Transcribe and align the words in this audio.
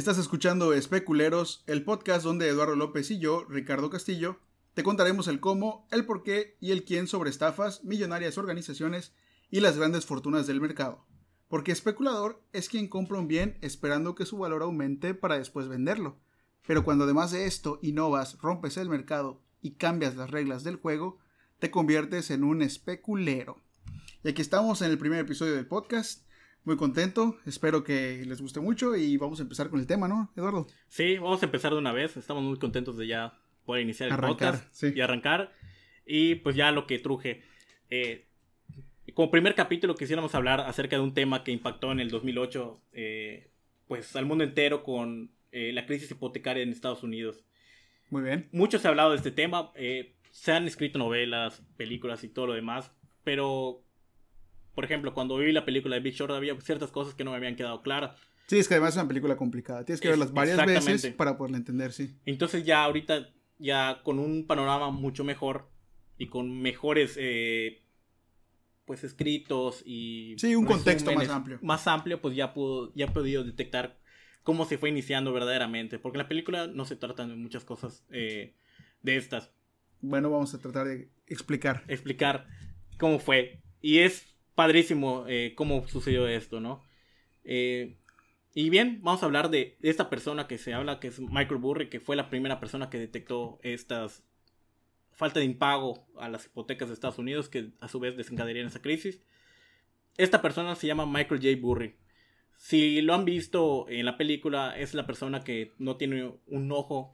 Estás 0.00 0.16
escuchando 0.16 0.72
Especuleros, 0.72 1.62
el 1.66 1.84
podcast 1.84 2.24
donde 2.24 2.48
Eduardo 2.48 2.74
López 2.74 3.10
y 3.10 3.18
yo, 3.18 3.44
Ricardo 3.44 3.90
Castillo, 3.90 4.40
te 4.72 4.82
contaremos 4.82 5.28
el 5.28 5.40
cómo, 5.40 5.86
el 5.90 6.06
por 6.06 6.22
qué 6.22 6.56
y 6.58 6.70
el 6.70 6.84
quién 6.84 7.06
sobre 7.06 7.28
estafas, 7.28 7.84
millonarias 7.84 8.38
organizaciones 8.38 9.12
y 9.50 9.60
las 9.60 9.76
grandes 9.76 10.06
fortunas 10.06 10.46
del 10.46 10.58
mercado. 10.58 11.04
Porque 11.48 11.70
especulador 11.70 12.42
es 12.54 12.70
quien 12.70 12.88
compra 12.88 13.18
un 13.18 13.28
bien 13.28 13.58
esperando 13.60 14.14
que 14.14 14.24
su 14.24 14.38
valor 14.38 14.62
aumente 14.62 15.12
para 15.12 15.36
después 15.36 15.68
venderlo. 15.68 16.18
Pero 16.66 16.82
cuando 16.82 17.04
además 17.04 17.30
de 17.30 17.44
esto 17.44 17.78
innovas, 17.82 18.38
rompes 18.38 18.78
el 18.78 18.88
mercado 18.88 19.42
y 19.60 19.72
cambias 19.72 20.16
las 20.16 20.30
reglas 20.30 20.64
del 20.64 20.76
juego, 20.76 21.18
te 21.58 21.70
conviertes 21.70 22.30
en 22.30 22.42
un 22.42 22.62
especulero. 22.62 23.60
Y 24.24 24.30
aquí 24.30 24.40
estamos 24.40 24.80
en 24.80 24.92
el 24.92 24.96
primer 24.96 25.18
episodio 25.18 25.56
del 25.56 25.66
podcast. 25.66 26.22
Muy 26.64 26.76
contento, 26.76 27.38
espero 27.46 27.82
que 27.82 28.22
les 28.26 28.42
guste 28.42 28.60
mucho 28.60 28.94
y 28.94 29.16
vamos 29.16 29.40
a 29.40 29.42
empezar 29.42 29.70
con 29.70 29.80
el 29.80 29.86
tema, 29.86 30.08
¿no, 30.08 30.30
Eduardo? 30.36 30.66
Sí, 30.88 31.16
vamos 31.16 31.42
a 31.42 31.46
empezar 31.46 31.72
de 31.72 31.78
una 31.78 31.92
vez. 31.92 32.18
Estamos 32.18 32.42
muy 32.42 32.58
contentos 32.58 32.98
de 32.98 33.06
ya 33.06 33.38
poder 33.64 33.82
iniciar 33.82 34.10
el 34.10 34.16
podcast 34.16 34.82
y 34.84 35.00
arrancar. 35.00 35.54
Y 36.04 36.34
pues 36.36 36.56
ya 36.56 36.70
lo 36.70 36.86
que 36.86 36.98
truje. 36.98 37.42
Eh, 37.88 38.28
como 39.14 39.30
primer 39.30 39.54
capítulo 39.54 39.94
quisiéramos 39.94 40.34
hablar 40.34 40.60
acerca 40.60 40.96
de 40.96 41.02
un 41.02 41.14
tema 41.14 41.44
que 41.44 41.50
impactó 41.50 41.92
en 41.92 42.00
el 42.00 42.10
2008 42.10 42.80
eh, 42.92 43.50
pues 43.88 44.14
al 44.14 44.26
mundo 44.26 44.44
entero 44.44 44.84
con 44.84 45.32
eh, 45.52 45.72
la 45.72 45.86
crisis 45.86 46.10
hipotecaria 46.10 46.62
en 46.62 46.70
Estados 46.70 47.02
Unidos. 47.02 47.42
Muy 48.10 48.22
bien. 48.22 48.50
Mucho 48.52 48.78
se 48.78 48.86
ha 48.86 48.90
hablado 48.90 49.10
de 49.10 49.16
este 49.16 49.30
tema, 49.30 49.72
se 50.30 50.52
han 50.52 50.66
escrito 50.66 50.98
novelas, 50.98 51.62
películas 51.76 52.22
y 52.22 52.28
todo 52.28 52.48
lo 52.48 52.52
demás, 52.52 52.92
pero 53.24 53.82
por 54.74 54.84
ejemplo, 54.84 55.14
cuando 55.14 55.36
vi 55.36 55.52
la 55.52 55.64
película 55.64 55.96
de 55.96 56.02
Big 56.02 56.14
Short 56.14 56.32
había 56.32 56.58
ciertas 56.60 56.90
cosas 56.90 57.14
que 57.14 57.24
no 57.24 57.30
me 57.30 57.36
habían 57.36 57.56
quedado 57.56 57.82
claras. 57.82 58.16
Sí, 58.46 58.58
es 58.58 58.66
que 58.66 58.74
además 58.74 58.94
es 58.94 58.96
una 58.96 59.08
película 59.08 59.36
complicada. 59.36 59.84
Tienes 59.84 60.00
que 60.00 60.08
verlas 60.08 60.32
varias 60.32 60.64
veces 60.66 61.14
para 61.14 61.36
poderla 61.36 61.58
entender, 61.58 61.92
sí. 61.92 62.16
Entonces 62.26 62.64
ya 62.64 62.84
ahorita, 62.84 63.28
ya 63.58 64.00
con 64.02 64.18
un 64.18 64.46
panorama 64.46 64.90
mucho 64.90 65.22
mejor 65.22 65.70
y 66.20 66.26
con 66.26 66.60
mejores 66.60 67.16
eh, 67.16 67.82
pues 68.84 69.04
escritos 69.04 69.82
y 69.86 70.34
sí 70.36 70.54
un 70.54 70.66
contexto 70.66 71.12
más 71.12 71.28
amplio 71.28 71.58
más 71.62 71.86
amplio 71.86 72.20
pues 72.20 72.36
ya 72.36 72.52
pudo 72.52 72.92
ya 72.94 73.06
he 73.06 73.10
podido 73.10 73.42
detectar 73.42 73.98
cómo 74.42 74.66
se 74.66 74.76
fue 74.76 74.90
iniciando 74.90 75.32
verdaderamente 75.32 75.98
porque 75.98 76.18
en 76.18 76.24
la 76.24 76.28
película 76.28 76.66
no 76.66 76.84
se 76.84 76.96
tratan 76.96 77.28
de 77.28 77.36
muchas 77.36 77.64
cosas 77.64 78.04
eh, 78.10 78.54
de 79.00 79.16
estas 79.16 79.50
bueno 80.00 80.28
vamos 80.28 80.52
a 80.54 80.58
tratar 80.58 80.88
de 80.88 81.08
explicar 81.26 81.84
explicar 81.88 82.48
cómo 82.98 83.18
fue 83.18 83.62
y 83.80 84.00
es 84.00 84.29
padrísimo 84.62 85.24
eh, 85.28 85.54
cómo 85.56 85.86
sucedió 85.88 86.26
esto 86.26 86.60
no 86.60 86.84
eh, 87.44 87.96
y 88.54 88.68
bien 88.68 89.00
vamos 89.02 89.22
a 89.22 89.26
hablar 89.26 89.50
de 89.50 89.78
esta 89.82 90.10
persona 90.10 90.46
que 90.46 90.58
se 90.58 90.74
habla 90.74 91.00
que 91.00 91.08
es 91.08 91.20
Michael 91.20 91.60
Burry 91.60 91.88
que 91.88 92.00
fue 92.00 92.16
la 92.16 92.30
primera 92.30 92.60
persona 92.60 92.90
que 92.90 92.98
detectó 92.98 93.58
estas 93.62 94.24
falta 95.20 95.38
de 95.38 95.44
impago 95.44 96.06
a 96.18 96.30
las 96.30 96.46
hipotecas 96.46 96.88
de 96.88 96.94
Estados 96.94 97.18
Unidos 97.18 97.50
que 97.50 97.72
a 97.80 97.88
su 97.88 98.00
vez 98.00 98.16
desencadenarían 98.16 98.68
esa 98.68 98.80
crisis. 98.80 99.22
Esta 100.16 100.40
persona 100.40 100.74
se 100.76 100.86
llama 100.86 101.04
Michael 101.04 101.42
J. 101.42 101.60
Burry. 101.60 101.94
Si 102.56 103.02
lo 103.02 103.12
han 103.12 103.26
visto 103.26 103.86
en 103.90 104.06
la 104.06 104.16
película, 104.16 104.74
es 104.78 104.94
la 104.94 105.06
persona 105.06 105.44
que 105.44 105.72
no 105.76 105.96
tiene 105.96 106.32
un 106.46 106.72
ojo, 106.72 107.12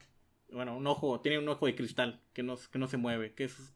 bueno, 0.53 0.77
un 0.77 0.87
ojo, 0.87 1.21
tiene 1.21 1.41
un 1.41 1.49
ojo 1.49 1.67
de 1.67 1.75
cristal 1.75 2.21
que 2.33 2.45
no, 2.45 2.57
se 2.57 2.97
mueve, 2.97 3.35
que 3.35 3.45
es 3.45 3.75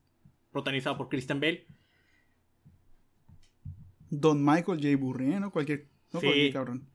protagonizado 0.53 0.97
por 0.97 1.09
Christian 1.09 1.41
Bale. 1.41 1.67
Don 4.11 4.45
Michael 4.45 4.81
J. 4.83 4.97
Burry, 4.97 5.33
¿eh? 5.33 5.41
¿no? 5.41 5.51
Cualquier, 5.51 5.87
no 6.13 6.21
cualquier 6.21 6.53
cabrón. 6.53 6.87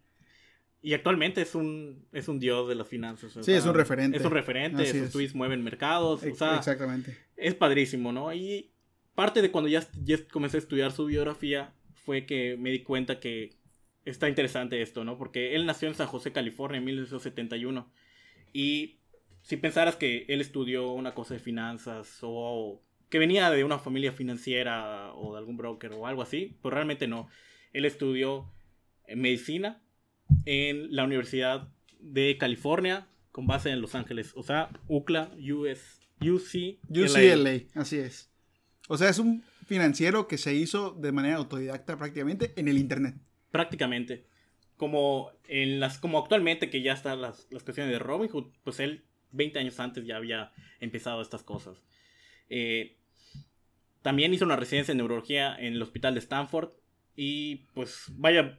Y 0.82 0.94
actualmente 0.94 1.42
es 1.42 1.56
un, 1.56 2.06
es 2.12 2.28
un 2.28 2.40
dios 2.40 2.70
de 2.70 2.76
las 2.76 2.88
finanzas. 2.88 3.34
Sí, 3.42 3.52
es 3.52 3.66
un 3.66 3.74
referente. 3.74 4.18
Es 4.18 4.24
un 4.24 4.32
referente, 4.32 4.86
sus 4.86 5.10
tweets 5.10 5.34
mueven 5.34 5.64
mercados. 5.64 6.22
O 6.22 6.36
sea, 6.36 6.58
Exactamente. 6.58 7.18
Es 7.36 7.56
padrísimo, 7.56 8.12
¿no? 8.12 8.32
Y 8.32 8.70
parte 9.16 9.42
de 9.42 9.50
cuando 9.50 9.68
ya, 9.68 9.84
ya 10.04 10.18
comencé 10.28 10.58
a 10.58 10.60
estudiar 10.60 10.92
su 10.92 11.06
biografía 11.06 11.74
fue 12.06 12.28
que 12.28 12.56
me 12.58 12.70
di 12.70 12.84
cuenta 12.84 13.20
que 13.20 13.56
está 14.06 14.30
interesante 14.30 14.82
esto, 14.84 15.04
¿no? 15.04 15.18
Porque 15.18 15.56
él 15.56 15.66
nació 15.66 15.88
en 15.88 15.96
San 15.96 16.06
José, 16.06 16.32
California, 16.32 16.78
en 16.78 16.86
1971. 16.86 17.92
Y 18.54 19.00
si 19.42 19.58
pensaras 19.58 19.96
que 19.96 20.26
él 20.28 20.40
estudió 20.40 20.92
una 20.92 21.16
cosa 21.16 21.34
de 21.34 21.40
finanzas 21.40 22.20
o 22.22 22.80
que 23.10 23.20
venía 23.20 23.50
de 23.50 23.64
una 23.64 23.80
familia 23.80 24.12
financiera 24.12 25.14
o 25.14 25.34
de 25.34 25.40
algún 25.40 25.58
broker 25.58 25.92
o 25.94 26.08
algo 26.08 26.22
así, 26.22 26.58
pues 26.62 26.74
realmente 26.74 27.08
no. 27.08 27.28
Él 27.74 27.86
estudió 27.86 28.52
medicina 29.16 29.82
en 30.46 30.96
la 30.96 31.04
Universidad 31.04 31.70
de 32.00 32.38
California 32.38 33.08
con 33.32 33.48
base 33.48 33.70
en 33.70 33.82
Los 33.82 33.96
Ángeles. 33.96 34.32
O 34.36 34.44
sea, 34.44 34.70
UCLA, 34.88 35.32
US, 35.54 36.00
UC, 36.22 36.80
UCLA. 36.90 37.62
Así 37.74 37.98
es. 37.98 38.32
O 38.88 38.98
sea, 38.98 39.10
es 39.10 39.20
un 39.20 39.44
financiero 39.66 40.28
que 40.28 40.38
se 40.38 40.54
hizo 40.54 40.92
de 40.92 41.12
manera 41.12 41.38
autodidacta 41.38 41.98
prácticamente 41.98 42.54
en 42.56 42.68
el 42.68 42.78
Internet. 42.78 43.16
Prácticamente. 43.52 44.26
Como, 44.78 45.32
en 45.48 45.80
las, 45.80 45.98
como 45.98 46.20
actualmente 46.20 46.70
que 46.70 46.82
ya 46.82 46.94
están 46.94 47.22
las, 47.22 47.48
las 47.50 47.64
cuestiones 47.64 47.94
de 47.94 48.00
Robinhood, 48.00 48.52
pues 48.64 48.80
él 48.80 49.06
20 49.32 49.60
años 49.60 49.80
antes 49.80 50.06
ya 50.06 50.18
había 50.18 50.52
empezado 50.80 51.22
estas 51.22 51.44
cosas. 51.44 51.82
Eh, 52.50 52.98
también 54.02 54.34
hizo 54.34 54.46
una 54.46 54.56
residencia 54.56 54.92
en 54.92 54.98
neurología 54.98 55.56
en 55.56 55.74
el 55.74 55.82
hospital 55.82 56.14
de 56.14 56.20
Stanford. 56.20 56.70
Y 57.16 57.68
pues 57.74 58.06
vaya, 58.12 58.58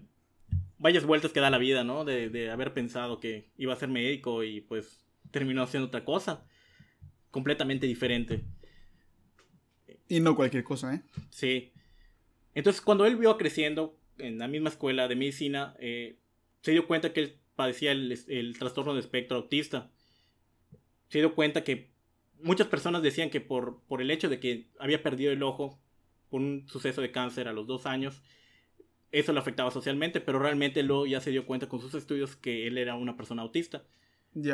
vayas 0.78 1.04
vueltas 1.04 1.32
que 1.32 1.40
da 1.40 1.50
la 1.50 1.58
vida, 1.58 1.84
¿no? 1.84 2.04
De, 2.04 2.50
haber 2.50 2.72
pensado 2.72 3.20
que 3.20 3.50
iba 3.56 3.72
a 3.72 3.76
ser 3.76 3.88
médico 3.88 4.42
y 4.44 4.60
pues 4.62 5.04
terminó 5.30 5.62
haciendo 5.62 5.88
otra 5.88 6.04
cosa. 6.04 6.46
Completamente 7.30 7.86
diferente. 7.86 8.44
Y 10.08 10.20
no 10.20 10.36
cualquier 10.36 10.64
cosa, 10.64 10.94
¿eh? 10.94 11.02
Sí. 11.30 11.72
Entonces, 12.54 12.80
cuando 12.80 13.04
él 13.06 13.16
vio 13.16 13.36
creciendo 13.36 13.98
en 14.18 14.38
la 14.38 14.48
misma 14.48 14.70
escuela 14.70 15.08
de 15.08 15.16
medicina, 15.16 15.74
eh, 15.78 16.18
se 16.62 16.72
dio 16.72 16.86
cuenta 16.86 17.12
que 17.12 17.20
él 17.20 17.40
padecía 17.54 17.92
el, 17.92 18.56
trastorno 18.58 18.94
de 18.94 19.00
espectro 19.00 19.36
autista. 19.36 19.90
Se 21.08 21.18
dio 21.18 21.34
cuenta 21.34 21.64
que 21.64 21.90
muchas 22.40 22.66
personas 22.66 23.02
decían 23.02 23.30
que 23.30 23.40
por, 23.40 23.82
por 23.88 24.00
el 24.00 24.10
hecho 24.10 24.28
de 24.28 24.40
que 24.40 24.68
había 24.78 25.02
perdido 25.02 25.32
el 25.32 25.42
ojo 25.42 25.80
por 26.30 26.40
un 26.40 26.66
suceso 26.68 27.00
de 27.00 27.12
cáncer 27.12 27.48
a 27.48 27.52
los 27.52 27.66
dos 27.66 27.86
años, 27.86 28.22
eso 29.12 29.32
le 29.32 29.38
afectaba 29.38 29.70
socialmente, 29.70 30.20
pero 30.20 30.38
realmente 30.38 30.82
luego 30.82 31.06
ya 31.06 31.20
se 31.20 31.30
dio 31.30 31.46
cuenta 31.46 31.68
con 31.68 31.80
sus 31.80 31.94
estudios 31.94 32.36
que 32.36 32.66
él 32.66 32.78
era 32.78 32.94
una 32.96 33.16
persona 33.16 33.42
autista. 33.42 33.84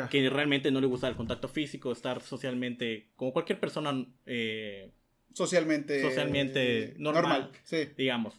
Que 0.09 0.29
realmente 0.29 0.71
no 0.71 0.79
le 0.79 0.87
gustaba 0.87 1.11
el 1.11 1.17
contacto 1.17 1.49
físico, 1.49 1.91
estar 1.91 2.21
socialmente, 2.21 3.09
como 3.17 3.33
cualquier 3.33 3.59
persona... 3.59 4.05
Eh, 4.25 4.91
socialmente... 5.33 6.01
Socialmente 6.01 6.95
normal, 6.97 7.51
sí. 7.63 7.89
digamos. 7.97 8.33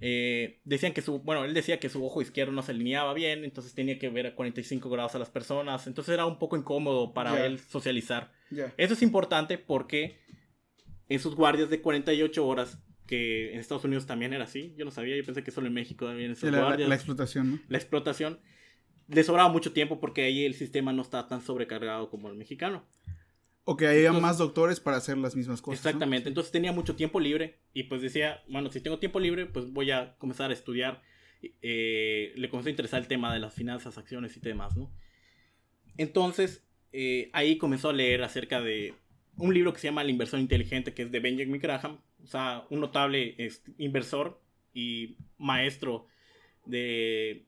Eh, 0.00 0.60
decían 0.64 0.92
que 0.92 1.02
su, 1.02 1.20
bueno, 1.20 1.44
él 1.44 1.54
decía 1.54 1.80
que 1.80 1.88
su 1.88 2.04
ojo 2.04 2.20
izquierdo 2.20 2.52
no 2.52 2.62
se 2.62 2.72
alineaba 2.72 3.14
bien, 3.14 3.44
entonces 3.44 3.74
tenía 3.74 3.98
que 3.98 4.08
ver 4.10 4.26
a 4.26 4.34
45 4.34 4.90
grados 4.90 5.14
a 5.14 5.18
las 5.18 5.30
personas, 5.30 5.86
entonces 5.86 6.12
era 6.12 6.26
un 6.26 6.38
poco 6.38 6.56
incómodo 6.56 7.14
para 7.14 7.46
él 7.46 7.58
socializar. 7.60 8.32
Eso 8.76 8.94
es 8.94 9.02
importante 9.02 9.58
porque 9.58 10.18
en 11.08 11.20
sus 11.20 11.34
guardias 11.34 11.70
de 11.70 11.80
48 11.80 12.46
horas 12.46 12.78
que 13.06 13.52
en 13.52 13.60
Estados 13.60 13.84
Unidos 13.84 14.06
también 14.06 14.32
era 14.32 14.44
así. 14.44 14.74
Yo 14.76 14.84
no 14.84 14.90
sabía, 14.90 15.16
yo 15.16 15.24
pensé 15.24 15.42
que 15.42 15.50
solo 15.50 15.66
en 15.66 15.74
México 15.74 16.06
también 16.06 16.34
la, 16.42 16.76
la, 16.76 16.94
explotación, 16.94 17.50
¿no? 17.52 17.60
La 17.68 17.78
explotación. 17.78 18.40
Le 19.08 19.22
sobraba 19.22 19.50
mucho 19.50 19.72
tiempo 19.72 20.00
porque 20.00 20.22
ahí 20.22 20.44
el 20.44 20.54
sistema 20.54 20.92
no 20.92 21.02
está 21.02 21.28
tan 21.28 21.42
sobrecargado 21.42 22.08
como 22.08 22.28
el 22.30 22.36
mexicano. 22.36 22.86
O 23.64 23.76
que 23.76 23.86
había 23.86 24.12
más 24.12 24.36
doctores 24.36 24.78
para 24.78 24.98
hacer 24.98 25.16
las 25.16 25.34
mismas 25.34 25.62
cosas. 25.62 25.84
Exactamente, 25.84 26.28
entonces 26.28 26.52
tenía 26.52 26.72
mucho 26.72 26.96
tiempo 26.96 27.18
libre 27.18 27.60
y 27.72 27.84
pues 27.84 28.02
decía, 28.02 28.42
bueno, 28.48 28.70
si 28.70 28.80
tengo 28.80 28.98
tiempo 28.98 29.20
libre, 29.20 29.46
pues 29.46 29.72
voy 29.72 29.90
a 29.90 30.16
comenzar 30.18 30.50
a 30.50 30.54
estudiar. 30.54 31.02
Eh, 31.62 32.32
le 32.36 32.48
comenzó 32.50 32.68
a 32.68 32.70
interesar 32.70 33.00
el 33.00 33.08
tema 33.08 33.32
de 33.32 33.40
las 33.40 33.54
finanzas, 33.54 33.96
acciones 33.96 34.36
y 34.36 34.40
demás, 34.40 34.76
¿no? 34.76 34.92
Entonces, 35.96 36.66
eh, 36.92 37.30
ahí 37.32 37.56
comenzó 37.56 37.90
a 37.90 37.92
leer 37.92 38.22
acerca 38.22 38.60
de 38.60 38.94
un 39.36 39.52
libro 39.52 39.72
que 39.72 39.80
se 39.80 39.88
llama 39.88 40.04
La 40.04 40.10
inversión 40.10 40.40
inteligente, 40.40 40.94
que 40.94 41.02
es 41.02 41.10
de 41.10 41.20
Benjamin 41.20 41.60
Graham, 41.60 42.00
o 42.22 42.26
sea, 42.26 42.64
un 42.70 42.80
notable 42.80 43.36
inversor 43.78 44.40
y 44.72 45.16
maestro 45.38 46.06
de... 46.66 47.46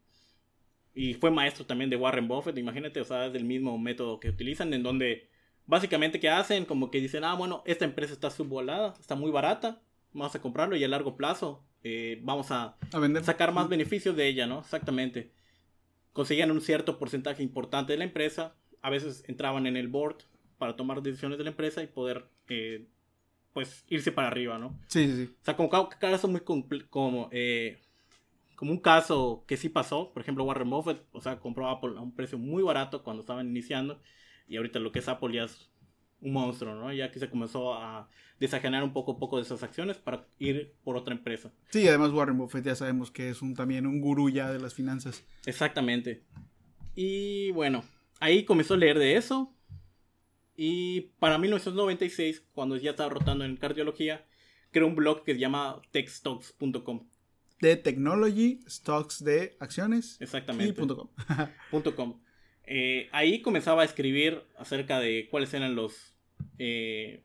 Y 0.94 1.14
fue 1.14 1.30
maestro 1.30 1.66
también 1.66 1.90
de 1.90 1.96
Warren 1.96 2.26
Buffett, 2.26 2.56
imagínate, 2.56 3.00
o 3.00 3.04
sea, 3.04 3.26
es 3.26 3.32
del 3.32 3.44
mismo 3.44 3.76
método 3.78 4.18
que 4.18 4.30
utilizan, 4.30 4.72
en 4.72 4.82
donde 4.82 5.28
básicamente 5.66 6.20
¿qué 6.20 6.28
hacen? 6.28 6.64
Como 6.64 6.90
que 6.90 7.00
dicen, 7.00 7.24
ah, 7.24 7.34
bueno, 7.34 7.62
esta 7.66 7.84
empresa 7.84 8.12
está 8.12 8.30
subvolada, 8.30 8.94
está 8.98 9.14
muy 9.14 9.30
barata, 9.30 9.82
vamos 10.12 10.34
a 10.34 10.40
comprarlo 10.40 10.76
y 10.76 10.84
a 10.84 10.88
largo 10.88 11.16
plazo 11.16 11.64
eh, 11.82 12.18
vamos 12.22 12.50
a, 12.50 12.76
sacar 13.22 13.52
más 13.52 13.68
beneficios 13.68 14.16
de 14.16 14.26
ella, 14.26 14.46
¿no? 14.46 14.60
Exactamente. 14.60 15.32
Conseguían 16.12 16.50
un 16.50 16.60
cierto 16.60 16.98
porcentaje 16.98 17.42
importante 17.42 17.92
de 17.92 17.98
la 17.98 18.04
empresa, 18.04 18.56
a 18.82 18.90
veces 18.90 19.24
entraban 19.28 19.66
en 19.66 19.76
el 19.76 19.88
board 19.88 20.16
para 20.58 20.74
tomar 20.74 21.02
decisiones 21.02 21.38
de 21.38 21.44
la 21.44 21.50
empresa 21.50 21.82
y 21.82 21.86
poder 21.86 22.26
eh, 22.48 22.88
pues 23.52 23.84
irse 23.88 24.12
para 24.12 24.28
arriba, 24.28 24.58
¿no? 24.58 24.78
Sí, 24.88 25.06
sí, 25.06 25.26
sí. 25.26 25.34
O 25.40 25.44
sea, 25.44 25.56
como 25.56 25.68
cada 25.68 25.88
caso 25.88 26.28
muy 26.28 26.40
como, 26.40 27.28
eh, 27.30 27.78
como 28.56 28.72
un 28.72 28.80
caso 28.80 29.44
que 29.46 29.56
sí 29.56 29.68
pasó. 29.68 30.12
Por 30.12 30.22
ejemplo, 30.22 30.44
Warren 30.44 30.68
Buffett, 30.68 31.02
o 31.12 31.20
sea, 31.20 31.38
compró 31.38 31.68
Apple 31.68 31.92
a 31.96 32.00
un 32.00 32.14
precio 32.14 32.36
muy 32.36 32.62
barato 32.62 33.02
cuando 33.02 33.20
estaban 33.20 33.48
iniciando. 33.48 34.00
Y 34.48 34.56
ahorita 34.56 34.78
lo 34.78 34.92
que 34.92 35.00
es 35.00 35.08
Apple 35.08 35.34
ya 35.34 35.44
es 35.44 35.70
un 36.20 36.32
monstruo, 36.32 36.74
¿no? 36.74 36.92
Ya 36.92 37.10
que 37.10 37.18
se 37.18 37.28
comenzó 37.28 37.74
a 37.74 38.08
desajenar 38.38 38.82
un 38.84 38.92
poco 38.92 39.12
a 39.12 39.18
poco 39.18 39.36
de 39.36 39.42
esas 39.42 39.62
acciones 39.62 39.96
para 39.96 40.26
ir 40.38 40.74
por 40.84 40.96
otra 40.96 41.14
empresa. 41.14 41.52
Sí, 41.70 41.86
además 41.88 42.10
Warren 42.10 42.38
Buffett 42.38 42.64
ya 42.64 42.74
sabemos 42.74 43.10
que 43.10 43.30
es 43.30 43.42
un, 43.42 43.54
también 43.54 43.86
un 43.86 44.00
gurú 44.00 44.30
ya 44.30 44.52
de 44.52 44.58
las 44.58 44.74
finanzas. 44.74 45.24
Exactamente. 45.46 46.24
Y 46.94 47.50
bueno, 47.52 47.84
ahí 48.20 48.44
comenzó 48.44 48.74
a 48.74 48.78
leer 48.78 48.98
de 48.98 49.16
eso. 49.16 49.52
Y 50.56 51.12
para 51.18 51.38
1996, 51.38 52.44
cuando 52.52 52.76
ya 52.76 52.90
estaba 52.90 53.10
rotando 53.10 53.44
en 53.44 53.56
cardiología, 53.56 54.26
creó 54.70 54.86
un 54.86 54.96
blog 54.96 55.22
que 55.22 55.34
se 55.34 55.40
llama 55.40 55.82
techstocks.com. 55.90 57.08
De 57.60 57.76
technology, 57.76 58.60
stocks 58.68 59.22
de 59.22 59.56
acciones. 59.60 60.16
Exactamente. 60.20 60.70
Y 60.70 60.72
punto 60.72 60.96
.com. 60.96 61.08
punto 61.70 61.94
.com. 61.94 62.20
Eh, 62.66 63.08
ahí 63.12 63.42
comenzaba 63.42 63.82
a 63.82 63.84
escribir 63.84 64.42
acerca 64.58 64.98
de 64.98 65.28
cuáles 65.30 65.54
eran 65.54 65.76
los, 65.76 66.16
eh, 66.58 67.22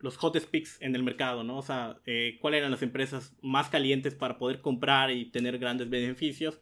los 0.00 0.22
hottest 0.22 0.50
picks 0.50 0.82
en 0.82 0.96
el 0.96 1.04
mercado, 1.04 1.44
¿no? 1.44 1.58
O 1.58 1.62
sea, 1.62 2.00
eh, 2.06 2.38
cuáles 2.40 2.58
eran 2.58 2.72
las 2.72 2.82
empresas 2.82 3.32
más 3.40 3.68
calientes 3.68 4.14
para 4.14 4.36
poder 4.36 4.60
comprar 4.60 5.12
y 5.12 5.26
tener 5.26 5.58
grandes 5.58 5.88
beneficios. 5.88 6.60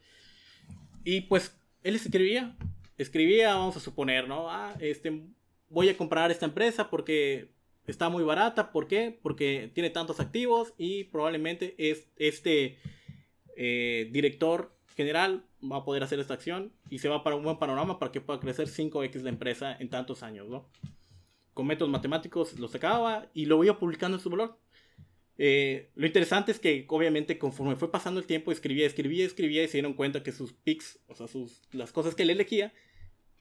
Y 1.05 1.23
pues 1.23 1.59
él 1.83 1.97
escribía, 1.97 2.55
escribía, 2.99 3.55
vamos 3.55 3.79
a 3.79 3.81
suponer, 3.81 4.29
¿no? 4.29 4.51
Ah, 4.51 4.77
este, 4.79 5.23
voy 5.71 5.89
a 5.89 5.97
comprar 5.97 6.31
esta 6.31 6.45
empresa 6.45 6.91
porque 6.91 7.53
está 7.87 8.11
muy 8.11 8.25
barata. 8.25 8.73
¿Por 8.73 8.89
qué? 8.89 9.19
Porque 9.23 9.71
tiene 9.73 9.89
tantos 9.89 10.21
activos 10.21 10.75
y 10.77 11.05
probablemente 11.05 11.75
es 11.79 12.11
este 12.17 12.79
director 14.13 14.78
general 14.99 15.45
va 15.62 15.77
a 15.77 15.85
poder 15.85 16.03
hacer 16.03 16.19
esta 16.19 16.35
acción 16.35 16.73
y 16.91 16.99
se 16.99 17.09
va 17.09 17.23
para 17.23 17.37
un 17.37 17.45
buen 17.45 17.56
panorama 17.56 18.00
para 18.00 18.11
que 18.11 18.21
pueda 18.21 18.41
crecer 18.41 18.67
5x 18.67 19.23
la 19.23 19.29
empresa 19.29 19.77
en 19.79 19.89
tantos 19.89 20.25
años, 20.25 20.49
¿no? 20.49 20.69
Con 21.55 21.69
métodos 21.69 21.89
matemáticos 21.89 22.59
lo 22.59 22.67
sacaba 22.67 23.31
y 23.33 23.47
lo 23.47 23.62
iba 23.62 23.79
publicando 23.79 24.17
en 24.17 24.21
su 24.21 24.29
blog. 24.29 24.56
Eh, 25.39 25.91
lo 25.95 26.05
interesante 26.05 26.50
es 26.50 26.59
que 26.59 26.85
obviamente 26.89 27.39
conforme 27.39 27.77
fue 27.77 27.93
pasando 27.93 28.19
el 28.19 28.27
tiempo 28.27 28.50
escribía, 28.50 28.89
escribía, 28.89 29.25
escribía 29.25 29.62
y 29.62 29.69
se 29.69 29.75
dieron 29.75 29.95
cuenta 29.95 30.25
que 30.25 30.33
sus 30.33 30.53
picks, 30.53 30.99
o 31.06 31.15
sea, 31.15 31.29
sus, 31.29 31.62
las 31.71 31.93
cosas 31.93 32.17
que 32.17 32.25
le 32.25 32.33
elegía 32.33 32.73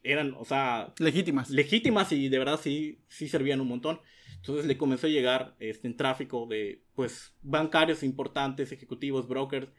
eran, 0.03 0.35
o 0.37 0.45
sea... 0.45 0.93
Legítimas. 0.99 1.49
Legítimas 1.49 2.11
y 2.11 2.29
de 2.29 2.37
verdad 2.37 2.59
sí, 2.61 2.99
sí 3.07 3.27
servían 3.27 3.61
un 3.61 3.67
montón. 3.67 3.99
Entonces 4.35 4.67
le 4.67 4.77
comenzó 4.77 5.07
a 5.07 5.09
llegar 5.09 5.55
este, 5.59 5.87
en 5.87 5.97
tráfico 5.97 6.45
de, 6.45 6.83
pues, 6.93 7.33
bancarios 7.41 8.03
importantes, 8.03 8.71
ejecutivos, 8.71 9.27
brokers 9.27 9.69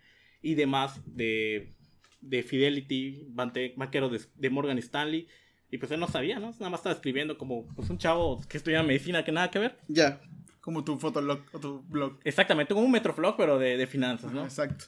y 0.42 0.54
demás 0.54 1.00
de 1.06 1.74
de 2.20 2.42
Fidelity, 2.42 3.26
banquero 3.28 4.08
de, 4.08 4.50
Morgan 4.50 4.78
Stanley. 4.78 5.28
Y 5.70 5.78
pues 5.78 5.92
él 5.92 6.00
no 6.00 6.08
sabía, 6.08 6.38
¿no? 6.38 6.50
Nada 6.52 6.70
más 6.70 6.80
estaba 6.80 6.94
escribiendo 6.94 7.36
como 7.36 7.66
pues, 7.74 7.90
un 7.90 7.98
chavo 7.98 8.40
que 8.48 8.56
estudia 8.56 8.82
medicina 8.82 9.24
que 9.24 9.32
nada 9.32 9.50
que 9.50 9.58
ver. 9.58 9.78
Ya, 9.88 10.20
como 10.60 10.82
tu 10.82 10.98
fotolog 10.98 11.42
o 11.52 11.58
tu 11.58 11.82
blog. 11.82 12.18
Exactamente, 12.24 12.74
como 12.74 12.86
un 12.86 12.92
Metroflog, 12.92 13.36
pero 13.36 13.58
de, 13.58 13.86
finanzas, 13.86 14.32
¿no? 14.32 14.44
exacto. 14.44 14.86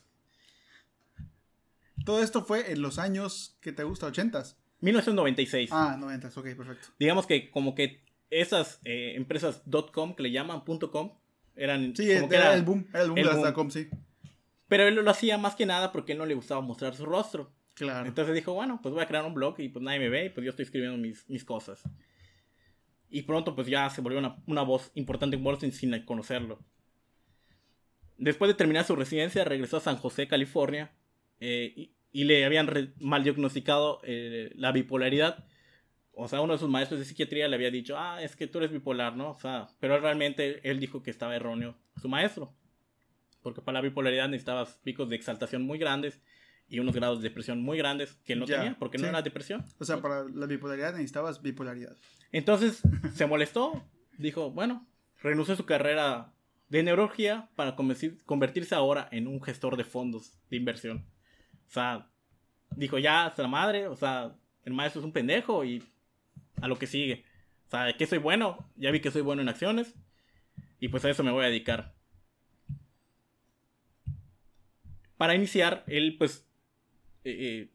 Todo 2.04 2.22
esto 2.22 2.44
fue 2.44 2.72
en 2.72 2.80
los 2.80 2.98
años 2.98 3.58
que 3.60 3.72
te 3.72 3.84
gusta, 3.84 4.08
80s. 4.08 4.56
1996. 4.80 5.68
Ah, 5.70 5.96
90, 6.00 6.28
ok, 6.28 6.54
perfecto. 6.56 6.88
Digamos 6.98 7.26
que 7.26 7.50
como 7.50 7.74
que 7.74 8.02
esas 8.30 8.80
eh, 8.84 9.12
empresas 9.16 9.62
.com 9.92 10.14
que 10.14 10.22
le 10.22 10.30
llaman 10.30 10.60
.com 10.60 11.12
eran... 11.56 11.94
Sí, 11.94 12.10
era, 12.10 12.54
el 12.54 12.62
boom, 12.62 12.86
era 12.90 13.02
el 13.02 13.10
boom 13.10 13.16
de 13.16 13.24
las 13.24 13.52
.com, 13.52 13.70
sí. 13.70 13.90
Pero 14.70 14.86
él 14.86 14.94
lo 14.94 15.10
hacía 15.10 15.36
más 15.36 15.56
que 15.56 15.66
nada 15.66 15.90
porque 15.90 16.12
él 16.12 16.18
no 16.18 16.26
le 16.26 16.34
gustaba 16.34 16.60
mostrar 16.60 16.94
su 16.94 17.04
rostro. 17.04 17.52
Claro. 17.74 18.06
Entonces 18.06 18.32
dijo, 18.36 18.54
bueno, 18.54 18.78
pues 18.80 18.94
voy 18.94 19.02
a 19.02 19.06
crear 19.06 19.24
un 19.24 19.34
blog 19.34 19.58
y 19.58 19.68
pues 19.68 19.82
nadie 19.82 19.98
me 19.98 20.08
ve 20.08 20.26
y 20.26 20.28
pues 20.28 20.44
yo 20.44 20.50
estoy 20.50 20.62
escribiendo 20.62 20.96
mis, 20.96 21.28
mis 21.28 21.44
cosas. 21.44 21.82
Y 23.08 23.22
pronto 23.22 23.56
pues 23.56 23.66
ya 23.66 23.90
se 23.90 24.00
volvió 24.00 24.20
una, 24.46 24.62
voz 24.62 24.92
importante 24.94 25.36
en 25.36 25.44
Street 25.44 25.72
sin 25.72 26.04
conocerlo. 26.04 26.60
Después 28.16 28.48
de 28.48 28.54
terminar 28.54 28.84
su 28.84 28.94
residencia, 28.94 29.42
regresó 29.42 29.78
a 29.78 29.80
San 29.80 29.96
José, 29.96 30.28
California, 30.28 30.92
eh, 31.40 31.90
y, 32.12 32.24
le 32.24 32.44
habían 32.44 32.94
mal 33.00 33.24
diagnosticado 33.24 34.00
eh, 34.04 34.52
la 34.54 34.70
bipolaridad. 34.70 35.48
O 36.12 36.28
sea, 36.28 36.42
uno 36.42 36.52
de 36.52 36.60
sus 36.60 36.68
maestros 36.68 37.00
de 37.00 37.06
psiquiatría 37.06 37.48
le 37.48 37.56
había 37.56 37.72
dicho, 37.72 37.98
ah, 37.98 38.22
es 38.22 38.36
que 38.36 38.46
tú 38.46 38.58
eres 38.58 38.70
bipolar, 38.70 39.16
¿no? 39.16 39.30
O 39.30 39.38
sea, 39.40 39.66
pero 39.80 39.98
realmente 39.98 40.60
él 40.62 40.78
dijo 40.78 41.02
que 41.02 41.10
estaba 41.10 41.34
erróneo 41.34 41.76
su 42.00 42.08
maestro. 42.08 42.54
Porque 43.42 43.62
para 43.62 43.78
la 43.78 43.82
bipolaridad 43.82 44.28
necesitabas 44.28 44.78
picos 44.82 45.08
de 45.08 45.16
exaltación 45.16 45.62
muy 45.62 45.78
grandes 45.78 46.20
y 46.68 46.78
unos 46.78 46.94
grados 46.94 47.20
de 47.20 47.28
depresión 47.28 47.62
muy 47.62 47.78
grandes 47.78 48.14
que 48.24 48.34
él 48.34 48.38
no 48.38 48.46
tenía, 48.46 48.76
porque 48.78 48.96
no 48.96 49.06
era 49.08 49.22
depresión. 49.22 49.64
O 49.78 49.84
sea, 49.84 50.00
para 50.00 50.24
la 50.28 50.46
bipolaridad 50.46 50.92
necesitabas 50.92 51.42
bipolaridad. 51.42 51.96
Entonces 52.32 52.80
se 53.14 53.26
molestó, 53.26 53.84
dijo, 54.18 54.50
bueno, 54.50 54.86
renunció 55.20 55.54
a 55.54 55.56
su 55.56 55.66
carrera 55.66 56.32
de 56.68 56.84
neurología 56.84 57.50
para 57.56 57.74
convertirse 57.74 58.74
ahora 58.74 59.08
en 59.10 59.26
un 59.26 59.42
gestor 59.42 59.76
de 59.76 59.84
fondos 59.84 60.38
de 60.48 60.56
inversión. 60.56 61.04
O 61.68 61.72
sea, 61.72 62.08
dijo 62.76 62.98
ya 62.98 63.26
hasta 63.26 63.42
la 63.42 63.48
madre, 63.48 63.88
o 63.88 63.96
sea, 63.96 64.36
el 64.64 64.72
maestro 64.72 65.00
es 65.00 65.04
un 65.04 65.12
pendejo 65.12 65.64
y 65.64 65.82
a 66.60 66.68
lo 66.68 66.78
que 66.78 66.86
sigue. 66.86 67.24
O 67.66 67.70
sea, 67.70 67.96
que 67.96 68.06
soy 68.06 68.18
bueno, 68.18 68.70
ya 68.76 68.92
vi 68.92 69.00
que 69.00 69.10
soy 69.10 69.22
bueno 69.22 69.42
en 69.42 69.48
acciones 69.48 69.94
y 70.78 70.88
pues 70.88 71.04
a 71.04 71.10
eso 71.10 71.24
me 71.24 71.32
voy 71.32 71.44
a 71.44 71.48
dedicar. 71.48 71.94
Para 75.20 75.34
iniciar, 75.34 75.84
él 75.86 76.16
pues... 76.16 76.46
Eh, 77.24 77.36
eh, 77.38 77.70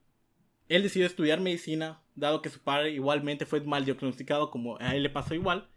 él 0.67 0.81
decidió 0.81 1.05
estudiar 1.05 1.41
medicina, 1.41 2.01
dado 2.15 2.41
que 2.41 2.49
su 2.49 2.59
padre 2.59 2.89
igualmente 2.89 3.45
fue 3.45 3.61
mal 3.61 3.85
diagnosticado 3.85 4.49
como 4.49 4.79
a 4.79 4.95
él 4.95 5.03
le 5.03 5.11
pasó 5.11 5.35
igual. 5.35 5.69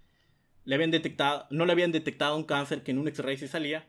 Le 0.64 0.76
habían 0.76 0.90
detectado, 0.90 1.46
no 1.50 1.66
le 1.66 1.72
habían 1.72 1.92
detectado 1.92 2.38
un 2.38 2.44
cáncer 2.44 2.82
que 2.82 2.92
en 2.92 2.98
un 2.98 3.06
X-ray 3.08 3.36
sí 3.36 3.48
salía, 3.48 3.86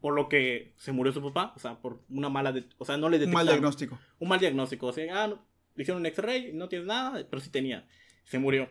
por 0.00 0.14
lo 0.14 0.30
que 0.30 0.72
se 0.78 0.92
murió 0.92 1.12
su 1.12 1.22
papá, 1.22 1.52
o 1.56 1.58
sea, 1.58 1.78
por 1.78 2.00
una 2.08 2.30
mala, 2.30 2.54
o 2.78 2.84
sea, 2.86 2.96
no 2.96 3.10
le 3.10 3.18
detectaron. 3.18 3.42
Un 3.42 3.46
mal 3.46 3.54
diagnóstico. 3.54 4.00
Un 4.18 4.28
mal 4.30 4.40
diagnóstico, 4.40 4.86
o 4.86 4.92
sea, 4.94 5.24
ah, 5.24 5.28
le 5.74 5.82
hicieron 5.82 6.00
un 6.00 6.06
X-ray, 6.06 6.54
no 6.54 6.70
tiene 6.70 6.86
nada, 6.86 7.22
pero 7.28 7.42
sí 7.42 7.50
tenía, 7.50 7.86
se 8.24 8.38
murió. 8.38 8.66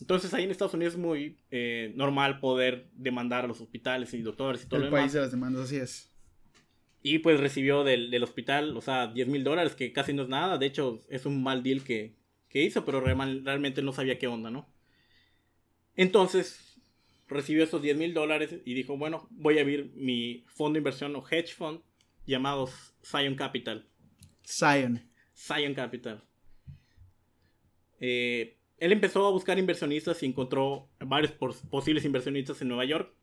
Entonces 0.00 0.34
ahí 0.34 0.42
en 0.42 0.50
Estados 0.50 0.74
Unidos 0.74 0.94
es 0.94 1.00
muy 1.00 1.38
eh, 1.52 1.92
normal 1.94 2.40
poder 2.40 2.90
demandar 2.94 3.44
a 3.44 3.46
los 3.46 3.60
hospitales 3.60 4.12
y 4.14 4.22
doctores 4.22 4.64
y 4.64 4.66
todo 4.66 4.82
El 4.82 4.90
país 4.90 5.12
de 5.12 5.20
las 5.20 5.30
demandas, 5.30 5.66
así 5.66 5.76
es. 5.76 6.10
Y 7.08 7.20
pues 7.20 7.38
recibió 7.38 7.84
del, 7.84 8.20
hospital, 8.24 8.76
o 8.76 8.80
sea, 8.80 9.06
10 9.06 9.28
mil 9.28 9.44
dólares, 9.44 9.76
que 9.76 9.92
casi 9.92 10.12
no 10.12 10.24
es 10.24 10.28
nada. 10.28 10.58
De 10.58 10.66
hecho, 10.66 11.02
es 11.08 11.24
un 11.24 11.40
mal 11.40 11.62
deal 11.62 11.84
que, 11.84 12.16
hizo, 12.50 12.84
pero 12.84 13.00
realmente 13.00 13.80
no 13.80 13.92
sabía 13.92 14.18
qué 14.18 14.26
onda, 14.26 14.50
¿no? 14.50 14.68
Entonces, 15.94 16.82
recibió 17.28 17.62
esos 17.62 17.80
10 17.80 17.96
mil 17.96 18.12
dólares 18.12 18.56
y 18.64 18.74
dijo, 18.74 18.96
bueno, 18.96 19.28
voy 19.30 19.58
a 19.58 19.60
abrir 19.60 19.92
mi 19.94 20.44
fondo 20.48 20.72
de 20.72 20.80
inversión 20.80 21.14
o 21.14 21.24
hedge 21.30 21.54
fund 21.54 21.80
llamado 22.26 22.68
Zion 23.04 23.36
Capital. 23.36 23.86
Zion. 24.44 25.08
Zion 25.32 25.74
Capital. 25.74 26.24
Eh, 28.00 28.58
él 28.78 28.90
empezó 28.90 29.28
a 29.28 29.30
buscar 29.30 29.60
inversionistas 29.60 30.24
y 30.24 30.26
encontró 30.26 30.88
varios 30.98 31.30
posibles 31.30 32.04
inversionistas 32.04 32.60
en 32.62 32.66
Nueva 32.66 32.84
York. 32.84 33.14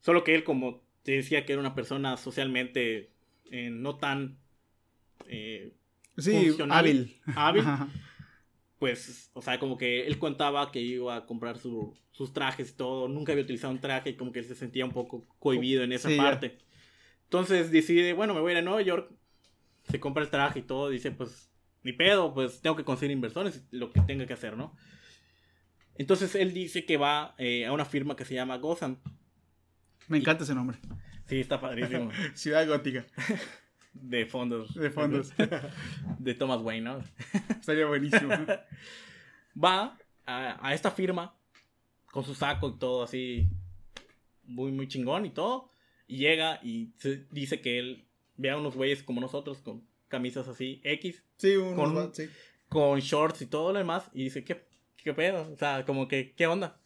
Solo 0.00 0.24
que 0.24 0.34
él, 0.34 0.42
como 0.42 0.87
te 1.08 1.12
decía 1.12 1.46
que 1.46 1.54
era 1.54 1.60
una 1.60 1.74
persona 1.74 2.18
socialmente 2.18 3.14
eh, 3.50 3.70
no 3.70 3.96
tan 3.96 4.36
eh, 5.26 5.72
sí, 6.18 6.54
hábil. 6.68 7.18
Hábil. 7.34 7.64
pues, 8.78 9.30
o 9.32 9.40
sea, 9.40 9.58
como 9.58 9.78
que 9.78 10.06
él 10.06 10.18
contaba 10.18 10.70
que 10.70 10.82
iba 10.82 11.16
a 11.16 11.24
comprar 11.24 11.56
sus 11.56 12.32
trajes 12.34 12.72
y 12.72 12.76
todo, 12.76 13.08
nunca 13.08 13.32
había 13.32 13.44
utilizado 13.44 13.72
un 13.72 13.80
traje 13.80 14.10
y 14.10 14.16
como 14.16 14.32
que 14.32 14.40
él 14.40 14.44
se 14.44 14.54
sentía 14.54 14.84
un 14.84 14.92
poco 14.92 15.26
cohibido 15.38 15.82
en 15.82 15.92
esa 15.92 16.10
parte. 16.14 16.58
Entonces 17.24 17.70
decide, 17.70 18.12
bueno, 18.12 18.34
me 18.34 18.42
voy 18.42 18.50
a 18.50 18.52
ir 18.52 18.58
a 18.58 18.62
Nueva 18.62 18.82
York, 18.82 19.10
se 19.84 19.98
compra 20.00 20.22
el 20.22 20.28
traje 20.28 20.58
y 20.58 20.62
todo, 20.64 20.90
dice, 20.90 21.10
pues, 21.10 21.50
ni 21.84 21.94
pedo, 21.94 22.34
pues 22.34 22.60
tengo 22.60 22.76
que 22.76 22.84
conseguir 22.84 23.12
inversores, 23.12 23.66
lo 23.70 23.90
que 23.92 24.02
tenga 24.02 24.26
que 24.26 24.34
hacer, 24.34 24.58
¿no? 24.58 24.76
Entonces 25.94 26.34
él 26.34 26.52
dice 26.52 26.84
que 26.84 26.98
va 26.98 27.34
eh, 27.38 27.64
a 27.64 27.72
una 27.72 27.86
firma 27.86 28.14
que 28.14 28.26
se 28.26 28.34
llama 28.34 28.58
Gotham 28.58 28.98
me 30.08 30.18
encanta 30.18 30.44
ese 30.44 30.54
nombre. 30.54 30.78
Sí, 31.26 31.40
está 31.40 31.60
padrísimo. 31.60 32.10
Ciudad 32.34 32.66
Gótica. 32.66 33.06
De 33.92 34.26
fondos. 34.26 34.74
De 34.74 34.90
fondos. 34.90 35.32
De 36.18 36.34
Thomas 36.34 36.60
Wayne, 36.62 36.84
¿no? 36.84 37.04
Estaría 37.50 37.86
buenísimo. 37.86 38.34
Va 39.62 39.98
a, 40.26 40.74
esta 40.74 40.90
firma 40.90 41.34
con 42.10 42.24
su 42.24 42.34
saco 42.34 42.70
y 42.70 42.78
todo 42.78 43.02
así, 43.02 43.48
muy, 44.44 44.72
muy 44.72 44.88
chingón 44.88 45.26
y 45.26 45.30
todo. 45.30 45.70
Y 46.06 46.18
llega 46.18 46.60
y 46.62 46.92
dice 47.30 47.60
que 47.60 47.78
él 47.78 48.06
ve 48.36 48.50
a 48.50 48.56
unos 48.56 48.76
güeyes 48.76 49.02
como 49.02 49.20
nosotros 49.20 49.58
con 49.58 49.86
camisas 50.08 50.48
así 50.48 50.80
X. 50.84 51.22
Sí, 51.36 51.54
con, 51.76 52.14
sí. 52.14 52.28
con 52.68 53.00
shorts 53.00 53.42
y 53.42 53.46
todo 53.46 53.72
lo 53.72 53.78
demás. 53.78 54.08
Y 54.14 54.24
dice, 54.24 54.44
¿qué, 54.44 54.64
qué 54.96 55.12
pedo? 55.12 55.50
O 55.52 55.56
sea, 55.56 55.84
como 55.84 56.08
que, 56.08 56.32
¿qué 56.34 56.46
onda? 56.46 56.80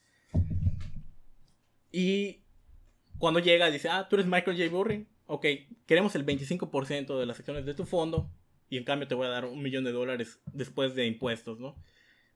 Y 1.93 2.42
cuando 3.23 3.39
llega 3.39 3.71
dice, 3.71 3.89
ah, 3.89 4.09
tú 4.11 4.17
eres 4.17 4.27
Michael 4.27 4.57
J. 4.57 4.69
Burry. 4.69 5.07
ok, 5.27 5.47
queremos 5.87 6.13
el 6.17 6.27
25% 6.27 7.21
de 7.21 7.25
las 7.25 7.39
acciones 7.39 7.65
de 7.65 7.73
tu 7.73 7.87
fondo 7.87 8.29
y 8.69 8.79
en 8.79 8.83
cambio 8.83 9.07
te 9.07 9.15
voy 9.15 9.29
a 9.29 9.31
dar 9.31 9.45
un 9.45 9.63
millón 9.63 9.85
de 9.85 9.93
dólares 9.93 10.41
después 10.47 10.97
de 10.97 11.07
impuestos, 11.07 11.61
¿no? 11.61 11.77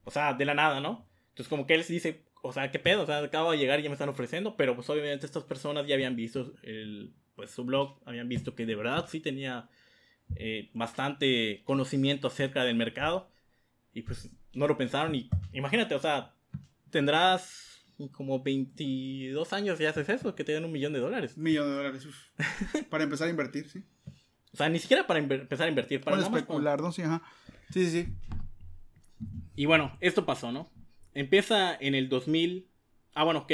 O 0.05 0.11
sea, 0.11 0.33
de 0.33 0.45
la 0.45 0.53
nada, 0.53 0.79
¿no? 0.79 1.05
Entonces 1.31 1.49
como 1.49 1.67
que 1.67 1.73
él 1.73 1.83
dice, 1.85 2.23
o 2.41 2.53
sea, 2.53 2.71
¿qué 2.71 2.79
pedo? 2.79 3.03
O 3.03 3.05
sea, 3.05 3.17
acabo 3.17 3.51
de 3.51 3.57
llegar 3.57 3.81
y 3.81 3.83
ya 3.83 3.89
me 3.89 3.95
están 3.95 4.07
ofreciendo, 4.07 4.55
pero 4.55 4.75
pues 4.75 4.89
obviamente 4.89 5.25
estas 5.25 5.43
personas 5.43 5.85
ya 5.87 5.95
habían 5.95 6.15
visto 6.15 6.53
el, 6.63 7.11
pues, 7.35 7.51
su 7.51 7.65
blog, 7.65 7.99
habían 8.05 8.29
visto 8.29 8.55
que 8.55 8.65
de 8.65 8.75
verdad 8.75 9.07
sí 9.09 9.19
tenía 9.19 9.67
eh, 10.37 10.69
bastante 10.73 11.63
conocimiento 11.65 12.27
acerca 12.27 12.63
del 12.63 12.77
mercado 12.77 13.29
y 13.93 14.03
pues 14.03 14.29
no 14.53 14.69
lo 14.69 14.77
pensaron 14.77 15.13
y 15.15 15.29
imagínate, 15.51 15.95
o 15.95 15.99
sea, 15.99 16.33
tendrás 16.91 17.76
como 18.11 18.43
22 18.43 19.53
años 19.53 19.79
y 19.79 19.85
haces 19.85 20.09
eso, 20.09 20.35
que 20.35 20.43
te 20.43 20.53
dan 20.53 20.65
un 20.65 20.71
millón 20.71 20.93
de 20.93 20.99
dólares. 20.99 21.37
Millón 21.37 21.67
de 21.69 21.75
dólares, 21.75 22.05
uf. 22.05 22.17
para 22.89 23.03
empezar 23.03 23.27
a 23.27 23.31
invertir, 23.31 23.69
sí. 23.69 23.83
O 24.53 24.57
sea, 24.57 24.69
ni 24.69 24.79
siquiera 24.79 25.05
para 25.07 25.19
empezar 25.19 25.67
a 25.67 25.69
invertir, 25.69 26.01
para 26.01 26.17
Para 26.17 26.27
especular, 26.27 26.81
¿no? 26.81 26.91
Sí, 26.91 27.01
ajá. 27.03 27.21
Sí, 27.71 27.85
sí, 27.89 28.03
sí. 28.03 28.13
Y 29.55 29.65
bueno, 29.65 29.97
esto 30.01 30.25
pasó, 30.25 30.51
¿no? 30.51 30.69
Empieza 31.13 31.75
en 31.75 31.95
el 31.95 32.09
2000. 32.09 32.67
Ah, 33.13 33.23
bueno, 33.23 33.41
ok. 33.41 33.51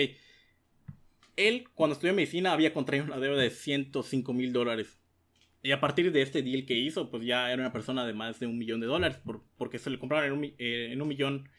Él, 1.36 1.68
cuando 1.74 1.94
estudió 1.94 2.14
medicina, 2.14 2.52
había 2.54 2.74
contraído 2.74 3.06
una 3.06 3.18
deuda 3.20 3.42
de 3.42 3.50
105 3.50 4.34
mil 4.34 4.54
dólares. 4.54 5.00
Y 5.64 5.72
a 5.72 5.80
partir 5.80 6.12
de 6.12 6.22
este 6.22 6.42
deal 6.44 6.66
que 6.66 6.74
hizo, 6.76 7.10
pues 7.10 7.24
ya 7.26 7.52
era 7.52 7.62
una 7.62 7.72
persona 7.72 8.06
de 8.06 8.14
más 8.14 8.40
de 8.40 8.48
un 8.48 8.58
millón 8.58 8.82
de 8.82 8.88
dólares. 8.88 9.18
por- 9.24 9.44
porque 9.58 9.80
se 9.80 9.90
le 9.90 9.98
compraron 9.98 10.26
en 10.28 10.34
un, 10.38 10.44
eh, 10.58 10.90
en 10.92 11.02
un 11.02 11.08
millón 11.08 11.50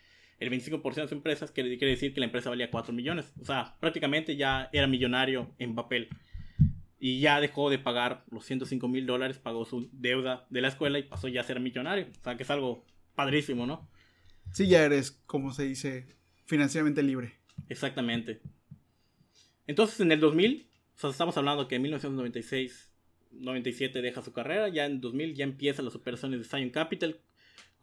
el 0.40 0.50
25% 0.50 0.94
de 0.94 1.02
sus 1.02 1.12
empresas, 1.12 1.50
que 1.50 1.62
quiere 1.62 1.92
decir 1.92 2.12
que 2.12 2.20
la 2.20 2.26
empresa 2.26 2.50
valía 2.50 2.70
4 2.70 2.92
millones. 2.92 3.32
O 3.40 3.44
sea, 3.44 3.76
prácticamente 3.80 4.36
ya 4.36 4.68
era 4.72 4.86
millonario 4.86 5.50
en 5.58 5.74
papel. 5.74 6.08
Y 6.98 7.20
ya 7.20 7.40
dejó 7.40 7.70
de 7.70 7.78
pagar 7.78 8.24
los 8.30 8.44
105 8.44 8.88
mil 8.88 9.06
dólares, 9.06 9.38
pagó 9.38 9.64
su 9.64 9.88
deuda 9.92 10.46
de 10.50 10.60
la 10.62 10.68
escuela 10.68 10.98
y 10.98 11.02
pasó 11.02 11.28
ya 11.28 11.42
a 11.42 11.44
ser 11.44 11.60
millonario. 11.60 12.06
O 12.20 12.24
sea, 12.24 12.36
que 12.36 12.42
es 12.42 12.50
algo 12.50 12.84
padrísimo, 13.14 13.66
¿no? 13.66 13.88
Sí, 14.52 14.68
ya 14.68 14.84
eres, 14.84 15.12
como 15.26 15.52
se 15.52 15.64
dice, 15.64 16.06
financieramente 16.46 17.02
libre. 17.02 17.34
Exactamente. 17.68 18.40
Entonces, 19.66 20.00
en 20.00 20.12
el 20.12 20.20
2000, 20.20 20.66
o 20.96 20.98
sea, 20.98 21.10
estamos 21.10 21.36
hablando 21.36 21.68
que 21.68 21.76
en 21.76 21.82
1996, 21.82 22.90
97 23.32 24.02
deja 24.02 24.22
su 24.22 24.32
carrera, 24.32 24.68
ya 24.68 24.86
en 24.86 25.00
2000 25.00 25.34
ya 25.34 25.44
empiezan 25.44 25.84
las 25.84 25.94
operaciones 25.94 26.40
de 26.40 26.44
Zion 26.44 26.70
Capital, 26.70 27.18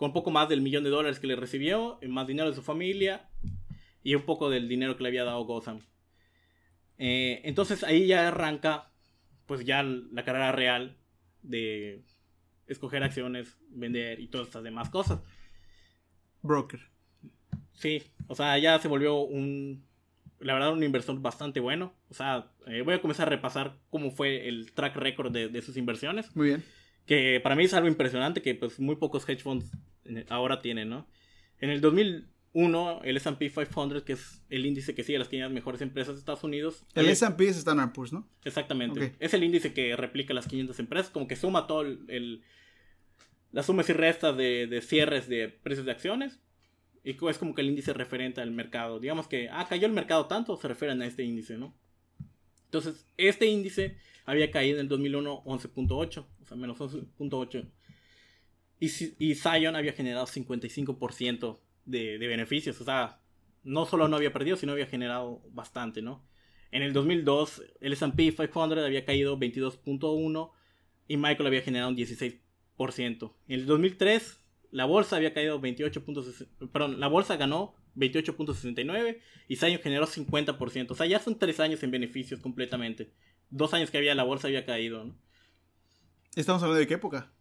con 0.02 0.14
poco 0.14 0.32
más 0.32 0.50
del 0.50 0.62
millón 0.62 0.84
de 0.84 0.90
dólares 0.90 1.20
que 1.20 1.28
le 1.28 1.36
recibió, 1.36 2.00
más 2.08 2.26
dinero 2.26 2.50
de 2.50 2.56
su 2.56 2.64
familia 2.64 3.30
y 4.02 4.16
un 4.16 4.24
poco 4.24 4.50
del 4.50 4.68
dinero 4.68 4.98
que 4.98 5.04
le 5.04 5.10
había 5.10 5.24
dado 5.24 5.46
Gotham. 5.46 5.82
Eh, 6.98 7.40
entonces 7.44 7.84
ahí 7.84 8.08
ya 8.08 8.28
arranca, 8.30 8.90
pues 9.46 9.64
ya 9.64 9.84
la 9.84 10.26
carrera 10.26 10.52
real 10.54 10.98
de 11.44 12.02
escoger 12.66 13.04
acciones, 13.04 13.60
vender 13.70 14.20
y 14.20 14.26
todas 14.26 14.48
estas 14.48 14.64
demás 14.64 14.90
cosas. 14.90 15.20
Broker. 16.42 16.80
Sí, 17.74 18.02
o 18.26 18.34
sea, 18.34 18.58
ya 18.58 18.80
se 18.80 18.88
volvió 18.88 19.20
un, 19.20 19.86
la 20.40 20.56
verdad, 20.56 20.74
un 20.74 20.84
inversor 20.84 21.22
bastante 21.22 21.60
bueno. 21.60 21.94
O 22.10 22.16
sea, 22.16 22.52
eh, 22.66 22.82
voy 22.82 22.96
a 22.96 23.02
comenzar 23.04 23.28
a 23.28 23.30
repasar 23.30 23.78
cómo 23.92 24.10
fue 24.10 24.48
el 24.48 24.72
track 24.72 24.96
record 24.96 25.32
de, 25.32 25.48
de 25.48 25.62
sus 25.62 25.78
inversiones, 25.78 26.36
Muy 26.36 26.48
bien. 26.48 26.64
que 27.06 27.40
para 27.40 27.56
mí 27.56 27.66
es 27.66 27.74
algo 27.76 27.88
impresionante 27.88 28.42
que 28.42 28.56
pues 28.56 28.80
muy 28.80 28.96
pocos 28.96 29.30
hedge 29.30 29.44
funds 29.44 29.72
ahora 30.30 30.62
tienen, 30.62 30.90
¿no? 30.90 31.08
En 31.60 31.70
el 31.70 31.82
2001, 31.82 33.02
el 33.04 33.18
S&P 33.18 33.50
500, 33.50 34.04
que 34.04 34.14
es 34.14 34.42
el 34.50 34.66
índice 34.66 34.96
que 34.96 35.04
sigue 35.04 35.20
las 35.20 35.28
500 35.30 35.54
mejores 35.54 35.82
empresas 35.82 36.16
de 36.16 36.20
Estados 36.20 36.44
Unidos. 36.44 36.86
El 36.96 37.02
había- 37.02 37.12
S&P 37.14 37.48
es 37.48 37.58
Standard 37.58 37.94
Poor's, 37.94 38.14
¿no? 38.14 38.28
Exactamente. 38.44 39.14
Es 39.20 39.34
el 39.34 39.44
índice 39.44 39.74
que 39.74 39.96
replica 39.96 40.34
las 40.34 40.48
500 40.48 40.80
empresas, 40.80 41.12
como 41.12 41.28
que 41.28 41.36
suma 41.36 41.68
todo 41.68 41.82
el, 41.82 42.00
el- 42.08 42.44
las 43.52 43.66
sumas 43.66 43.90
y 43.90 43.94
restas 43.94 44.36
de, 44.38 44.68
de 44.68 44.82
cierres 44.82 45.28
de 45.28 45.50
precios 45.50 45.86
de 45.86 45.92
acciones. 45.92 46.40
Y 47.04 47.12
es 47.28 47.38
como 47.40 47.56
que 47.56 47.62
el 47.62 47.70
índice 47.70 47.94
referente 47.94 48.42
al 48.42 48.52
mercado. 48.52 49.00
Digamos 49.00 49.28
que, 49.28 49.50
ah, 49.50 49.66
cayó 49.68 49.88
el 49.88 49.94
mercado 49.94 50.28
tanto, 50.28 50.56
se 50.58 50.68
refieren 50.68 51.02
a 51.02 51.08
este 51.08 51.24
índice, 51.24 51.58
¿no? 51.58 51.76
Entonces, 52.66 53.06
este 53.18 53.48
índice 53.48 53.98
había 54.26 54.52
caído 54.52 54.78
en 54.78 54.82
el 54.84 54.88
2001 54.88 55.44
11.8, 55.44 56.26
o 56.42 56.46
sea, 56.46 56.56
menos 56.58 56.80
11.8. 56.80 57.66
Y, 58.82 58.90
y 59.20 59.36
Zion 59.36 59.78
había 59.78 59.94
generado 59.94 60.26
55% 60.26 61.60
de, 61.86 62.18
de 62.18 62.28
beneficios, 62.28 62.82
o 62.82 62.84
sea, 62.84 63.22
no 63.64 63.86
solo 63.86 64.10
no 64.10 64.18
había 64.18 64.34
perdido, 64.34 64.58
sino 64.58 64.74
había 64.74 64.88
generado 64.88 65.42
bastante, 65.52 66.02
¿no? 66.02 66.26
En 66.72 66.82
el 66.82 66.92
2002, 66.92 67.64
el 67.80 67.94
S&P 67.94 68.34
500 68.34 68.80
había 68.80 69.06
caído 69.06 69.38
22.1 69.38 70.52
y 71.08 71.18
Michael 71.18 71.48
había 71.48 71.62
generado 71.62 71.92
un 71.92 71.98
16%. 71.98 73.34
En 73.48 73.60
el 73.60 73.66
2003, 73.66 74.40
la 74.72 74.86
bolsa 74.86 75.18
había 75.18 75.34
caído 75.34 75.62
28.60, 75.62 76.72
perdón, 76.72 77.00
la 77.00 77.08
bolsa 77.08 77.36
ganó 77.36 77.76
28.69 77.98 79.20
y 79.50 79.56
Zion 79.58 79.80
generó 79.80 80.08
50%. 80.08 80.92
O 80.92 80.96
sea, 80.96 81.06
ya 81.06 81.20
son 81.20 81.38
tres 81.38 81.60
años 81.60 81.84
en 81.84 81.92
beneficios 81.92 82.40
completamente. 82.40 83.12
Dos 83.50 83.74
años 83.74 83.92
que 83.92 83.98
había 83.98 84.16
la 84.16 84.24
bolsa 84.24 84.48
había 84.48 84.66
caído, 84.66 85.04
¿no? 85.04 85.16
¿Estamos 86.36 86.64
hablando 86.64 86.80
de 86.80 86.88
qué 86.88 86.94
época? 86.94 87.34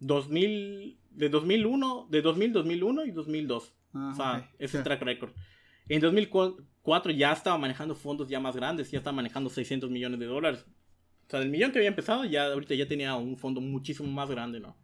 2000, 0.00 0.98
de 1.10 1.28
2001, 1.28 2.08
de 2.10 2.22
2000, 2.22 2.52
2001 2.52 3.04
y 3.06 3.10
2002. 3.10 3.74
Ah, 3.94 4.10
o 4.12 4.16
sea, 4.16 4.50
es 4.58 4.74
el 4.74 4.82
track 4.82 5.02
record. 5.02 5.32
En 5.88 6.00
2004 6.00 7.12
ya 7.12 7.32
estaba 7.32 7.56
manejando 7.58 7.94
fondos 7.94 8.28
ya 8.28 8.40
más 8.40 8.56
grandes, 8.56 8.90
ya 8.90 8.98
estaba 8.98 9.16
manejando 9.16 9.50
600 9.50 9.90
millones 9.90 10.18
de 10.20 10.26
dólares. 10.26 10.66
O 11.26 11.30
sea, 11.30 11.40
del 11.40 11.50
millón 11.50 11.72
que 11.72 11.78
había 11.78 11.88
empezado, 11.88 12.24
ya 12.24 12.46
ahorita 12.46 12.74
ya 12.74 12.86
tenía 12.86 13.14
un 13.16 13.36
fondo 13.36 13.60
muchísimo 13.60 14.10
más 14.10 14.30
grande, 14.30 14.60
¿no? 14.60 14.76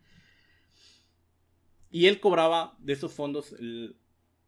Y 1.91 2.07
él 2.07 2.21
cobraba 2.21 2.75
de 2.79 2.95
esos 2.95 3.13
fondos 3.13 3.53
el, 3.53 3.97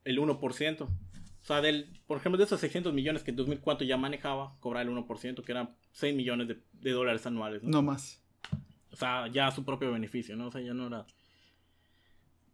el 0.04 0.18
1%. 0.18 0.82
O 0.82 1.46
sea, 1.46 1.60
del, 1.60 2.00
por 2.06 2.16
ejemplo, 2.16 2.38
de 2.38 2.44
esos 2.44 2.58
600 2.60 2.94
millones 2.94 3.22
que 3.22 3.30
en 3.30 3.36
2004 3.36 3.86
ya 3.86 3.98
manejaba, 3.98 4.56
cobraba 4.60 4.82
el 4.82 4.96
1%, 4.96 5.44
que 5.44 5.52
eran 5.52 5.76
6 5.92 6.16
millones 6.16 6.48
de, 6.48 6.62
de 6.72 6.90
dólares 6.90 7.26
anuales. 7.26 7.62
¿no? 7.62 7.68
No 7.68 7.82
más. 7.82 8.23
O 8.94 8.96
sea, 8.96 9.26
ya 9.26 9.50
su 9.50 9.64
propio 9.64 9.90
beneficio, 9.90 10.36
¿no? 10.36 10.46
O 10.46 10.52
sea, 10.52 10.60
ya 10.60 10.72
no 10.72 10.86
era. 10.86 11.04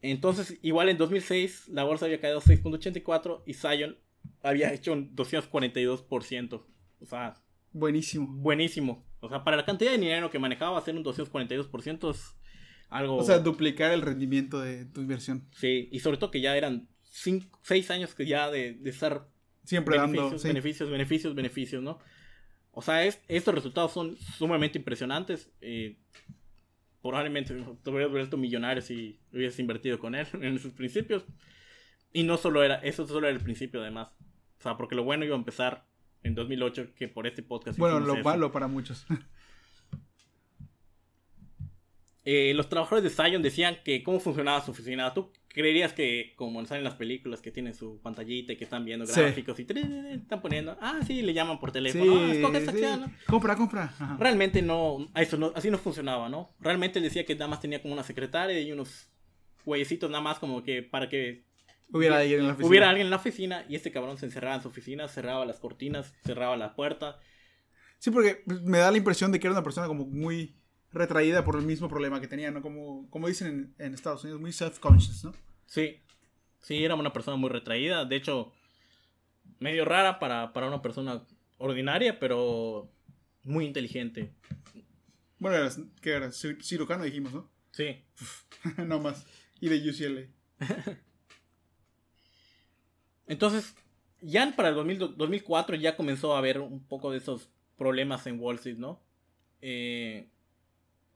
Entonces, 0.02 0.58
igual 0.62 0.88
en 0.88 0.96
2006, 0.96 1.68
la 1.68 1.84
bolsa 1.84 2.06
había 2.06 2.18
caído 2.20 2.40
6.84 2.40 3.42
y 3.46 3.52
Zion 3.52 3.98
había 4.42 4.72
hecho 4.72 4.94
un 4.94 5.14
242%. 5.14 6.62
O 7.00 7.06
sea, 7.06 7.34
Buenísimo. 7.72 8.26
buenísimo. 8.26 9.04
O 9.20 9.28
sea, 9.28 9.44
para 9.44 9.58
la 9.58 9.66
cantidad 9.66 9.90
de 9.90 9.98
dinero 9.98 10.30
que 10.30 10.38
manejaba, 10.38 10.78
hacer 10.78 10.96
un 10.96 11.04
242% 11.04 12.10
es 12.10 12.34
algo. 12.88 13.16
O 13.16 13.22
sea, 13.22 13.38
duplicar 13.38 13.92
el 13.92 14.00
rendimiento 14.00 14.60
de 14.60 14.86
tu 14.86 15.02
inversión. 15.02 15.46
sí, 15.54 15.88
y 15.92 16.00
sobre 16.00 16.16
todo 16.16 16.30
que 16.30 16.40
ya 16.40 16.56
eran 16.56 16.88
6 17.10 17.90
años 17.90 18.14
que 18.14 18.24
ya 18.24 18.50
de, 18.50 18.72
de 18.72 18.88
estar 18.90 19.28
Siempre 19.64 19.98
beneficios, 19.98 20.24
dando. 20.30 20.38
sí. 20.38 20.48
beneficios, 20.48 20.90
beneficios, 20.90 21.34
beneficios, 21.34 21.82
¿no? 21.82 21.98
O 22.72 22.82
sea, 22.82 23.04
es- 23.04 23.20
estos 23.28 23.54
resultados 23.54 23.92
son 23.92 24.16
sumamente 24.16 24.78
impresionantes. 24.78 25.50
eh, 25.60 25.96
probablemente 27.02 27.54
te 27.82 27.90
hubieras 27.90 28.10
vuelto 28.10 28.36
millonario 28.36 28.82
si 28.82 29.18
hubieses 29.32 29.58
invertido 29.58 29.98
con 29.98 30.14
él 30.14 30.26
en 30.42 30.58
sus 30.58 30.72
principios. 30.74 31.24
Y 32.12 32.24
no 32.24 32.36
solo 32.36 32.62
era, 32.62 32.74
eso 32.76 33.06
solo 33.06 33.26
era 33.28 33.36
el 33.36 33.42
principio 33.42 33.80
además. 33.80 34.08
O 34.58 34.62
sea, 34.62 34.76
porque 34.76 34.94
lo 34.94 35.02
bueno 35.04 35.24
iba 35.24 35.34
a 35.34 35.38
empezar 35.38 35.86
en 36.22 36.34
2008, 36.34 36.94
que 36.94 37.08
por 37.08 37.26
este 37.26 37.42
podcast... 37.42 37.78
Bueno, 37.78 37.98
lo 38.00 38.16
malo 38.22 38.52
para 38.52 38.66
muchos. 38.68 39.06
Eh, 42.24 42.52
los 42.54 42.68
trabajadores 42.68 43.02
de 43.16 43.24
Zion 43.24 43.42
decían 43.42 43.78
que 43.82 44.02
cómo 44.02 44.20
funcionaba 44.20 44.60
su 44.64 44.70
oficina. 44.72 45.12
¿Tú 45.14 45.32
creerías 45.52 45.92
que, 45.92 46.32
como 46.36 46.64
salen 46.64 46.84
las 46.84 46.94
películas, 46.94 47.40
que 47.40 47.50
tienen 47.50 47.74
su 47.74 48.00
pantallita 48.00 48.52
y 48.52 48.56
que 48.56 48.64
están 48.64 48.84
viendo 48.84 49.04
Sí. 49.06 49.20
gráficos 49.20 49.58
y 49.58 49.64
tri- 49.66 50.20
están 50.22 50.40
poniendo, 50.40 50.76
ah, 50.80 51.00
sí, 51.06 51.22
le 51.22 51.34
llaman 51.34 51.58
por 51.58 51.70
Sí, 51.70 51.74
teléfono, 51.74 52.14
ah, 52.20 52.32
escoge 52.32 52.58
esta 52.58 52.72
sí. 52.72 52.78
acción, 52.84 53.00
¿no? 53.00 53.12
Compra, 53.26 53.56
compra. 53.56 53.82
Ajá. 53.84 54.16
Realmente 54.20 54.62
no, 54.62 55.08
a 55.12 55.22
eso 55.22 55.36
no, 55.36 55.52
así 55.56 55.70
no 55.70 55.78
funcionaba, 55.78 56.28
¿no? 56.28 56.54
Realmente 56.60 57.00
decía 57.00 57.24
que 57.26 57.34
nada 57.34 57.48
más 57.48 57.60
tenía 57.60 57.82
como 57.82 57.94
una 57.94 58.04
secretaria 58.04 58.60
y 58.60 58.70
unos 58.70 59.10
güeyecitos 59.64 60.08
nada 60.10 60.22
más 60.22 60.38
como 60.38 60.62
que 60.62 60.82
para 60.82 61.08
que 61.08 61.44
Hubiera 61.92 62.18
alguien 62.18 62.40
en 62.40 62.46
la 62.46 62.52
oficina. 62.52 62.68
hubiera 62.68 62.88
alguien 62.90 63.06
en 63.08 63.10
la 63.10 63.16
oficina 63.16 63.64
y 63.68 63.74
este 63.74 63.90
cabrón 63.90 64.16
se 64.18 64.26
encerraba 64.26 64.54
en 64.54 64.62
su 64.62 64.68
oficina, 64.68 65.08
cerraba 65.08 65.44
las 65.44 65.58
cortinas, 65.58 66.14
cerraba 66.24 66.56
la 66.56 66.76
puerta. 66.76 67.18
Sí, 67.98 68.12
porque 68.12 68.44
me 68.46 68.78
da 68.78 68.92
la 68.92 68.96
impresión 68.98 69.32
de 69.32 69.40
que 69.40 69.48
era 69.48 69.52
una 69.52 69.64
persona 69.64 69.88
como 69.88 70.06
muy 70.06 70.54
retraída 70.92 71.44
por 71.44 71.56
el 71.56 71.62
mismo 71.62 71.88
problema 71.88 72.20
que 72.20 72.28
tenía, 72.28 72.50
¿no? 72.50 72.62
Como, 72.62 73.08
como 73.10 73.28
dicen 73.28 73.74
en, 73.78 73.86
en 73.86 73.94
Estados 73.94 74.24
Unidos, 74.24 74.40
muy 74.40 74.52
self-conscious, 74.52 75.24
¿no? 75.24 75.32
Sí, 75.66 76.00
sí, 76.60 76.84
era 76.84 76.94
una 76.94 77.12
persona 77.12 77.36
muy 77.36 77.48
retraída, 77.50 78.04
de 78.04 78.16
hecho, 78.16 78.52
medio 79.58 79.84
rara 79.84 80.18
para, 80.18 80.52
para 80.52 80.66
una 80.68 80.82
persona 80.82 81.22
ordinaria, 81.58 82.18
pero 82.18 82.90
muy 83.44 83.66
inteligente. 83.66 84.32
Bueno, 85.38 85.56
era, 85.56 85.70
que 86.00 86.10
era 86.10 86.28
Cir- 86.28 86.62
cirujano, 86.62 87.04
dijimos, 87.04 87.32
¿no? 87.32 87.50
Sí, 87.72 88.02
no 88.84 88.98
más. 89.00 89.24
Y 89.60 89.68
de 89.68 89.90
UCLA. 89.90 90.26
Entonces, 93.26 93.74
ya 94.20 94.52
para 94.56 94.70
el 94.70 94.74
2000 94.74 94.98
2004 95.16 95.76
ya 95.76 95.96
comenzó 95.96 96.34
a 96.34 96.38
haber 96.38 96.60
un 96.60 96.80
poco 96.84 97.10
de 97.10 97.18
esos 97.18 97.48
problemas 97.76 98.26
en 98.26 98.40
Wall 98.40 98.56
Street, 98.56 98.76
¿no? 98.76 99.00
eh, 99.62 100.29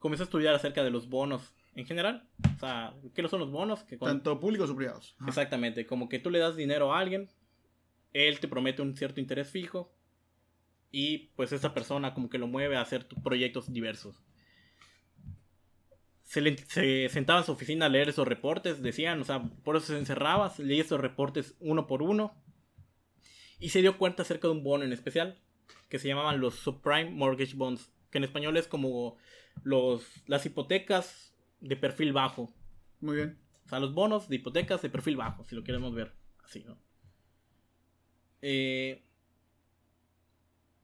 comenzó 0.04 0.24
a 0.24 0.26
estudiar 0.26 0.54
acerca 0.54 0.84
de 0.84 0.90
los 0.90 1.08
bonos 1.08 1.54
en 1.74 1.86
general. 1.86 2.28
O 2.56 2.58
sea, 2.60 2.92
¿qué 3.14 3.26
son 3.26 3.40
los 3.40 3.50
bonos? 3.50 3.84
Que 3.84 3.96
Tanto 3.96 4.38
públicos 4.38 4.68
o 4.68 4.76
privados. 4.76 5.14
Ajá. 5.18 5.30
Exactamente, 5.30 5.86
como 5.86 6.10
que 6.10 6.18
tú 6.18 6.28
le 6.28 6.40
das 6.40 6.56
dinero 6.56 6.92
a 6.92 6.98
alguien, 6.98 7.30
él 8.12 8.38
te 8.38 8.46
promete 8.46 8.82
un 8.82 8.94
cierto 8.98 9.18
interés 9.20 9.48
fijo 9.48 9.90
y 10.92 11.30
pues 11.36 11.52
esa 11.52 11.72
persona 11.72 12.12
como 12.12 12.28
que 12.28 12.36
lo 12.36 12.46
mueve 12.46 12.76
a 12.76 12.82
hacer 12.82 13.08
proyectos 13.22 13.72
diversos. 13.72 14.22
Se, 16.22 16.42
le- 16.42 16.58
se 16.58 17.08
sentaba 17.08 17.38
en 17.40 17.46
su 17.46 17.52
oficina 17.52 17.86
a 17.86 17.88
leer 17.88 18.10
esos 18.10 18.28
reportes, 18.28 18.82
decían, 18.82 19.20
o 19.20 19.24
sea, 19.24 19.42
por 19.64 19.76
eso 19.76 19.86
se 19.86 19.98
encerraba, 19.98 20.50
se 20.50 20.64
leía 20.64 20.82
esos 20.82 21.00
reportes 21.00 21.54
uno 21.60 21.86
por 21.86 22.02
uno 22.02 22.34
y 23.58 23.70
se 23.70 23.80
dio 23.80 23.96
cuenta 23.96 24.22
acerca 24.22 24.48
de 24.48 24.52
un 24.52 24.64
bono 24.64 24.84
en 24.84 24.92
especial 24.92 25.38
que 25.88 25.98
se 25.98 26.08
llamaban 26.08 26.40
los 26.40 26.56
subprime 26.56 27.10
mortgage 27.10 27.54
bonds, 27.56 27.90
que 28.10 28.18
en 28.18 28.24
español 28.24 28.56
es 28.56 28.66
como 28.68 29.16
los, 29.62 30.04
las 30.26 30.44
hipotecas 30.46 31.34
de 31.60 31.76
perfil 31.76 32.12
bajo. 32.12 32.52
Muy 33.00 33.16
bien. 33.16 33.38
O 33.64 33.68
sea, 33.68 33.80
los 33.80 33.94
bonos 33.94 34.28
de 34.28 34.36
hipotecas 34.36 34.82
de 34.82 34.90
perfil 34.90 35.16
bajo, 35.16 35.44
si 35.44 35.54
lo 35.54 35.64
queremos 35.64 35.94
ver 35.94 36.12
así, 36.42 36.64
¿no? 36.64 36.76
Eh, 38.42 39.02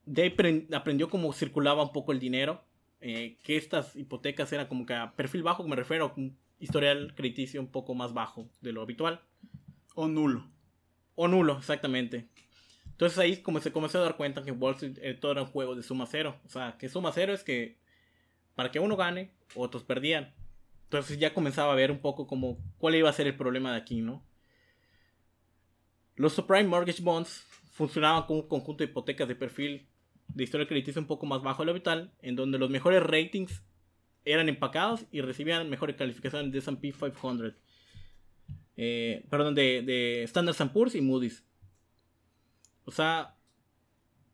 de 0.06 0.22
ahí 0.22 0.66
aprendió 0.72 1.10
cómo 1.10 1.32
circulaba 1.32 1.82
un 1.82 1.92
poco 1.92 2.12
el 2.12 2.18
dinero. 2.18 2.64
eh, 3.00 3.38
que 3.42 3.56
estas 3.56 3.96
hipotecas 3.96 4.52
eran 4.52 4.66
como 4.66 4.86
que 4.86 4.94
a 4.94 5.14
perfil 5.16 5.42
bajo, 5.42 5.66
me 5.66 5.76
refiero 5.76 6.06
a 6.06 6.12
un 6.16 6.36
historial 6.58 7.14
crediticio 7.14 7.60
un 7.60 7.68
poco 7.68 7.94
más 7.94 8.12
bajo 8.12 8.48
de 8.60 8.72
lo 8.72 8.82
habitual. 8.82 9.22
O 9.94 10.06
nulo. 10.06 10.50
O 11.14 11.28
nulo, 11.28 11.58
exactamente. 11.58 12.28
Entonces 12.90 13.18
ahí 13.18 13.38
como 13.38 13.60
se 13.60 13.72
comenzó 13.72 13.98
a 13.98 14.02
dar 14.02 14.16
cuenta 14.16 14.42
que 14.42 14.52
Wall 14.52 14.74
Street 14.74 14.98
eh, 15.00 15.14
todo 15.14 15.32
era 15.32 15.42
un 15.42 15.48
juego 15.48 15.74
de 15.74 15.82
suma 15.82 16.06
cero. 16.06 16.38
O 16.44 16.48
sea, 16.50 16.76
que 16.78 16.88
suma 16.88 17.12
cero 17.12 17.32
es 17.32 17.42
que 17.42 17.78
para 18.54 18.70
que 18.70 18.80
uno 18.80 18.96
gane, 18.96 19.32
otros 19.54 19.84
perdían. 19.84 20.34
Entonces 20.84 21.18
ya 21.18 21.34
comenzaba 21.34 21.72
a 21.72 21.76
ver 21.76 21.90
un 21.90 22.00
poco 22.00 22.26
como 22.26 22.58
cuál 22.78 22.96
iba 22.96 23.08
a 23.08 23.12
ser 23.12 23.26
el 23.26 23.36
problema 23.36 23.72
de 23.72 23.78
aquí, 23.78 24.00
¿no? 24.00 24.24
Los 26.16 26.32
subprime 26.32 26.64
mortgage 26.64 27.02
bonds 27.02 27.46
funcionaban 27.72 28.24
como 28.24 28.40
un 28.40 28.48
conjunto 28.48 28.84
de 28.84 28.90
hipotecas 28.90 29.28
de 29.28 29.36
perfil 29.36 29.86
de 30.34 30.44
historia 30.44 30.66
crediticia 30.66 31.00
un 31.00 31.06
poco 31.06 31.26
más 31.26 31.42
bajo 31.42 31.62
de 31.62 31.66
lo 31.66 31.72
habitual, 31.72 32.12
en 32.20 32.36
donde 32.36 32.58
los 32.58 32.70
mejores 32.70 33.02
ratings 33.02 33.62
eran 34.24 34.48
empacados 34.48 35.06
y 35.10 35.20
recibían 35.20 35.68
mejores 35.70 35.96
calificaciones 35.96 36.52
de 36.52 36.58
S&P 36.58 36.92
500. 36.92 37.54
Eh, 38.76 39.26
perdón, 39.28 39.54
de, 39.54 39.82
de 39.82 40.22
Standard 40.24 40.72
Poor's 40.72 40.94
y 40.94 41.00
Moody's. 41.00 41.44
O 42.84 42.90
sea, 42.90 43.36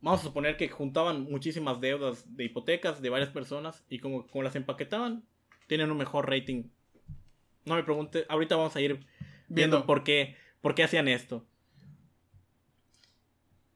vamos 0.00 0.21
a 0.21 0.25
suponer 0.25 0.57
que 0.57 0.69
juntaban 0.69 1.25
muchísimas 1.25 1.81
deudas 1.81 2.37
de 2.37 2.44
hipotecas 2.44 3.03
de 3.03 3.11
varias 3.11 3.31
personas 3.31 3.85
y 3.88 3.99
como, 3.99 4.27
como 4.27 4.42
las 4.42 4.57
empaquetaban, 4.57 5.25
tienen 5.66 5.90
un 5.90 5.97
mejor 5.99 6.29
rating. 6.31 6.64
No 7.64 7.75
me 7.75 7.83
pregunte, 7.83 8.25
ahorita 8.29 8.57
vamos 8.57 8.77
a 8.77 8.81
ir 8.81 9.05
viendo 9.49 9.87
por 9.87 10.05
qué, 10.05 10.37
por 10.61 10.75
qué 10.75 10.85
hacían 10.85 11.09
esto. 11.09 11.44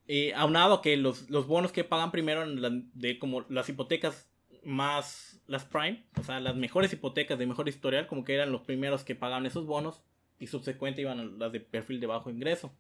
Y 0.07 0.33
aunado 0.33 0.83
que 0.83 0.97
los, 0.97 1.31
los 1.31 1.47
bonos 1.47 1.73
que 1.73 1.85
pagan 1.85 2.11
primero 2.11 2.42
en 2.42 2.61
la- 2.62 2.83
de 2.94 3.18
como 3.18 3.42
las 3.49 3.68
hipotecas 3.68 4.29
más 4.64 5.40
las 5.47 5.64
prime, 5.64 6.05
o 6.18 6.23
sea, 6.23 6.38
las 6.38 6.55
mejores 6.55 6.92
hipotecas 6.92 7.38
de 7.38 7.47
mejor 7.47 7.68
historial, 7.68 8.07
como 8.07 8.25
que 8.25 8.35
eran 8.35 8.53
los 8.53 8.62
primeros 8.62 9.05
que 9.05 9.14
pagaban 9.16 9.47
esos 9.47 9.66
bonos 9.66 10.03
y 10.38 10.47
subsecuente 10.47 11.01
iban 11.01 11.18
a 11.18 11.25
las 11.25 11.53
de 11.53 11.61
perfil 11.61 11.99
de 11.99 12.07
bajo 12.07 12.31
ingreso. 12.31 12.73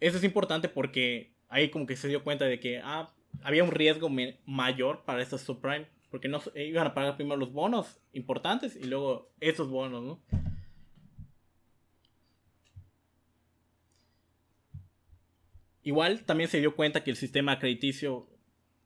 Eso 0.00 0.16
es 0.18 0.24
importante 0.24 0.68
porque 0.68 1.33
ahí 1.54 1.70
como 1.70 1.86
que 1.86 1.94
se 1.94 2.08
dio 2.08 2.24
cuenta 2.24 2.46
de 2.46 2.58
que 2.58 2.80
ah, 2.82 3.14
había 3.44 3.62
un 3.62 3.70
riesgo 3.70 4.10
mayor 4.44 5.04
para 5.04 5.22
estas 5.22 5.42
subprime, 5.42 5.86
porque 6.10 6.28
no 6.28 6.42
eh, 6.56 6.66
iban 6.66 6.84
a 6.84 6.94
pagar 6.94 7.14
primero 7.14 7.36
los 7.36 7.52
bonos 7.52 8.00
importantes 8.12 8.74
y 8.74 8.86
luego 8.86 9.30
esos 9.38 9.70
bonos, 9.70 10.02
¿no? 10.02 10.20
Igual 15.84 16.24
también 16.24 16.50
se 16.50 16.58
dio 16.58 16.74
cuenta 16.74 17.04
que 17.04 17.12
el 17.12 17.16
sistema 17.16 17.60
crediticio 17.60 18.26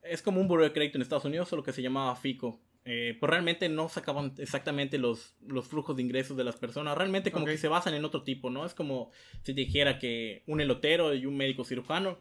es 0.02 0.20
como 0.20 0.38
un 0.38 0.48
buro 0.48 0.64
de 0.64 0.72
crédito 0.72 0.98
en 0.98 1.02
Estados 1.02 1.24
Unidos, 1.24 1.48
solo 1.48 1.62
que 1.62 1.72
se 1.72 1.80
llamaba 1.80 2.16
FICO. 2.16 2.60
Eh, 2.84 3.16
pues 3.18 3.30
realmente 3.30 3.68
no 3.68 3.88
sacaban 3.88 4.34
exactamente 4.38 4.98
los, 4.98 5.36
los 5.46 5.68
flujos 5.68 5.96
de 5.96 6.02
ingresos 6.02 6.36
de 6.36 6.44
las 6.44 6.56
personas. 6.56 6.98
Realmente 6.98 7.30
como 7.30 7.46
que 7.46 7.56
se 7.56 7.68
basan 7.68 7.94
en 7.94 8.04
otro 8.04 8.24
tipo, 8.24 8.50
¿no? 8.50 8.66
Es 8.66 8.74
como 8.74 9.10
si 9.42 9.54
te 9.54 9.60
dijera 9.60 9.98
que 9.98 10.42
un 10.46 10.60
elotero 10.60 11.14
y 11.14 11.24
un 11.24 11.36
médico 11.36 11.64
cirujano 11.64 12.18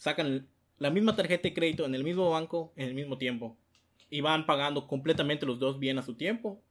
sacan 0.00 0.48
la 0.78 0.88
misma 0.90 1.14
tarjeta 1.14 1.42
de 1.42 1.52
crédito 1.52 1.84
en 1.84 1.94
el 1.94 2.02
mismo 2.04 2.30
banco 2.30 2.72
en 2.74 2.88
el 2.88 2.94
mismo 2.94 3.18
tiempo. 3.18 3.58
Y 4.08 4.22
van 4.22 4.46
pagando 4.46 4.86
completamente 4.88 5.44
los 5.44 5.58
dos 5.58 5.78
bien 5.78 5.98
a 5.98 6.02
su 6.02 6.14
tiempo. 6.14 6.62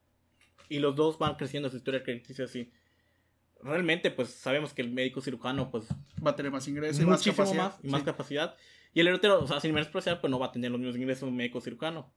Y 0.67 0.79
los 0.79 0.95
dos 0.95 1.19
van 1.19 1.35
creciendo 1.35 1.69
su 1.69 1.77
historia 1.77 2.01
crediticia 2.03 2.45
así. 2.45 2.71
Realmente, 3.61 4.09
pues 4.09 4.29
sabemos 4.29 4.73
que 4.73 4.81
el 4.81 4.89
médico 4.89 5.21
cirujano, 5.21 5.69
pues 5.69 5.85
Va 6.25 6.31
a 6.31 6.35
tener 6.35 6.51
más 6.51 6.67
ingresos 6.67 7.01
y 7.01 7.05
más 7.05 7.23
capacidad. 7.23 7.55
más 7.73 7.79
y 7.83 7.87
más 7.87 8.01
Sí. 8.01 8.05
capacidad. 8.05 8.55
Y 8.93 8.99
el 9.01 9.07
elotero, 9.09 9.43
o 9.43 9.47
sea, 9.47 9.59
sin 9.59 9.73
menospreciar, 9.73 10.19
pues 10.21 10.31
no 10.31 10.39
va 10.39 10.47
a 10.47 10.51
tener 10.51 10.71
los 10.71 10.79
mismos 10.79 10.95
ingresos 10.97 11.21
de 11.21 11.27
un 11.27 11.35
médico 11.35 11.61
cirujano. 11.61 12.11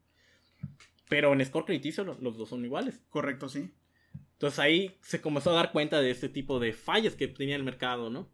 Pero 1.09 1.33
en 1.35 1.44
score 1.44 1.66
crediticio 1.66 2.05
lo- 2.05 2.18
los 2.20 2.37
dos 2.38 2.48
son 2.48 2.64
iguales. 2.64 3.03
Correcto, 3.11 3.48
sí. 3.48 3.70
Entonces 4.33 4.59
ahí 4.59 4.96
se 5.03 5.20
comenzó 5.20 5.51
a 5.51 5.55
dar 5.55 5.72
cuenta 5.72 6.01
de 6.01 6.11
este 6.11 6.29
tipo 6.29 6.59
de 6.59 6.72
fallas 6.72 7.14
que 7.14 7.29
tenía 7.29 7.55
el 7.57 7.62
mercado, 7.64 8.09
¿no? 8.11 8.29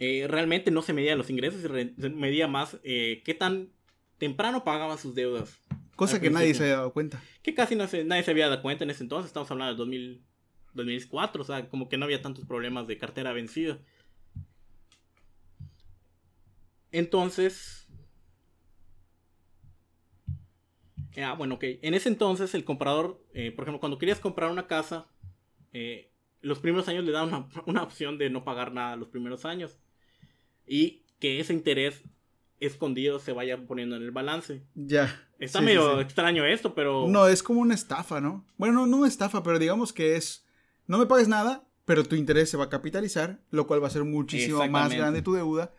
Eh, 0.00 0.26
realmente 0.28 0.70
no 0.70 0.82
se 0.82 0.92
medía 0.92 1.14
los 1.14 1.30
ingresos, 1.30 1.60
se, 1.60 2.10
medía 2.10 2.48
más 2.48 2.78
eh, 2.82 3.22
qué 3.24 3.32
tan 3.32 3.70
temprano 4.18 4.64
pagaban 4.64 4.98
sus 4.98 5.14
deudas. 5.14 5.56
Cosa 5.94 6.20
que 6.20 6.30
nadie 6.30 6.54
se 6.54 6.64
había 6.64 6.76
dado 6.76 6.92
cuenta. 6.92 7.22
Que 7.42 7.54
casi 7.54 7.76
no 7.76 7.86
se, 7.86 8.02
nadie 8.04 8.24
se 8.24 8.32
había 8.32 8.48
dado 8.48 8.60
cuenta 8.60 8.82
en 8.82 8.90
ese 8.90 9.04
entonces, 9.04 9.28
estamos 9.28 9.48
hablando 9.52 9.70
del 9.70 9.78
2000, 9.78 10.24
2004, 10.74 11.42
o 11.42 11.44
sea, 11.44 11.68
como 11.68 11.88
que 11.88 11.96
no 11.96 12.04
había 12.04 12.20
tantos 12.20 12.44
problemas 12.44 12.88
de 12.88 12.98
cartera 12.98 13.32
vencida. 13.32 13.78
Entonces... 16.90 17.86
Ah, 21.16 21.34
bueno, 21.34 21.54
ok. 21.54 21.64
En 21.82 21.94
ese 21.94 22.08
entonces 22.08 22.54
el 22.54 22.64
comprador, 22.64 23.24
eh, 23.34 23.52
por 23.52 23.62
ejemplo, 23.62 23.78
cuando 23.78 23.98
querías 23.98 24.18
comprar 24.18 24.50
una 24.50 24.66
casa, 24.66 25.06
los 26.40 26.58
primeros 26.58 26.88
años 26.88 27.04
le 27.04 27.12
daban 27.12 27.28
una, 27.28 27.48
una 27.66 27.82
opción 27.84 28.18
de 28.18 28.30
no 28.30 28.42
pagar 28.42 28.72
nada 28.72 28.96
los 28.96 29.08
primeros 29.08 29.44
años. 29.44 29.78
Y 30.66 31.02
que 31.20 31.40
ese 31.40 31.52
interés 31.52 32.02
escondido 32.60 33.18
se 33.18 33.32
vaya 33.32 33.58
poniendo 33.66 33.96
en 33.96 34.02
el 34.02 34.10
balance. 34.10 34.62
Ya. 34.74 35.28
Está 35.38 35.58
Sí, 35.58 35.64
medio 35.64 35.96
sí. 35.96 36.00
extraño 36.02 36.44
esto, 36.44 36.74
pero... 36.74 37.06
No, 37.08 37.26
es 37.28 37.42
como 37.42 37.60
una 37.60 37.74
estafa, 37.74 38.20
¿no? 38.20 38.46
Bueno, 38.56 38.74
no, 38.74 38.86
no 38.86 38.96
una 38.98 39.08
estafa, 39.08 39.42
pero 39.42 39.58
digamos 39.58 39.92
que 39.92 40.16
es. 40.16 40.46
No 40.86 40.98
me 40.98 41.06
pagues 41.06 41.28
nada, 41.28 41.64
pero 41.84 42.04
tu 42.04 42.14
interés 42.16 42.48
se 42.50 42.56
va 42.56 42.64
a 42.64 42.68
capitalizar, 42.70 43.40
lo 43.50 43.66
cual 43.66 43.82
va 43.82 43.88
a 43.88 43.90
ser 43.90 44.04
muchísimo 44.04 44.66
más 44.68 44.94
grande 44.94 45.22
tu 45.22 45.34
deuda. 45.34 45.72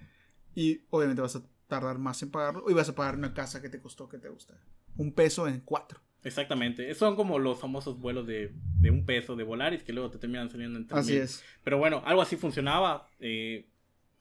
Y 0.53 0.81
obviamente 0.89 1.21
vas 1.21 1.35
a 1.35 1.43
tardar 1.67 1.97
más 1.97 2.21
en 2.21 2.31
pagarlo. 2.31 2.65
Y 2.69 2.73
vas 2.73 2.89
a 2.89 2.95
pagar 2.95 3.15
una 3.15 3.33
casa 3.33 3.61
que 3.61 3.69
te 3.69 3.79
costó, 3.79 4.07
que 4.07 4.17
te 4.19 4.29
gusta. 4.29 4.53
Un 4.97 5.13
peso 5.13 5.47
en 5.47 5.61
cuatro. 5.61 5.99
Exactamente. 6.23 6.93
Son 6.95 7.15
como 7.15 7.37
los 7.39 7.59
famosos 7.59 7.99
vuelos 7.99 8.25
de, 8.27 8.51
de 8.79 8.89
un 8.91 9.05
peso 9.05 9.35
de 9.35 9.43
Volaris 9.43 9.83
que 9.83 9.93
luego 9.93 10.09
te 10.09 10.17
terminan 10.17 10.49
saliendo 10.49 10.77
en 10.79 10.85
Así 10.91 11.13
3000. 11.13 11.21
es. 11.21 11.43
Pero 11.63 11.77
bueno, 11.77 12.01
algo 12.05 12.21
así 12.21 12.35
funcionaba. 12.35 13.09
eh, 13.19 13.67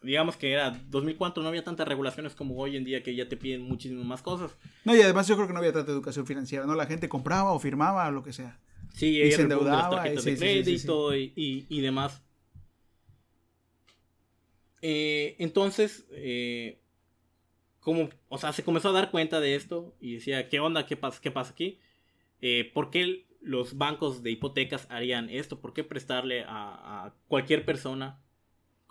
digamos 0.04 0.36
que 0.36 0.52
era 0.52 0.70
2004, 0.88 1.42
no 1.42 1.48
había 1.48 1.64
tantas 1.64 1.88
regulaciones 1.88 2.34
como 2.34 2.56
hoy 2.56 2.76
en 2.76 2.84
día 2.84 3.02
que 3.02 3.14
ya 3.14 3.28
te 3.28 3.36
piden 3.36 3.62
muchísimas 3.62 4.04
más 4.04 4.22
cosas. 4.22 4.56
No, 4.84 4.94
y 4.94 5.00
además 5.00 5.26
yo 5.26 5.34
creo 5.36 5.46
que 5.46 5.52
no 5.52 5.58
había 5.58 5.72
tanta 5.72 5.90
educación 5.92 6.26
financiera, 6.26 6.66
¿no? 6.66 6.74
La 6.74 6.86
gente 6.86 7.08
compraba 7.08 7.52
o 7.52 7.58
firmaba 7.58 8.06
o 8.08 8.10
lo 8.12 8.22
que 8.22 8.32
sea. 8.32 8.60
Sí, 8.92 9.20
Y 9.20 9.30
se 9.32 9.38
de 9.38 9.42
endeudaba, 9.42 10.06
y 10.06 10.10
de 10.10 10.16
sí, 10.22 10.30
sí, 10.36 10.36
sí, 10.36 10.36
sí, 10.36 10.38
crédito 10.38 11.16
y- 11.16 11.32
y, 11.34 11.66
y 11.68 11.80
demás. 11.80 12.22
Eh, 14.82 15.36
entonces, 15.38 16.04
eh, 16.12 16.78
como, 17.80 18.08
o 18.28 18.38
sea, 18.38 18.52
se 18.52 18.62
comenzó 18.64 18.90
a 18.90 18.92
dar 18.92 19.10
cuenta 19.10 19.40
de 19.40 19.54
esto 19.54 19.94
y 20.00 20.14
decía, 20.14 20.48
¿qué 20.48 20.60
onda? 20.60 20.86
¿Qué 20.86 20.96
pasa, 20.96 21.20
qué 21.22 21.30
pasa 21.30 21.52
aquí? 21.52 21.80
Eh, 22.40 22.70
¿Por 22.72 22.90
qué 22.90 23.26
los 23.40 23.76
bancos 23.78 24.22
de 24.22 24.30
hipotecas 24.30 24.86
harían 24.90 25.28
esto? 25.30 25.60
¿Por 25.60 25.72
qué 25.74 25.84
prestarle 25.84 26.44
a, 26.44 27.06
a 27.06 27.14
cualquier 27.28 27.64
persona 27.64 28.20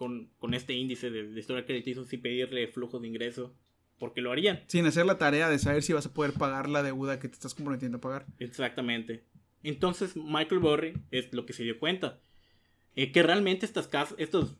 con, 0.04 0.30
con 0.38 0.54
este 0.54 0.74
índice 0.74 1.10
de, 1.10 1.30
de 1.30 1.39
historia 1.39 1.66
crediticio 1.66 2.04
sin 2.04 2.22
pedirle 2.22 2.68
flujo 2.68 3.00
de 3.00 3.08
ingreso? 3.08 3.56
¿Por 4.00 4.13
qué 4.13 4.22
lo 4.22 4.32
harían? 4.32 4.62
Sin 4.68 4.86
hacer 4.86 5.06
la 5.06 5.18
tarea 5.18 5.48
de 5.50 5.60
saber 5.60 5.82
si 5.82 5.94
vas 5.94 6.06
a 6.08 6.13
poder 6.13 6.34
pagar 6.34 6.68
la 6.68 6.84
deuda 6.84 7.20
que 7.20 7.30
te 7.30 7.36
estás 7.36 7.54
comprometiendo 7.54 8.00
a 8.00 8.02
pagar. 8.02 8.26
Exactamente. 8.39 9.24
Entonces 9.63 10.18
Michael 10.18 10.60
Burry 10.60 10.94
es 11.12 11.32
lo 11.32 11.46
que 11.46 11.54
se 11.54 11.63
dio 11.63 11.80
cuenta. 11.80 12.20
eh, 12.96 13.12
que 13.12 13.24
realmente 13.24 13.66
estas 13.66 13.88
casas, 13.88 14.16
estos 14.20 14.58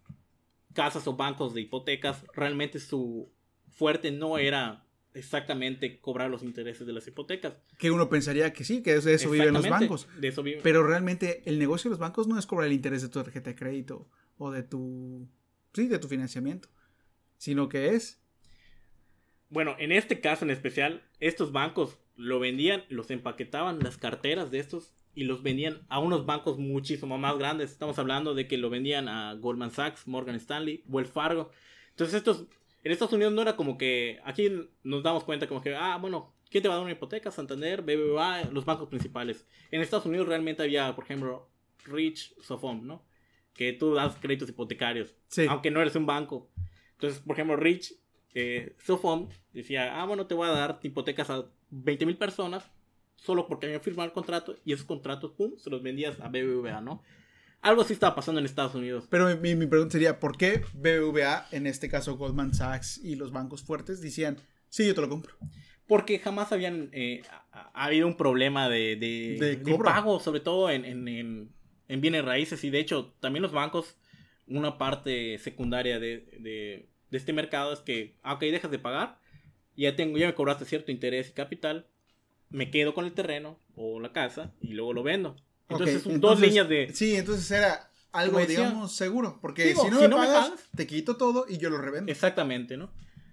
casas 0.74 1.06
o 1.08 1.14
bancos 1.16 1.54
de 1.54 1.62
hipotecas, 1.62 2.24
realmente 2.34 2.80
su 2.80 3.30
fuerte 3.70 4.12
no 4.12 4.38
era 4.38 4.86
exactamente 5.14 6.00
cobrar 6.00 6.30
los 6.32 6.42
intereses 6.42 6.88
de 6.88 6.94
las 6.94 7.06
hipotecas. 7.08 7.54
Que 7.78 7.92
uno 7.92 8.10
pensaría 8.10 8.52
que 8.54 8.64
sí, 8.64 8.82
que 8.82 8.98
de 9.00 9.14
eso 9.14 9.30
viven 9.30 9.54
los 9.54 9.68
bancos. 9.70 10.08
De 10.20 10.30
eso 10.30 10.42
viven. 10.42 10.62
Pero 10.64 10.88
realmente 10.88 11.44
el 11.46 11.60
negocio 11.60 11.90
de 11.90 11.94
los 11.94 12.00
bancos 12.00 12.28
no 12.28 12.40
es 12.40 12.46
cobrar 12.48 12.68
el 12.68 12.74
interés 12.74 13.02
de 13.04 13.10
tu 13.10 13.22
tarjeta 13.22 13.50
de 13.52 13.56
crédito 13.56 14.08
o 14.38 14.52
de 14.52 14.64
tu 14.64 15.28
sí, 15.74 15.88
de 15.88 16.00
tu 16.00 16.08
financiamiento, 16.08 16.70
sino 17.38 17.70
que 17.70 17.96
es 17.96 18.22
Bueno, 19.50 19.76
en 19.80 19.92
este 19.92 20.20
caso 20.20 20.46
en 20.46 20.52
especial, 20.52 21.04
estos 21.20 21.52
bancos 21.52 21.98
lo 22.16 22.40
vendían, 22.40 22.84
los 22.90 23.12
empaquetaban 23.12 23.80
las 23.80 23.98
carteras 23.98 24.52
de 24.52 24.60
estos 24.60 24.94
y 25.16 25.26
los 25.26 25.44
vendían 25.44 25.86
a 25.90 26.00
unos 26.00 26.26
bancos 26.26 26.58
muchísimo 26.58 27.18
más 27.18 27.38
grandes. 27.38 27.72
Estamos 27.72 28.00
hablando 28.00 28.34
de 28.34 28.48
que 28.48 28.58
lo 28.58 28.70
vendían 28.70 29.08
a 29.08 29.34
Goldman 29.36 29.72
Sachs, 29.72 30.08
Morgan 30.08 30.36
Stanley, 30.36 30.84
Wells 30.88 31.12
Fargo. 31.12 31.52
Entonces 31.92 32.16
estos, 32.16 32.48
en 32.84 32.92
Estados 32.92 33.14
Unidos 33.14 33.34
no 33.34 33.42
era 33.42 33.56
como 33.56 33.78
que, 33.78 34.20
aquí 34.26 34.52
nos 34.84 35.04
damos 35.04 35.24
cuenta 35.24 35.48
como 35.48 35.62
que, 35.62 35.76
ah, 35.76 35.98
bueno, 35.98 36.34
¿quién 36.50 36.62
te 36.64 36.68
va 36.68 36.76
a 36.76 36.78
dar 36.78 36.86
una 36.86 36.94
hipoteca? 36.94 37.32
Santander, 37.32 37.82
BBVA, 37.82 38.46
los 38.52 38.66
bancos 38.66 38.90
principales. 38.90 39.46
En 39.72 39.82
Estados 39.82 40.06
Unidos 40.06 40.28
realmente 40.28 40.64
había, 40.64 40.96
por 40.96 41.04
ejemplo, 41.04 41.50
Rich 41.86 42.36
Sofom, 42.42 42.86
¿no? 42.86 43.04
Que 43.54 43.74
tú 43.74 43.94
das 43.94 44.16
créditos 44.18 44.50
hipotecarios, 44.50 45.16
Sí. 45.28 45.46
aunque 45.50 45.72
no 45.72 45.82
eres 45.82 45.96
un 45.96 46.06
banco. 46.06 46.50
Entonces, 46.94 47.20
por 47.20 47.36
ejemplo, 47.36 47.56
Rich 47.56 47.94
eh, 48.34 48.76
Sofom 48.80 49.30
decía, 49.52 50.02
ah, 50.02 50.06
bueno, 50.06 50.26
te 50.26 50.34
voy 50.34 50.48
a 50.48 50.52
dar 50.52 50.80
hipotecas 50.82 51.30
a 51.30 51.46
20 51.70 52.06
mil 52.08 52.18
personas 52.18 52.70
solo 53.16 53.48
porque 53.48 53.68
habían 53.68 53.82
firmado 53.82 54.08
el 54.08 54.14
contrato 54.14 54.56
y 54.66 54.74
esos 54.74 54.86
contratos, 54.86 55.32
pum, 55.34 55.52
se 55.58 55.70
los 55.70 55.84
vendías 55.84 56.20
a 56.20 56.30
BBVA, 56.30 56.82
¿no? 56.82 57.04
Algo 57.62 57.84
así 57.84 57.94
estaba 57.94 58.16
pasando 58.16 58.40
en 58.40 58.46
Estados 58.46 58.76
Unidos. 58.76 59.08
Pero 59.10 59.38
mi- 59.38 59.56
mi, 59.56 59.68
pregunta 59.68 59.94
sería, 59.94 60.20
¿por 60.20 60.36
qué 60.36 60.64
BBVA, 60.74 61.48
en 61.52 61.68
este 61.68 61.88
caso 61.90 62.18
Goldman 62.18 62.54
Sachs 62.54 62.98
y 63.04 63.16
los 63.16 63.32
bancos 63.32 63.64
fuertes, 63.64 64.02
decían, 64.02 64.38
sí, 64.68 64.86
yo 64.88 64.96
te 64.96 65.02
lo 65.02 65.08
compro? 65.10 65.36
Porque 65.88 66.18
jamás 66.20 66.52
habían 66.52 66.90
eh, 66.92 67.22
ha, 67.52 67.70
ha 67.74 67.86
habido 67.86 68.08
un 68.08 68.18
problema 68.18 68.68
de, 68.68 68.96
de, 68.98 69.38
De 69.40 69.56
de 69.58 69.78
pago, 69.78 70.20
sobre 70.20 70.40
todo 70.42 70.70
en, 70.70 70.84
en, 70.86 71.08
en- 71.08 71.50
en 71.94 72.02
bienes 72.02 72.26
raíces. 72.26 72.64
Y 72.64 72.70
de 72.70 72.80
hecho, 72.80 73.14
también 73.20 73.42
los 73.44 73.52
bancos, 73.52 73.96
una 74.48 74.78
parte 74.78 75.38
secundaria 75.40 76.00
de, 76.00 76.18
de- 76.40 76.90
de 77.10 77.18
este 77.18 77.34
mercado 77.34 77.72
es 77.74 77.80
que, 77.80 78.16
ah, 78.24 78.34
ok, 78.34 78.42
dejas 78.42 78.72
de 78.72 78.80
pagar, 78.80 79.20
ya, 79.76 79.96
tengo, 79.96 80.18
ya 80.18 80.28
me 80.28 80.34
cobraste 80.34 80.66
cierto 80.66 80.92
interés 80.92 81.30
y 81.30 81.34
capital, 81.34 81.88
me 82.50 82.70
quedo 82.72 82.94
con 82.94 83.06
el 83.06 83.14
terreno 83.14 83.60
o 83.76 84.00
la 84.00 84.12
casa 84.12 84.54
y 84.62 84.74
luego 84.74 84.94
lo 84.94 85.04
vendo. 85.04 85.36
Entonces, 85.70 86.02
son 86.04 86.20
dos 86.20 86.40
líneas 86.40 86.68
de... 86.68 86.92
Sí, 86.94 87.16
entonces 87.16 87.50
era 87.52 87.90
algo, 88.12 88.40
digamos, 88.46 88.96
seguro. 88.96 89.40
Porque 89.42 89.66
Digo, 89.66 89.84
si 89.84 89.90
no 89.90 89.98
si 89.98 90.04
me 90.04 90.10
no 90.10 90.18
me 90.20 90.26
pagas, 90.28 90.50
pagas- 90.50 90.70
te 90.76 90.86
quito 90.88 91.18
todo 91.18 91.46
y 91.50 91.58
yo 91.58 91.70
lo 91.70 91.78
revendo. 91.80 92.12
Exactamente, 92.12 92.78
¿no? 92.78 92.92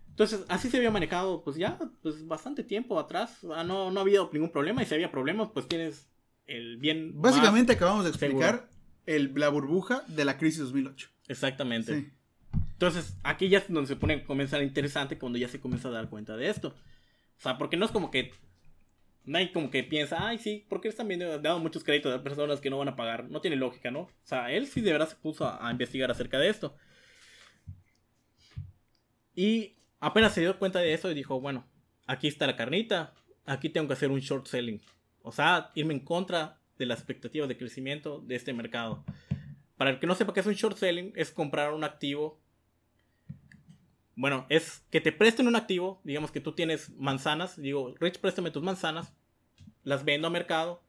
Entonces, 0.09 0.44
así 0.49 0.68
se 0.70 0.77
había 0.77 0.90
manejado, 0.90 1.42
pues 1.42 1.57
ya, 1.57 1.79
pues 2.03 2.27
bastante 2.27 2.62
tiempo 2.62 2.99
atrás. 2.99 3.38
Ah, 3.55 3.64
no, 3.64 3.90
no 3.90 4.01
había 4.01 4.20
ningún 4.33 4.51
problema. 4.53 4.83
Y 4.83 4.87
si 4.87 4.94
había 4.94 5.11
problemas, 5.11 5.49
pues 5.53 5.66
tienes 5.68 6.07
el 6.51 6.77
bien. 6.79 7.15
más- 7.15 7.33
Básicamente 7.33 7.73
acabamos 7.73 8.05
de 8.05 8.11
explicar 8.11 8.69
el, 9.07 9.33
la 9.35 9.49
burbuja 9.49 10.03
de 10.09 10.25
la 10.25 10.37
crisis 10.39 10.61
2008. 10.61 11.09
Exactamente. 11.29 12.01
Sí. 12.01 12.11
Entonces, 12.73 13.17
aquí 13.23 13.49
ya 13.49 13.59
es 13.59 13.69
donde 13.73 13.89
se 13.89 13.97
pone 13.97 14.25
comienza 14.25 14.57
a 14.57 14.63
interesante 14.63 15.19
cuando 15.19 15.39
ya 15.39 15.49
se 15.49 15.61
comienza 15.61 15.89
a 15.89 15.93
dar 15.93 16.09
cuenta 16.09 16.37
de 16.37 16.49
esto. 16.49 16.69
O 16.69 17.41
sea, 17.43 17.59
porque 17.59 17.77
no 17.77 17.85
es 17.87 17.93
como 17.93 18.11
que. 18.11 18.33
Nadie 19.27 19.53
como 19.53 19.71
que 19.71 19.85
piensa, 19.85 20.27
ay, 20.29 20.39
sí, 20.39 20.65
porque 20.69 20.89
están 20.89 21.07
viendo, 21.07 21.27
dando 21.39 21.59
muchos 21.59 21.85
créditos 21.85 22.13
a 22.13 22.23
personas 22.23 22.61
que 22.61 22.71
no 22.71 22.79
van 22.79 22.89
a 22.89 22.97
pagar. 22.97 23.29
No 23.29 23.41
tiene 23.43 23.57
lógica, 23.57 23.91
¿no? 23.91 24.01
O 24.01 24.11
sea, 24.25 24.51
él 24.51 24.67
sí 24.67 24.81
de 24.81 24.93
verdad 24.93 25.09
se 25.09 25.17
puso 25.17 25.47
a, 25.47 25.67
a 25.69 25.71
investigar 25.71 26.11
acerca 26.11 26.39
de 26.39 26.49
esto. 26.49 26.75
Y 29.35 29.77
apenas 30.01 30.33
se 30.35 30.41
dio 30.41 30.59
cuenta 30.59 30.81
de 30.81 30.93
eso 30.95 31.11
y 31.11 31.15
dijo, 31.15 31.41
bueno, 31.41 31.67
aquí 32.07 32.29
está 32.29 32.47
la 32.47 32.57
carnita, 32.57 33.13
aquí 33.47 33.69
tengo 33.69 33.87
que 33.87 33.93
hacer 33.95 34.11
un 34.11 34.21
short 34.21 34.47
selling. 34.47 34.81
O 35.22 35.33
sea, 35.33 35.70
irme 35.74 35.94
en 35.94 36.00
contra 36.00 36.59
de 36.78 36.87
las 36.87 36.98
expectativas 36.98 37.48
de 37.48 37.56
crecimiento 37.56 38.20
de 38.20 38.37
este 38.37 38.52
mercado. 38.52 39.04
Para 39.76 39.90
el 39.90 39.98
que 39.98 40.06
no 40.06 40.14
sepa 40.14 40.35
qué 40.35 40.40
es 40.40 40.46
un 40.46 40.54
short 40.54 40.76
selling, 40.76 41.12
es 41.14 41.30
comprar 41.30 41.72
un 41.72 41.85
activo. 41.85 42.38
Bueno, 44.14 44.46
es 44.48 44.85
que 44.90 45.00
te 45.00 45.12
presten 45.12 45.46
un 45.46 45.56
activo. 45.56 46.00
Digamos 46.04 46.30
que 46.30 46.40
tú 46.40 46.52
tienes 46.52 46.90
manzanas. 46.96 47.61
Digo, 47.61 47.94
Rich, 47.98 48.18
préstame 48.18 48.50
tus 48.50 48.62
manzanas. 48.62 49.14
Las 49.83 50.04
vendo 50.04 50.26
a 50.26 50.30
mercado. 50.30 50.83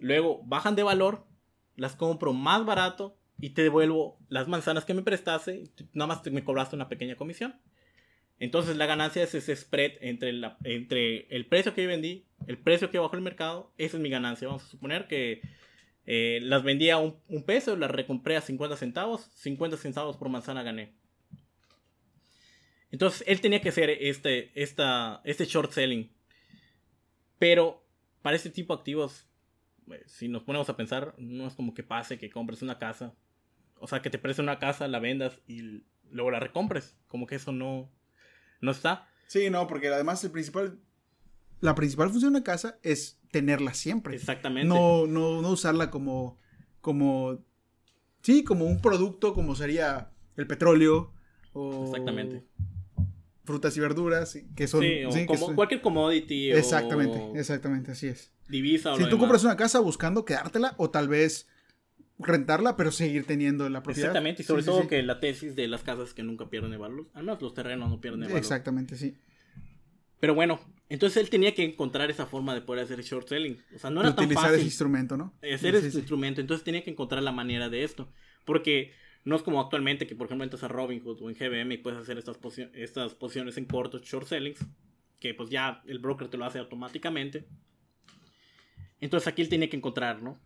Luego 0.00 0.42
bajan 0.44 0.76
de 0.76 0.82
valor. 0.82 1.26
Las 1.76 1.96
compro 1.96 2.32
más 2.32 2.64
barato. 2.64 3.16
Y 3.40 3.50
te 3.50 3.62
devuelvo 3.62 4.18
las 4.28 4.48
manzanas 4.48 4.84
que 4.84 4.94
me 4.94 5.02
prestaste. 5.02 5.64
Nada 5.92 6.08
más 6.08 6.26
me 6.30 6.44
cobraste 6.44 6.74
una 6.74 6.88
pequeña 6.88 7.16
comisión. 7.16 7.60
Entonces 8.40 8.76
la 8.76 8.86
ganancia 8.86 9.22
es 9.22 9.34
ese 9.34 9.54
spread 9.54 9.92
entre 10.00 10.30
el 11.28 11.46
precio 11.46 11.74
que 11.74 11.82
yo 11.82 11.88
vendí, 11.88 12.24
el 12.48 12.56
precio 12.56 12.90
que 12.90 12.98
bajó 12.98 13.14
el 13.14 13.22
mercado. 13.22 13.70
Esa 13.76 13.98
es 13.98 14.02
mi 14.02 14.08
ganancia. 14.08 14.48
Vamos 14.48 14.64
a 14.64 14.68
suponer 14.68 15.06
que 15.06 15.42
eh, 16.06 16.40
las 16.42 16.64
vendía 16.64 16.94
a 16.94 16.98
un, 16.98 17.44
peso, 17.44 17.76
las 17.76 17.90
recompré 17.90 18.38
a 18.38 18.40
50 18.40 18.74
centavos, 18.78 19.30
50 19.34 19.76
centavos 19.76 20.16
por 20.16 20.30
manzana 20.30 20.62
gané. 20.62 20.94
Entonces 22.90 23.22
él 23.26 23.42
tenía 23.42 23.60
que 23.60 23.68
hacer 23.68 23.90
este, 23.90 24.50
esta, 24.60 25.20
este 25.24 25.44
short 25.44 25.72
selling. 25.72 26.10
Pero 27.38 27.86
para 28.22 28.34
este 28.34 28.48
tipo 28.48 28.74
de 28.74 28.78
activos, 28.78 29.26
eh, 29.90 30.02
si 30.06 30.28
nos 30.28 30.42
ponemos 30.42 30.70
a 30.70 30.76
pensar, 30.76 31.14
no 31.18 31.46
es 31.46 31.54
como 31.54 31.74
que 31.74 31.82
pase 31.82 32.18
que 32.18 32.30
compres 32.30 32.62
una 32.62 32.78
casa. 32.78 33.14
O 33.74 33.86
sea, 33.86 34.00
que 34.00 34.08
te 34.08 34.18
presten 34.18 34.46
una 34.46 34.58
casa, 34.58 34.88
la 34.88 35.00
vendas 35.00 35.38
y 35.46 35.84
luego 36.10 36.30
la 36.30 36.40
recompres. 36.40 36.96
Como 37.08 37.26
que 37.26 37.34
eso 37.34 37.52
no, 37.52 37.92
no 38.62 38.70
está. 38.70 39.06
Sí, 39.26 39.50
no, 39.50 39.66
porque 39.66 39.88
además 39.88 40.24
el 40.24 40.30
principal, 40.30 40.80
la 41.60 41.74
principal 41.74 42.10
función 42.10 42.32
de 42.32 42.38
una 42.38 42.44
casa 42.44 42.78
es 42.82 43.18
tenerla 43.30 43.74
siempre. 43.74 44.14
Exactamente. 44.16 44.68
No, 44.68 45.06
no, 45.06 45.42
no 45.42 45.50
usarla 45.50 45.90
como, 45.90 46.38
como, 46.80 47.38
sí, 48.22 48.44
como 48.44 48.64
un 48.66 48.80
producto 48.80 49.34
como 49.34 49.54
sería 49.54 50.10
el 50.36 50.46
petróleo 50.46 51.12
o 51.52 51.84
Exactamente. 51.84 52.44
frutas 53.44 53.76
y 53.76 53.80
verduras 53.80 54.38
que 54.54 54.68
son, 54.68 54.82
sí, 54.82 55.04
o 55.04 55.10
sí, 55.12 55.20
que 55.20 55.26
como 55.26 55.46
son- 55.46 55.54
cualquier 55.56 55.80
commodity. 55.80 56.52
exactamente, 56.52 57.18
o 57.18 57.36
exactamente, 57.36 57.90
así 57.92 58.06
es. 58.08 58.32
divisa 58.48 58.92
o 58.92 58.96
Si 58.96 59.02
lo 59.02 59.08
tú 59.08 59.16
demás. 59.16 59.20
compras 59.28 59.44
una 59.44 59.56
casa 59.56 59.80
buscando 59.80 60.24
quedártela 60.24 60.74
o 60.78 60.90
tal 60.90 61.08
vez 61.08 61.48
rentarla, 62.20 62.76
pero 62.76 62.90
seguir 62.90 63.26
teniendo 63.26 63.68
la 63.68 63.82
propiedad. 63.82 64.10
Exactamente, 64.10 64.42
y 64.42 64.44
sobre 64.44 64.62
sí, 64.62 64.66
todo 64.66 64.82
sí. 64.82 64.88
que 64.88 65.02
la 65.02 65.20
tesis 65.20 65.54
de 65.56 65.68
las 65.68 65.82
casas 65.82 66.14
que 66.14 66.22
nunca 66.22 66.48
pierden 66.50 66.70
de 66.72 66.76
valor, 66.76 67.08
al 67.14 67.24
menos 67.24 67.40
los 67.42 67.54
terrenos 67.54 67.88
no 67.90 68.00
pierden 68.00 68.20
de 68.20 68.26
valor. 68.26 68.38
Exactamente, 68.38 68.96
sí. 68.96 69.16
Pero 70.20 70.34
bueno, 70.34 70.60
entonces 70.88 71.22
él 71.22 71.30
tenía 71.30 71.54
que 71.54 71.64
encontrar 71.64 72.10
esa 72.10 72.26
forma 72.26 72.54
de 72.54 72.62
poder 72.62 72.84
hacer 72.84 73.02
short 73.02 73.28
selling. 73.28 73.62
O 73.74 73.78
sea, 73.78 73.90
no 73.90 74.02
De 74.02 74.08
era 74.08 74.14
tan 74.14 74.24
utilizar 74.24 74.44
fácil 74.44 74.54
ese 74.56 74.64
instrumento, 74.64 75.16
¿no? 75.16 75.34
hacer 75.42 75.76
Sí, 75.76 75.86
ese 75.86 75.90
sí. 75.90 75.98
instrumento, 75.98 76.40
entonces 76.40 76.64
tenía 76.64 76.82
que 76.84 76.90
encontrar 76.90 77.22
la 77.22 77.32
manera 77.32 77.68
de 77.68 77.84
esto. 77.84 78.08
Porque 78.44 78.92
no 79.24 79.36
es 79.36 79.42
como 79.42 79.60
actualmente 79.60 80.06
que, 80.06 80.14
por 80.16 80.26
ejemplo, 80.26 80.44
entras 80.44 80.62
a 80.62 80.68
Robinhood 80.68 81.20
o 81.22 81.28
en 81.30 81.36
GBM 81.36 81.74
y 81.74 81.78
puedes 81.78 81.98
hacer 82.00 82.16
estas, 82.18 82.40
posi- 82.40 82.70
estas 82.74 83.14
posiciones 83.14 83.58
en 83.58 83.66
cortos, 83.66 84.02
short 84.02 84.26
sellings, 84.26 84.64
que 85.20 85.34
pues 85.34 85.50
ya 85.50 85.82
el 85.86 85.98
broker 85.98 86.28
te 86.28 86.36
lo 86.38 86.44
hace 86.46 86.58
automáticamente. 86.58 87.46
Entonces 89.00 89.26
aquí 89.28 89.42
él 89.42 89.48
tenía 89.48 89.68
que 89.68 89.76
encontrar, 89.76 90.22
¿no? 90.22 90.40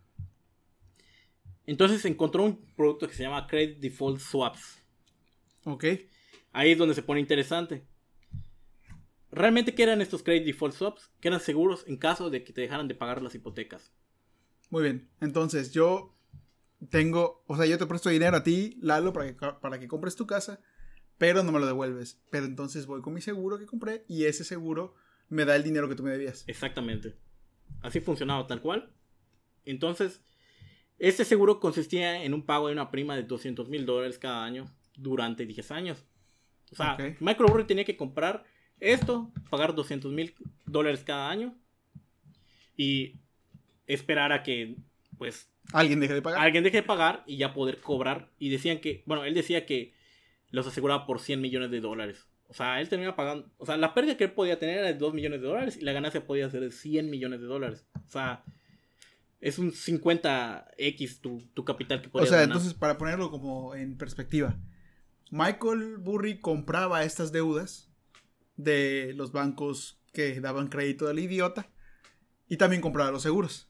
Entonces 1.65 2.03
encontró 2.05 2.43
un 2.43 2.57
producto 2.75 3.07
que 3.07 3.13
se 3.15 3.23
llama 3.23 3.47
Credit 3.47 3.79
Default 3.79 4.19
Swaps. 4.19 4.81
Ok. 5.65 5.85
Ahí 6.51 6.71
es 6.71 6.77
donde 6.77 6.93
se 6.93 7.03
pone 7.03 7.19
interesante. 7.21 7.83
¿Realmente 9.35 9.73
qué 9.75 9.83
eran 9.83 10.01
estos 10.01 10.23
credit 10.23 10.45
default 10.45 10.75
swaps? 10.75 11.11
Que 11.19 11.27
eran 11.27 11.39
seguros 11.39 11.83
en 11.87 11.97
caso 11.97 12.29
de 12.29 12.43
que 12.43 12.53
te 12.53 12.61
dejaran 12.61 12.87
de 12.87 12.95
pagar 12.95 13.21
las 13.21 13.35
hipotecas. 13.35 13.91
Muy 14.69 14.83
bien. 14.83 15.09
Entonces, 15.21 15.71
yo 15.71 16.15
tengo, 16.89 17.43
o 17.47 17.55
sea, 17.55 17.65
yo 17.65 17.77
te 17.77 17.85
presto 17.85 18.09
dinero 18.09 18.37
a 18.37 18.43
ti, 18.43 18.77
Lalo, 18.81 19.13
para 19.13 19.27
que, 19.27 19.33
para 19.61 19.79
que 19.79 19.87
compres 19.87 20.15
tu 20.15 20.25
casa, 20.27 20.59
pero 21.17 21.43
no 21.43 21.51
me 21.51 21.59
lo 21.59 21.65
devuelves. 21.65 22.21
Pero 22.29 22.45
entonces 22.45 22.85
voy 22.85 23.01
con 23.01 23.13
mi 23.13 23.21
seguro 23.21 23.57
que 23.57 23.65
compré 23.65 24.05
y 24.07 24.25
ese 24.25 24.43
seguro 24.43 24.95
me 25.29 25.45
da 25.45 25.55
el 25.55 25.63
dinero 25.63 25.87
que 25.89 25.95
tú 25.95 26.03
me 26.03 26.11
debías. 26.11 26.43
Exactamente. 26.47 27.15
Así 27.81 27.99
funcionaba 27.99 28.47
tal 28.47 28.61
cual. 28.61 28.93
Entonces, 29.65 30.21
este 30.99 31.25
seguro 31.25 31.59
consistía 31.59 32.23
en 32.23 32.33
un 32.33 32.45
pago 32.45 32.67
de 32.67 32.73
una 32.73 32.91
prima 32.91 33.15
de 33.15 33.23
200 33.23 33.69
mil 33.69 33.85
dólares 33.85 34.17
cada 34.19 34.43
año 34.43 34.65
durante 34.95 35.45
10 35.45 35.71
años. 35.71 36.05
O 36.71 36.75
sea, 36.75 36.93
Ok. 36.95 37.19
Michael 37.19 37.49
Burry 37.51 37.65
tenía 37.65 37.85
que 37.85 37.97
comprar 37.97 38.43
esto, 38.91 39.31
pagar 39.49 39.75
200 39.75 40.11
mil 40.11 40.33
dólares 40.65 41.03
cada 41.05 41.29
año 41.29 41.55
y 42.77 43.15
esperar 43.87 44.31
a 44.31 44.43
que, 44.43 44.75
pues, 45.17 45.49
Alguien 45.71 45.99
deja 45.99 46.13
de 46.13 46.21
pagar. 46.21 46.41
alguien 46.41 46.63
deje 46.63 46.77
de 46.77 46.83
pagar 46.83 47.23
y 47.25 47.37
ya 47.37 47.53
poder 47.53 47.79
cobrar. 47.79 48.29
Y 48.37 48.49
decían 48.49 48.79
que, 48.79 49.03
bueno, 49.05 49.23
él 49.23 49.33
decía 49.33 49.65
que 49.65 49.93
los 50.51 50.67
aseguraba 50.67 51.05
por 51.05 51.19
100 51.19 51.39
millones 51.41 51.71
de 51.71 51.79
dólares. 51.81 52.27
O 52.49 52.53
sea, 52.53 52.81
él 52.81 52.89
terminaba 52.89 53.15
pagando, 53.15 53.49
o 53.57 53.65
sea, 53.65 53.77
la 53.77 53.93
pérdida 53.93 54.17
que 54.17 54.25
él 54.25 54.31
podía 54.33 54.59
tener 54.59 54.77
era 54.79 54.87
de 54.87 54.93
2 54.93 55.13
millones 55.13 55.41
de 55.41 55.47
dólares 55.47 55.77
y 55.77 55.81
la 55.85 55.93
ganancia 55.93 56.27
podía 56.27 56.49
ser 56.49 56.61
de 56.61 56.71
100 56.71 57.09
millones 57.09 57.39
de 57.41 57.47
dólares. 57.47 57.85
O 58.05 58.09
sea, 58.11 58.43
es 59.41 59.57
un 59.57 59.71
50x 59.71 61.19
tu, 61.21 61.41
tu 61.53 61.65
capital 61.65 62.01
que 62.01 62.09
O 62.09 62.11
podías 62.11 62.29
sea, 62.29 62.39
ganar. 62.39 62.55
entonces, 62.55 62.73
para 62.73 62.97
ponerlo 62.97 63.31
como 63.31 63.73
en 63.75 63.97
perspectiva, 63.97 64.57
Michael 65.31 65.97
Burry 65.97 66.39
compraba 66.39 67.03
estas 67.03 67.31
deudas 67.31 67.89
de 68.55 69.13
los 69.15 69.31
bancos 69.31 69.99
que 70.13 70.39
daban 70.41 70.67
crédito 70.67 71.07
al 71.07 71.19
idiota 71.19 71.69
y 72.47 72.57
también 72.57 72.81
compraba 72.81 73.11
los 73.11 73.23
seguros. 73.23 73.69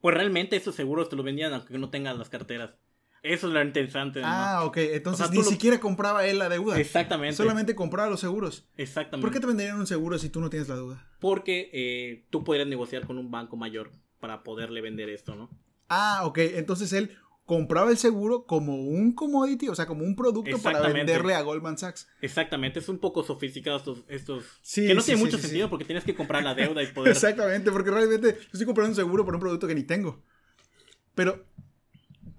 Pues 0.00 0.14
realmente 0.14 0.56
esos 0.56 0.74
seguros 0.74 1.08
te 1.08 1.16
los 1.16 1.24
vendían 1.24 1.52
aunque 1.52 1.76
no 1.78 1.90
tengan 1.90 2.18
las 2.18 2.28
carteras. 2.28 2.70
Eso 3.22 3.48
es 3.48 3.52
lo 3.52 3.62
interesante. 3.62 4.20
¿no? 4.22 4.26
Ah, 4.28 4.64
ok. 4.64 4.78
Entonces 4.78 5.26
O 5.26 5.28
sea, 5.28 5.32
ni 5.38 5.44
lo- 5.44 5.50
siquiera 5.50 5.78
compraba 5.78 6.26
él 6.26 6.38
la 6.38 6.48
deuda. 6.48 6.80
Exactamente. 6.80 7.36
Solamente 7.36 7.74
compraba 7.74 8.08
los 8.08 8.20
seguros. 8.20 8.66
Exactamente. 8.78 9.26
¿Por 9.26 9.32
qué 9.32 9.40
te 9.40 9.46
venderían 9.46 9.78
un 9.78 9.86
seguro 9.86 10.18
si 10.18 10.30
tú 10.30 10.40
no 10.40 10.48
tienes 10.48 10.68
la 10.70 10.76
deuda? 10.76 11.06
Porque 11.20 11.68
eh, 11.74 12.24
tú 12.30 12.44
podrías 12.44 12.66
negociar 12.66 13.06
con 13.06 13.18
un 13.18 13.30
banco 13.30 13.56
mayor 13.56 13.90
para 14.20 14.42
poderle 14.42 14.80
vender 14.80 15.10
esto, 15.10 15.34
¿no? 15.34 15.50
Ah, 15.90 16.22
ok. 16.24 16.38
Entonces 16.38 16.92
él 16.94 17.14
compraba 17.50 17.90
el 17.90 17.98
seguro 17.98 18.44
como 18.46 18.76
un 18.76 19.12
commodity, 19.12 19.68
o 19.68 19.74
sea, 19.74 19.84
como 19.86 20.04
un 20.04 20.14
producto 20.14 20.56
para 20.58 20.80
venderle 20.82 21.34
a 21.34 21.42
Goldman 21.42 21.76
Sachs. 21.76 22.06
Exactamente, 22.22 22.78
es 22.78 22.88
un 22.88 22.98
poco 22.98 23.24
sofisticado 23.24 23.76
estos, 23.76 24.04
estos 24.06 24.44
Sí, 24.62 24.86
que 24.86 24.94
no 24.94 25.00
sí, 25.00 25.06
tiene 25.06 25.18
sí, 25.18 25.24
mucho 25.26 25.38
sentido 25.38 25.68
porque 25.68 25.84
tienes 25.84 26.04
que 26.04 26.14
comprar 26.14 26.44
la 26.44 26.54
deuda 26.54 26.80
y 26.80 26.86
poder 26.94 27.10
Exactamente, 27.10 27.72
porque 27.72 27.90
realmente 27.90 28.38
estoy 28.52 28.66
comprando 28.66 28.90
un 28.90 28.94
seguro 28.94 29.24
por 29.24 29.34
un 29.34 29.40
producto 29.40 29.66
que 29.66 29.74
ni 29.74 29.82
tengo. 29.82 30.22
Pero, 31.16 31.44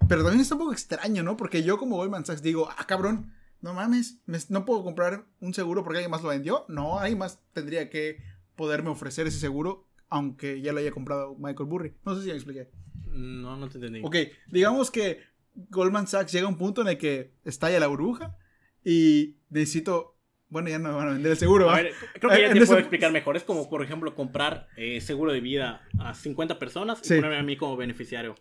pero 0.08 0.24
también 0.24 0.40
está 0.42 0.56
un 0.56 0.60
poco 0.62 0.72
extraño, 0.72 1.24
¿no? 1.24 1.36
Porque 1.36 1.62
yo 1.62 1.78
como 1.78 1.98
Goldman 1.98 2.26
Sachs 2.26 2.42
digo, 2.42 2.70
ah, 2.78 2.88
cabrón, 2.88 3.34
no 3.60 3.74
mames, 3.74 4.20
me- 4.26 4.40
no 4.48 4.64
puedo 4.64 4.82
comprar 4.82 5.26
un 5.42 5.54
seguro 5.54 5.84
porque 5.84 5.98
alguien 5.98 6.12
más 6.12 6.24
lo 6.24 6.30
vendió. 6.30 6.64
No, 6.70 7.00
alguien 7.00 7.20
más 7.20 7.42
tendría 7.52 7.90
que 7.90 8.18
poderme 8.56 8.90
ofrecer 8.92 9.28
ese 9.28 9.40
seguro, 9.40 9.88
aunque 10.12 10.62
ya 10.62 10.72
lo 10.74 10.80
haya 10.80 10.92
comprado 10.92 11.36
Michael 11.40 11.68
Burry. 11.68 11.94
No 12.06 12.14
sé 12.16 12.22
si 12.22 12.28
me 12.28 12.36
expliqué. 12.36 12.70
No, 13.08 13.58
no 13.58 13.68
te 13.68 13.78
entendí. 13.80 14.02
Ok, 14.04 14.16
digamos 14.52 14.92
que 14.92 15.22
Goldman 15.56 16.06
Sachs 16.08 16.32
llega 16.32 16.46
a 16.46 16.50
un 16.50 16.58
punto 16.58 16.82
en 16.82 16.90
el 16.90 16.98
que 17.00 17.34
estalla 17.44 17.80
la 17.80 17.88
burbuja 17.88 18.38
y 18.86 19.38
necesito, 19.50 20.16
bueno, 20.50 20.70
ya 20.70 20.80
no 20.80 20.90
me 20.90 20.96
van 20.96 21.08
a 21.10 21.12
vender 21.14 21.32
el 21.32 21.38
seguro. 21.38 21.70
A 21.70 21.76
ver, 21.78 21.92
creo 22.20 22.32
que 22.32 22.40
ya 22.42 22.48
En 22.48 22.54
te 22.54 22.60
ese- 22.60 22.68
puedo 22.68 22.80
explicar 22.80 23.12
mejor. 23.12 23.36
Es 23.38 23.44
como, 23.44 23.70
por 23.70 23.84
ejemplo, 23.84 24.14
comprar 24.16 24.68
eh, 24.78 25.02
seguro 25.02 25.32
de 25.34 25.42
vida 25.42 25.82
a 26.00 26.14
50 26.14 26.60
personas 26.60 27.02
y 27.04 27.08
Sí. 27.08 27.16
ponerme 27.16 27.38
a 27.38 27.44
mí 27.44 27.58
como 27.58 27.76
beneficiario. 27.78 28.36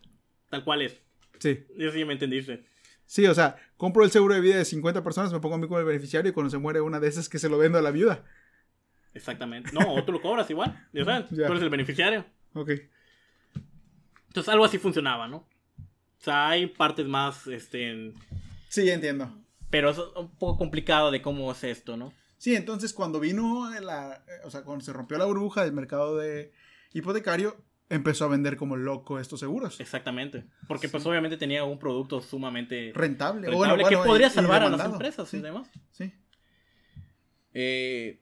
Tal 0.51 0.65
cual 0.65 0.83
es. 0.83 1.01
Sí. 1.39 1.65
Eso 1.79 1.97
ya 1.97 2.07
me 2.07 2.13
entendiste. 2.13 2.65
Sí, 3.07 3.27
o 3.27 3.35
sea, 3.35 3.57
compro 3.77 4.05
el 4.05 4.11
seguro 4.11 4.35
de 4.35 4.41
vida 4.41 4.57
de 4.57 4.65
50 4.65 5.03
personas, 5.03 5.33
me 5.33 5.41
pongo 5.41 5.57
a 5.57 5.59
mí 5.59 5.67
como 5.67 5.81
el 5.81 5.85
beneficiario 5.85 6.31
y 6.31 6.33
cuando 6.33 6.51
se 6.51 6.59
muere 6.59 6.81
una 6.81 7.01
de 7.01 7.09
esas 7.09 7.29
que 7.29 7.39
se 7.41 7.49
lo 7.49 7.59
vendo 7.59 7.79
a 7.79 7.83
la 7.83 7.91
viuda. 7.91 8.25
Exactamente. 9.15 9.71
No, 9.73 9.95
o 9.95 10.05
tú 10.05 10.13
lo 10.13 10.21
cobras 10.23 10.49
igual. 10.51 10.87
Ya 10.93 11.05
sabes, 11.05 11.29
tú 11.29 11.35
eres 11.43 11.63
el 11.63 11.71
beneficiario. 11.71 12.25
Ok. 12.55 12.71
Entonces 14.29 14.49
algo 14.53 14.65
así 14.65 14.79
funcionaba, 14.79 15.27
¿no? 15.29 15.39
O 15.39 16.23
sea, 16.23 16.49
hay 16.51 16.67
partes 16.67 17.07
más, 17.07 17.47
este, 17.47 17.91
en- 17.91 18.15
Sí, 18.69 18.85
ya 18.87 18.95
entiendo. 18.95 19.33
pero 19.71 19.91
es 19.91 19.99
un 19.99 20.31
poco 20.37 20.59
complicado 20.59 21.11
de 21.11 21.23
cómo 21.23 21.51
es 21.51 21.65
esto, 21.65 21.97
¿no? 21.97 22.13
Sí, 22.39 22.55
entonces 22.55 22.93
cuando 22.93 23.21
vino 23.21 23.69
la, 23.81 24.23
eh, 24.27 24.41
o 24.45 24.51
sea, 24.51 24.63
cuando 24.63 24.85
se 24.85 24.93
rompió 24.93 25.19
la 25.19 25.25
burbuja 25.27 25.65
del 25.65 25.73
mercado 25.73 26.17
de 26.17 26.53
hipotecario, 26.93 27.57
empezó 27.89 28.25
a 28.25 28.29
vender 28.29 28.57
como 28.57 28.77
loco 28.77 29.19
estos 29.19 29.41
seguros. 29.41 29.81
Exactamente. 29.81 30.45
Porque 30.69 30.89
pues 30.89 31.05
obviamente 31.07 31.37
tenía 31.37 31.65
un 31.65 31.79
producto 31.79 32.21
sumamente 32.21 32.93
Rentable. 32.95 33.49
rentable 33.49 33.57
bueno, 33.57 33.75
bueno, 33.75 33.89
que 33.89 33.97
podría 34.09 34.29
y- 34.29 34.31
y 34.31 34.33
salvar 34.35 34.63
a 34.63 34.69
las 34.71 34.85
empresas 34.85 35.29
Sí, 35.29 35.39
y 35.39 35.41
demás. 35.41 35.69
sí. 35.91 36.13
Eh, 37.53 38.21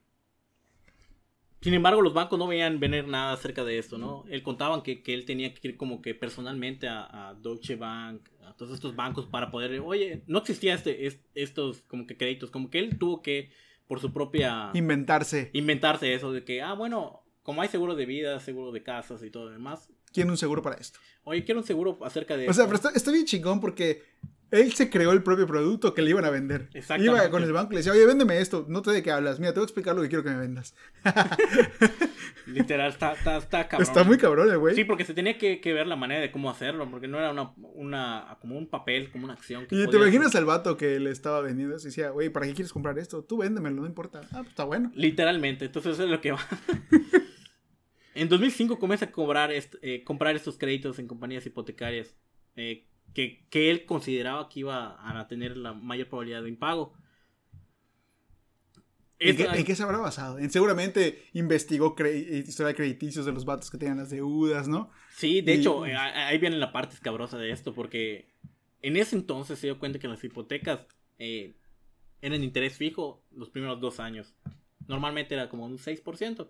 sin 1.61 1.75
embargo, 1.75 2.01
los 2.03 2.15
bancos 2.15 2.39
no 2.39 2.47
veían 2.47 2.79
venir 2.81 3.07
nada 3.09 3.33
acerca 3.33 3.65
de 3.65 3.79
esto, 3.79 3.99
¿no? 3.99 4.25
Él 4.29 4.43
contaban 4.43 4.83
que, 4.83 5.03
que 5.03 5.15
él 5.15 5.25
tenía 5.25 5.53
que 5.53 5.69
ir 5.69 5.77
como 5.77 6.01
que 6.03 6.15
personalmente 6.15 6.87
a, 6.89 7.29
a 7.31 7.35
Deutsche 7.35 7.77
Bank, 7.77 8.29
a 8.47 8.55
todos 8.55 8.73
estos 8.73 8.95
bancos 8.95 9.27
para 9.27 9.51
poder, 9.51 9.81
oye, 9.81 10.23
no 10.27 10.39
existía 10.39 10.75
este, 10.75 11.07
es- 11.07 11.21
estos 11.35 11.83
como 11.83 12.07
que 12.07 12.17
créditos, 12.17 12.51
como 12.51 12.71
que 12.71 12.79
él 12.79 12.99
tuvo 12.99 13.23
que, 13.23 13.51
por 13.87 14.01
su 14.01 14.13
propia, 14.13 14.71
Inventarse. 14.75 15.51
inventarse 15.53 16.15
eso 16.15 16.33
de 16.33 16.45
que, 16.45 16.63
ah, 16.63 16.75
bueno, 16.75 17.23
como 17.43 17.63
hay 17.63 17.69
seguro 17.69 17.95
de 17.95 18.07
vida, 18.07 18.39
seguro 18.41 18.71
de 18.73 18.83
casas 18.83 19.23
y 19.23 19.31
todo 19.31 19.47
lo 19.47 19.51
demás, 19.51 19.89
¿Quién 20.13 20.31
un 20.31 20.37
seguro 20.39 20.63
para 20.63 20.77
esto? 20.77 20.99
oye, 21.25 21.45
quiero 21.45 21.61
un 21.61 21.67
seguro 21.67 21.99
acerca 22.03 22.37
de 22.37 22.49
O 22.49 22.53
sea, 22.53 22.65
esto". 22.65 22.75
pero 22.77 22.77
está, 22.89 22.97
está 22.97 23.11
bien 23.13 23.27
chingón 23.27 23.61
porque 23.61 24.03
él 24.51 24.73
se 24.73 24.89
creó 24.91 25.13
el 25.13 25.23
propio 25.23 25.47
producto 25.47 25.93
que 25.95 26.03
le 26.03 26.11
iban 26.11 26.25
a 26.25 26.31
vender. 26.31 26.69
Exactamente. 26.73 27.07
Iba 27.19 27.31
con 27.31 27.43
el 27.43 27.53
banco 27.53 27.73
y 27.73 27.75
le 27.75 27.79
decía, 27.81 27.93
oye, 27.93 28.07
véndeme 28.07 28.41
esto. 28.41 28.65
No 28.69 28.83
te 28.83 28.91
de 28.93 29.03
qué 29.03 29.11
hablas. 29.11 29.39
Mira, 29.41 29.53
te 29.53 29.61
voy 29.61 29.65
a 29.65 29.67
explicar 29.67 29.95
lo 29.95 30.03
que 30.03 30.09
quiero 30.09 30.25
que 30.25 30.31
me 30.31 30.37
vendas. 30.39 30.75
Literal, 32.47 32.91
está, 32.91 33.13
está, 33.13 33.37
está 33.37 33.69
cabrón. 33.69 33.87
Está 33.89 34.05
muy 34.05 34.17
cabrón, 34.17 34.59
güey. 34.59 34.75
Sí, 34.75 34.85
porque 34.85 35.05
se 35.05 35.13
tenía 35.15 35.37
que, 35.37 35.61
que 35.61 35.73
ver 35.75 35.87
la 35.87 35.97
manera 35.97 36.21
de 36.21 36.31
cómo 36.31 36.51
hacerlo, 36.51 36.91
porque 36.91 37.07
no 37.09 37.19
era 37.19 37.31
una, 37.31 37.53
una 37.75 38.39
como 38.41 38.57
un 38.57 38.69
papel, 38.69 39.11
como 39.11 39.25
una 39.25 39.35
acción. 39.35 39.67
que 39.67 39.77
Y 39.77 39.87
te 39.87 39.97
imaginas 39.97 40.35
al 40.35 40.47
vato 40.47 40.77
que 40.79 40.99
le 40.99 41.11
estaba 41.11 41.41
vendiendo 41.43 41.77
y 41.77 41.83
decía, 41.83 42.11
güey, 42.11 42.31
¿para 42.31 42.47
qué 42.47 42.55
quieres 42.55 42.73
comprar 42.73 42.99
esto? 42.99 43.23
Tú 43.25 43.39
véndemelo, 43.39 43.83
no 43.83 43.87
importa. 43.87 44.23
Ah, 44.33 44.39
pues 44.39 44.49
está 44.49 44.65
bueno. 44.65 44.91
Literalmente, 44.95 45.67
entonces 45.67 45.95
eso 45.95 46.05
es 46.05 46.11
lo 46.11 46.21
que 46.23 46.33
va. 46.33 46.41
en 48.15 48.29
2005 48.29 48.79
comienza 48.79 49.07
a 49.07 49.13
cobrar 49.13 49.53
est- 49.53 49.77
eh, 49.83 50.03
comprar 50.05 50.35
estos 50.35 50.57
créditos 50.57 50.99
en 50.99 51.07
compañías 51.07 51.45
hipotecarias 51.47 52.17
eh, 52.57 52.87
que, 53.15 53.47
que 53.51 53.71
él 53.71 53.85
consideraba 53.87 54.49
que 54.49 54.61
iba 54.61 54.97
a 55.19 55.27
tener 55.29 55.57
la 55.57 55.73
mayor 55.73 56.09
probabilidad 56.09 56.43
de 56.43 56.49
impago. 56.49 56.93
¿En 59.21 59.37
qué, 59.37 59.43
Esto- 59.43 59.55
en 59.57 59.65
qué 59.65 59.75
se 59.75 59.83
habrá 59.83 59.99
basado? 59.99 60.39
En 60.39 60.49
seguramente 60.51 61.25
investigó 61.33 61.97
historia 61.99 62.69
de 62.69 62.75
crediticios 62.77 63.27
de 63.27 63.33
los 63.33 63.45
vatos 63.45 63.69
que 63.71 63.77
tenían 63.79 63.99
las 63.99 64.11
deudas, 64.11 64.69
¿no? 64.69 64.91
Sí, 65.11 65.41
de 65.41 65.55
Y- 65.57 65.59
hecho, 65.61 65.83
ahí 65.83 66.39
viene 66.39 66.57
la 66.57 66.71
parte 66.73 66.95
escabrosa 66.95 67.37
de 67.37 67.51
esto, 67.51 67.75
porque 67.75 68.29
en 68.81 68.97
ese 68.97 69.17
entonces 69.17 69.59
se 69.59 69.67
dio 69.67 69.79
cuenta 69.81 69.99
que 69.99 70.07
las 70.07 70.23
hipotecas 70.23 70.81
eh, 71.19 71.57
eran 72.23 72.45
interés 72.45 72.77
fijo 72.77 73.25
los 73.33 73.51
primeros 73.51 73.81
dos 73.81 73.99
años. 73.99 74.35
Normalmente 74.87 75.35
era 75.35 75.49
como 75.49 75.67
un 75.67 75.79
6%. 75.79 76.49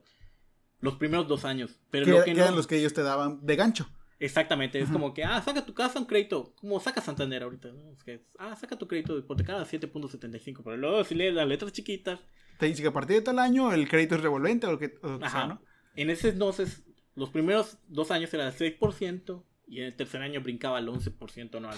Los 0.81 0.97
primeros 0.97 1.27
dos 1.27 1.47
años. 1.47 1.81
Pero 1.91 2.05
Que, 2.05 2.11
lo 2.13 2.19
que 2.19 2.25
que 2.27 2.35
no. 2.35 2.43
eran 2.43 2.55
los 2.55 2.67
que 2.67 2.77
ellos 2.77 2.93
te 2.93 3.03
daban 3.03 3.45
de 3.47 3.57
gancho. 3.57 3.89
Exactamente, 4.21 4.81
es 4.81 4.91
como 4.91 5.15
que, 5.15 5.23
ah, 5.23 5.41
saca 5.41 5.65
tu 5.65 5.75
casa 5.75 6.01
un 6.01 6.07
crédito, 6.07 6.53
como 6.57 6.81
saca 6.81 7.01
Santander 7.01 7.45
ahorita, 7.45 7.71
¿no? 7.71 7.93
Es 7.93 8.03
que, 8.03 8.25
ah, 8.39 8.57
saca 8.57 8.77
tu 8.77 8.89
crédito 8.89 9.17
hipotecario 9.17 9.63
a 9.63 9.65
7.75, 9.65 10.63
pero 10.65 10.77
luego 10.77 11.05
si 11.05 11.15
lees 11.15 11.35
las 11.35 11.47
letras 11.47 11.73
chiquitas, 11.73 12.19
Te 12.59 12.67
dice 12.67 12.83
que 12.83 12.89
a 12.89 12.93
partir 12.93 13.17
de 13.17 13.23
tal 13.23 13.39
año 13.39 13.73
el 13.73 13.89
crédito 13.89 14.17
es 14.17 14.21
revolvente 14.23 14.67
o 14.67 14.73
lo 14.73 14.79
que, 14.81 14.99
o 15.03 15.19
Ajá. 15.23 15.31
sea, 15.31 15.47
¿no? 15.47 15.63
En 15.95 16.11
ese 16.11 16.31
entonces, 16.31 16.83
los 17.15 17.31
primeros 17.31 17.79
dos 17.87 18.11
años 18.11 18.33
era 18.35 18.49
el 18.49 18.53
6% 18.53 19.45
y 19.69 19.81
en 19.81 19.87
el 19.87 19.95
tercer 19.95 20.23
año 20.23 20.41
brincaba 20.41 20.79
al 20.79 20.89
11% 20.89 21.57
anual. 21.57 21.77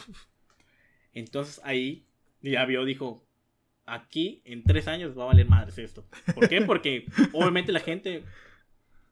Entonces 1.12 1.61
ahí 1.64 2.07
ya 2.40 2.64
vio, 2.64 2.85
dijo, 2.85 3.26
aquí 3.85 4.42
en 4.44 4.62
tres 4.62 4.88
años 4.88 5.18
va 5.18 5.24
a 5.24 5.26
valer 5.26 5.48
madres 5.48 5.79
esto. 5.79 6.07
¿Por 6.35 6.48
qué? 6.48 6.62
Porque 6.62 7.07
obviamente 7.33 7.72
la 7.72 7.81
gente, 7.81 8.24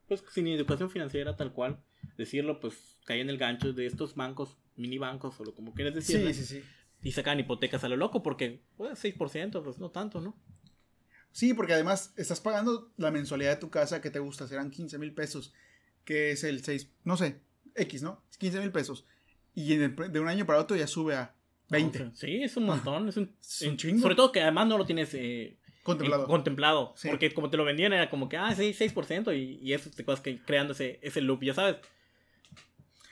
pues 0.07 0.25
sin 0.31 0.47
educación 0.49 0.91
financiera 0.91 1.37
tal 1.37 1.53
cual, 1.53 1.83
decirlo, 2.17 2.61
pues 2.61 2.98
caía 3.09 3.23
en 3.23 3.31
el 3.31 3.39
gancho 3.39 3.73
de 3.73 3.87
estos 3.87 4.15
bancos, 4.15 4.57
mini 4.77 4.99
bancos 4.99 5.41
o 5.41 5.45
lo 5.45 5.55
como 5.55 5.73
quieras 5.73 5.95
decirle, 5.95 6.35
Sí, 6.35 6.45
sí, 6.45 6.61
sí. 6.61 6.65
y 7.03 7.13
sacaban 7.13 7.41
hipotecas 7.41 7.83
a 7.85 7.89
lo 7.89 7.97
loco 7.97 8.23
porque, 8.23 8.61
pues 8.77 8.99
6%, 9.03 9.63
pues 9.65 9.79
no 9.79 9.91
tanto, 9.91 10.21
¿no? 10.21 10.37
Sí, 11.33 11.55
porque 11.55 11.73
además 11.73 12.13
estás 12.17 12.41
pagando 12.41 12.93
la 12.99 13.11
mensualidad 13.11 13.51
de 13.55 13.61
tu 13.61 13.71
casa 13.71 14.01
que 14.03 14.11
te 14.11 14.19
gusta, 14.19 14.47
serán 14.47 14.71
15 14.71 14.99
mil 14.99 15.13
pesos, 15.15 15.53
que 16.05 16.33
es 16.33 16.45
el 16.45 16.63
6, 16.63 16.91
no 17.05 17.17
sé, 17.17 17.41
X, 17.75 18.03
¿no? 18.03 18.23
15 18.39 18.61
mil 18.61 18.71
pesos. 18.73 19.05
Y 19.55 19.73
en 19.75 19.83
el- 19.83 20.13
de 20.13 20.21
un 20.21 20.29
año 20.29 20.45
para 20.47 20.59
otro 20.59 20.77
ya 20.77 20.87
sube 20.87 21.15
a 21.15 21.35
20. 21.71 21.99
Entonces, 21.99 22.21
sí, 22.21 22.43
es 22.43 22.57
un 22.57 22.65
montón, 22.67 23.09
es 23.09 23.17
un, 23.17 23.35
Es 23.41 23.63
un 23.63 23.69
en- 23.71 23.77
chingo. 23.79 24.03
Sobre 24.03 24.15
todo 24.17 24.33
que 24.33 24.41
además 24.43 24.67
no 24.69 24.79
lo 24.79 24.85
tienes 24.87 25.15
eh, 25.15 25.57
Contemplado. 25.83 26.25
en- 26.25 26.29
contemplado. 26.31 26.93
Sí. 26.97 27.09
Porque 27.09 27.33
como 27.33 27.49
te 27.51 27.57
lo 27.57 27.65
vendían 27.65 27.93
era 27.93 28.11
como 28.11 28.29
que, 28.29 28.37
ah, 28.37 28.55
sí, 28.55 28.73
6%, 28.75 29.33
y, 29.33 29.59
y 29.63 29.73
eso 29.73 29.91
te 29.91 30.05
que 30.23 30.39
creando 30.43 30.73
ese, 30.73 30.99
ese 31.03 31.21
loop, 31.21 31.43
ya 31.45 31.55
sabes. 31.55 31.77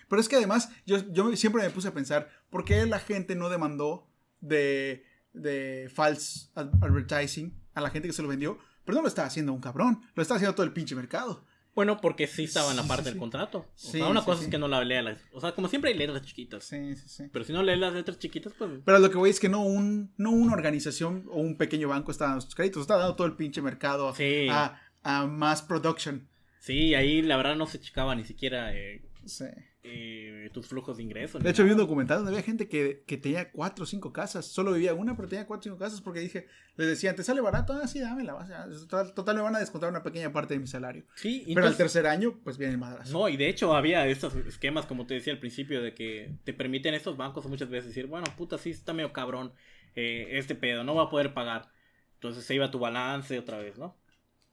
Pero 0.08 0.20
es 0.20 0.28
que 0.28 0.36
además, 0.36 0.70
yo, 0.86 0.98
yo 1.12 1.34
siempre 1.36 1.62
me 1.62 1.70
puse 1.70 1.88
a 1.88 1.94
pensar, 1.94 2.28
¿por 2.50 2.64
qué 2.64 2.86
la 2.86 2.98
gente 3.00 3.34
no 3.34 3.48
demandó 3.48 4.08
de, 4.40 5.04
de 5.32 5.90
false 5.92 6.48
ad- 6.54 6.72
advertising 6.82 7.52
a 7.74 7.80
la 7.80 7.90
gente 7.90 8.08
que 8.08 8.14
se 8.14 8.22
lo 8.22 8.28
vendió? 8.28 8.58
Pero 8.84 8.96
no 8.96 9.02
lo 9.02 9.08
estaba 9.08 9.26
haciendo 9.28 9.52
un 9.52 9.60
cabrón, 9.60 10.00
lo 10.14 10.22
estaba 10.22 10.36
haciendo 10.36 10.54
todo 10.54 10.64
el 10.66 10.72
pinche 10.72 10.94
mercado. 10.94 11.44
Bueno, 11.74 12.00
porque 12.00 12.26
sí 12.26 12.44
estaba 12.44 12.70
en 12.70 12.78
la 12.78 12.84
parte 12.84 13.04
sí, 13.04 13.10
del 13.10 13.18
contrato. 13.18 13.58
O 13.58 13.66
Sí, 13.74 13.98
sea, 13.98 14.06
una 14.08 14.24
cosa 14.24 14.42
es 14.44 14.48
que 14.48 14.56
no 14.56 14.66
la 14.66 14.82
lea 14.82 15.02
las... 15.02 15.18
O 15.30 15.42
sea, 15.42 15.52
como 15.54 15.68
siempre 15.68 15.90
hay 15.90 15.98
letras 15.98 16.22
chiquitas. 16.22 16.64
Sí, 16.64 16.96
sí, 16.96 17.06
sí. 17.06 17.24
Pero 17.30 17.44
si 17.44 17.52
no 17.52 17.62
lees 17.62 17.78
las 17.78 17.92
letras 17.92 18.18
chiquitas, 18.18 18.54
pues... 18.56 18.70
Pero 18.82 18.98
lo 18.98 19.10
que 19.10 19.18
voy 19.18 19.28
es 19.28 19.38
que 19.38 19.50
no, 19.50 19.62
un, 19.62 20.10
no 20.16 20.30
una 20.30 20.54
organización 20.54 21.26
o 21.30 21.38
un 21.38 21.58
pequeño 21.58 21.88
banco 21.88 22.10
está 22.12 22.28
dando 22.28 22.40
sus 22.40 22.54
créditos, 22.54 22.80
está 22.80 22.96
dando 22.96 23.14
todo 23.14 23.26
el 23.26 23.34
pinche 23.36 23.60
mercado 23.60 24.14
Sí. 24.14 24.46
a, 24.50 24.80
a 25.02 25.26
mass 25.26 25.60
production. 25.60 26.26
Sí, 26.60 26.94
ahí 26.94 27.20
la 27.20 27.36
verdad 27.36 27.56
no 27.56 27.66
se 27.66 27.78
checaba 27.78 28.14
ni 28.14 28.24
siquiera 28.24 28.74
eh, 28.74 29.02
Sí. 29.26 29.44
eh, 29.82 30.50
tus 30.52 30.66
flujos 30.66 30.96
de 30.96 31.02
ingresos. 31.02 31.42
De 31.42 31.50
hecho, 31.50 31.64
vi 31.64 31.70
un 31.72 31.76
documental 31.76 32.18
donde 32.18 32.32
había 32.32 32.42
gente 32.42 32.68
que, 32.68 33.02
que 33.06 33.16
tenía 33.16 33.50
cuatro 33.52 33.82
o 33.84 33.86
cinco 33.86 34.12
casas. 34.12 34.46
Solo 34.46 34.72
vivía 34.72 34.94
una, 34.94 35.16
pero 35.16 35.28
tenía 35.28 35.46
cuatro 35.46 35.60
o 35.60 35.74
cinco 35.74 35.78
casas 35.84 36.00
porque 36.00 36.20
dije, 36.20 36.46
les 36.76 36.88
decían, 36.88 37.14
¿te 37.16 37.22
sale 37.22 37.40
barato? 37.40 37.72
Ah, 37.72 37.86
sí, 37.86 38.00
dámela. 38.00 38.34
o 38.36 38.46
sea, 38.46 38.66
Total, 38.68 39.12
total, 39.14 39.36
me 39.36 39.42
van 39.42 39.54
a 39.56 39.58
descontar 39.58 39.90
una 39.90 40.02
pequeña 40.02 40.32
parte 40.32 40.54
de 40.54 40.60
mi 40.60 40.66
salario. 40.66 41.04
Sí, 41.14 41.44
Pero 41.54 41.66
al 41.66 41.76
tercer 41.76 42.06
año, 42.06 42.40
pues 42.42 42.58
viene 42.58 42.72
el 42.74 42.78
madrazo. 42.78 43.12
No, 43.12 43.28
y 43.28 43.36
de 43.36 43.48
hecho 43.48 43.74
había 43.74 44.06
estos 44.06 44.34
esquemas, 44.36 44.86
como 44.86 45.06
te 45.06 45.14
decía 45.14 45.32
al 45.32 45.40
principio, 45.40 45.82
de 45.82 45.94
que 45.94 46.34
te 46.44 46.52
permiten 46.54 46.94
estos 46.94 47.16
bancos 47.16 47.46
muchas 47.46 47.68
veces 47.68 47.88
decir, 47.88 48.06
bueno, 48.06 48.26
puta, 48.36 48.58
sí 48.58 48.70
está 48.70 48.92
medio 48.92 49.12
cabrón 49.12 49.52
eh, 49.94 50.28
este 50.38 50.54
pedo, 50.54 50.84
no 50.84 50.94
va 50.94 51.04
a 51.04 51.10
poder 51.10 51.34
pagar. 51.34 51.70
Entonces 52.14 52.44
se 52.44 52.54
iba 52.54 52.70
tu 52.70 52.78
balance 52.78 53.38
otra 53.38 53.58
vez, 53.58 53.78
¿no? 53.78 53.96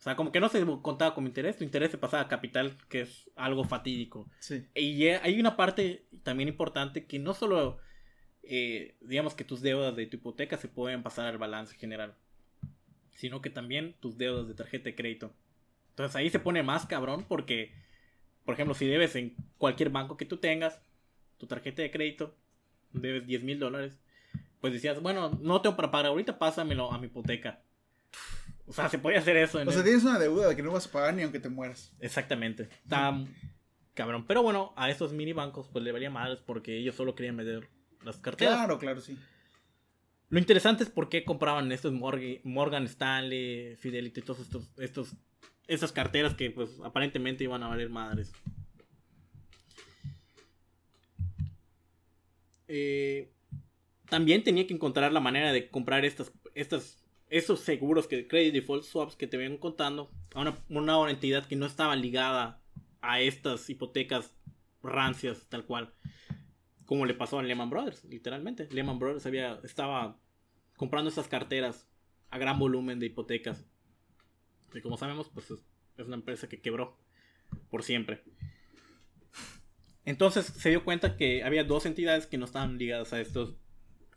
O 0.04 0.08
sea, 0.10 0.18
como 0.18 0.34
que 0.34 0.42
no 0.42 0.50
se 0.50 0.66
contaba 0.82 1.16
como 1.16 1.28
interés, 1.28 1.58
tu 1.58 1.63
interés 1.63 1.89
se 1.89 1.98
pasaba 1.98 2.24
a 2.24 2.28
capital, 2.28 2.78
que 2.89 3.02
es 3.02 3.32
algo 3.38 3.63
fatídico. 3.63 4.30
Sí. 4.39 4.66
Y 4.76 5.08
hay 5.08 5.39
una 5.39 5.56
parte 5.56 6.08
también 6.24 6.50
importante 6.50 7.06
que 7.06 7.20
no 7.20 7.34
solo 7.34 7.80
eh, 8.44 8.98
digamos 9.00 9.34
que 9.34 9.46
tus 9.46 9.62
deudas 9.62 9.96
de 9.96 10.06
tu 10.06 10.18
hipoteca 10.18 10.58
se 10.58 10.68
pueden 10.68 11.02
pasar 11.02 11.28
al 11.28 11.38
balance 11.38 11.76
general, 11.78 12.16
sino 13.12 13.42
que 13.42 13.50
también 13.50 13.96
tus 14.02 14.18
deudas 14.18 14.48
de 14.50 14.54
tarjeta 14.54 14.86
de 14.86 14.96
crédito. 14.96 15.34
Entonces 15.92 16.16
ahí 16.18 16.30
se 16.30 16.39
pone 16.39 16.62
más 16.62 16.86
cabrón 16.86 17.26
porque, 17.28 17.74
por 18.44 18.56
ejemplo, 18.56 18.76
si 18.76 18.86
debes 18.86 19.16
en 19.16 19.36
cualquier 19.58 19.89
banco 19.89 20.18
que 20.18 20.26
tú 20.26 20.38
tengas, 20.38 20.82
tu 21.38 21.48
tarjeta 21.48 21.82
de 21.82 21.92
crédito, 21.92 22.36
debes 22.92 23.26
10 23.26 23.44
mil 23.44 23.60
dólares, 23.60 23.94
pues 24.60 24.74
decías, 24.74 25.02
bueno, 25.02 25.39
no 25.42 25.62
tengo 25.62 25.78
para 25.78 25.92
pagar 25.92 26.08
ahorita, 26.08 26.38
pásamelo 26.38 26.92
a 26.92 26.98
mi 26.98 27.08
hipoteca. 27.08 27.62
O 28.65 28.73
sea, 28.73 28.89
se 28.89 28.97
puede 28.97 29.17
hacer 29.17 29.36
eso. 29.38 29.60
o 29.65 29.71
sea, 29.71 29.84
tienes 29.84 30.04
una 30.04 30.19
deuda 30.19 30.47
de 30.47 30.56
que 30.56 30.63
no 30.63 30.71
vas 30.71 30.88
a 30.88 30.91
pagar 30.91 31.13
ni 31.13 31.23
aunque 31.23 31.39
te 31.39 31.49
mueras. 31.49 31.91
Exactamente. 31.99 32.69
Está 32.84 33.13
cabrón. 33.93 34.26
Pero 34.28 34.43
bueno, 34.43 34.73
a 34.76 34.89
esos 34.89 35.13
mini 35.13 35.34
bancos 35.34 35.67
pues 35.71 35.84
le 35.84 35.91
valía 35.91 36.10
madres 36.10 36.39
porque 36.45 36.78
ellos 36.78 36.95
solo 36.95 37.15
querían 37.15 37.36
meter 37.36 37.69
las 38.04 38.17
carteras. 38.17 38.56
Claro, 38.56 38.80
claro, 38.80 39.02
sí. 39.02 39.17
Lo 40.30 40.39
interesante 40.39 40.84
es 40.84 40.89
por 40.89 41.10
qué 41.10 41.23
compraban 41.23 41.71
estos 41.71 41.93
Morgan, 41.93 42.86
Stanley, 42.86 43.76
Fidelity, 43.76 44.21
todos 44.21 44.39
estos, 44.39 44.69
estos, 44.78 45.15
esas 45.67 45.91
carteras 45.91 46.34
que 46.34 46.49
pues 46.49 46.71
aparentemente 46.84 47.43
iban 47.43 47.62
a 47.62 47.67
valer 47.67 47.89
madres. 47.89 48.32
Eh, 52.67 53.32
también 54.10 54.43
tenía 54.43 54.65
que 54.65 54.73
encontrar 54.73 55.13
la 55.13 55.19
manera 55.19 55.54
de 55.54 55.69
comprar 55.69 56.04
estas, 56.06 56.32
estas, 56.56 57.03
estos 57.38 57.62
seguros 57.62 58.08
que 58.08 58.28
credit 58.28 58.54
default 58.54 58.84
swaps 58.84 59.15
que 59.15 59.28
te 59.28 59.38
ven 59.38 59.58
contando 59.58 60.12
a 60.34 60.41
una, 60.41 60.58
una 60.69 61.12
entidad 61.12 61.46
que 61.48 61.56
no 61.56 61.65
estaba 61.65 61.96
ligada 61.96 62.62
a 63.02 63.22
estas 63.22 63.69
hipotecas 63.69 64.34
rancias 64.82 65.48
tal 65.50 65.65
cual 65.65 65.93
como 66.86 67.06
le 67.06 67.13
pasó 67.13 67.39
a 67.39 67.43
Lehman 67.43 67.69
Brothers 67.69 68.04
literalmente 68.06 68.67
Lehman 68.72 69.00
Brothers 69.00 69.26
había 69.26 69.60
estaba 69.63 70.19
comprando 70.78 71.10
estas 71.10 71.28
carteras 71.28 71.88
a 72.30 72.38
gran 72.38 72.60
volumen 72.60 73.00
de 73.00 73.08
hipotecas 73.08 73.65
y 74.74 74.82
como 74.82 74.98
sabemos 74.98 75.30
pues 75.30 75.52
es 75.52 76.08
una 76.08 76.15
empresa 76.15 76.48
que 76.48 76.62
quebró 76.62 76.98
por 77.69 77.84
siempre 77.84 78.24
entonces 80.06 80.46
se 80.46 80.69
dio 80.69 80.84
cuenta 80.84 81.15
que 81.15 81.43
había 81.43 81.63
dos 81.63 81.86
entidades 81.86 82.28
que 82.28 82.38
no 82.38 82.46
estaban 82.46 82.78
ligadas 82.78 83.13
a 83.13 83.22
estos 83.22 83.56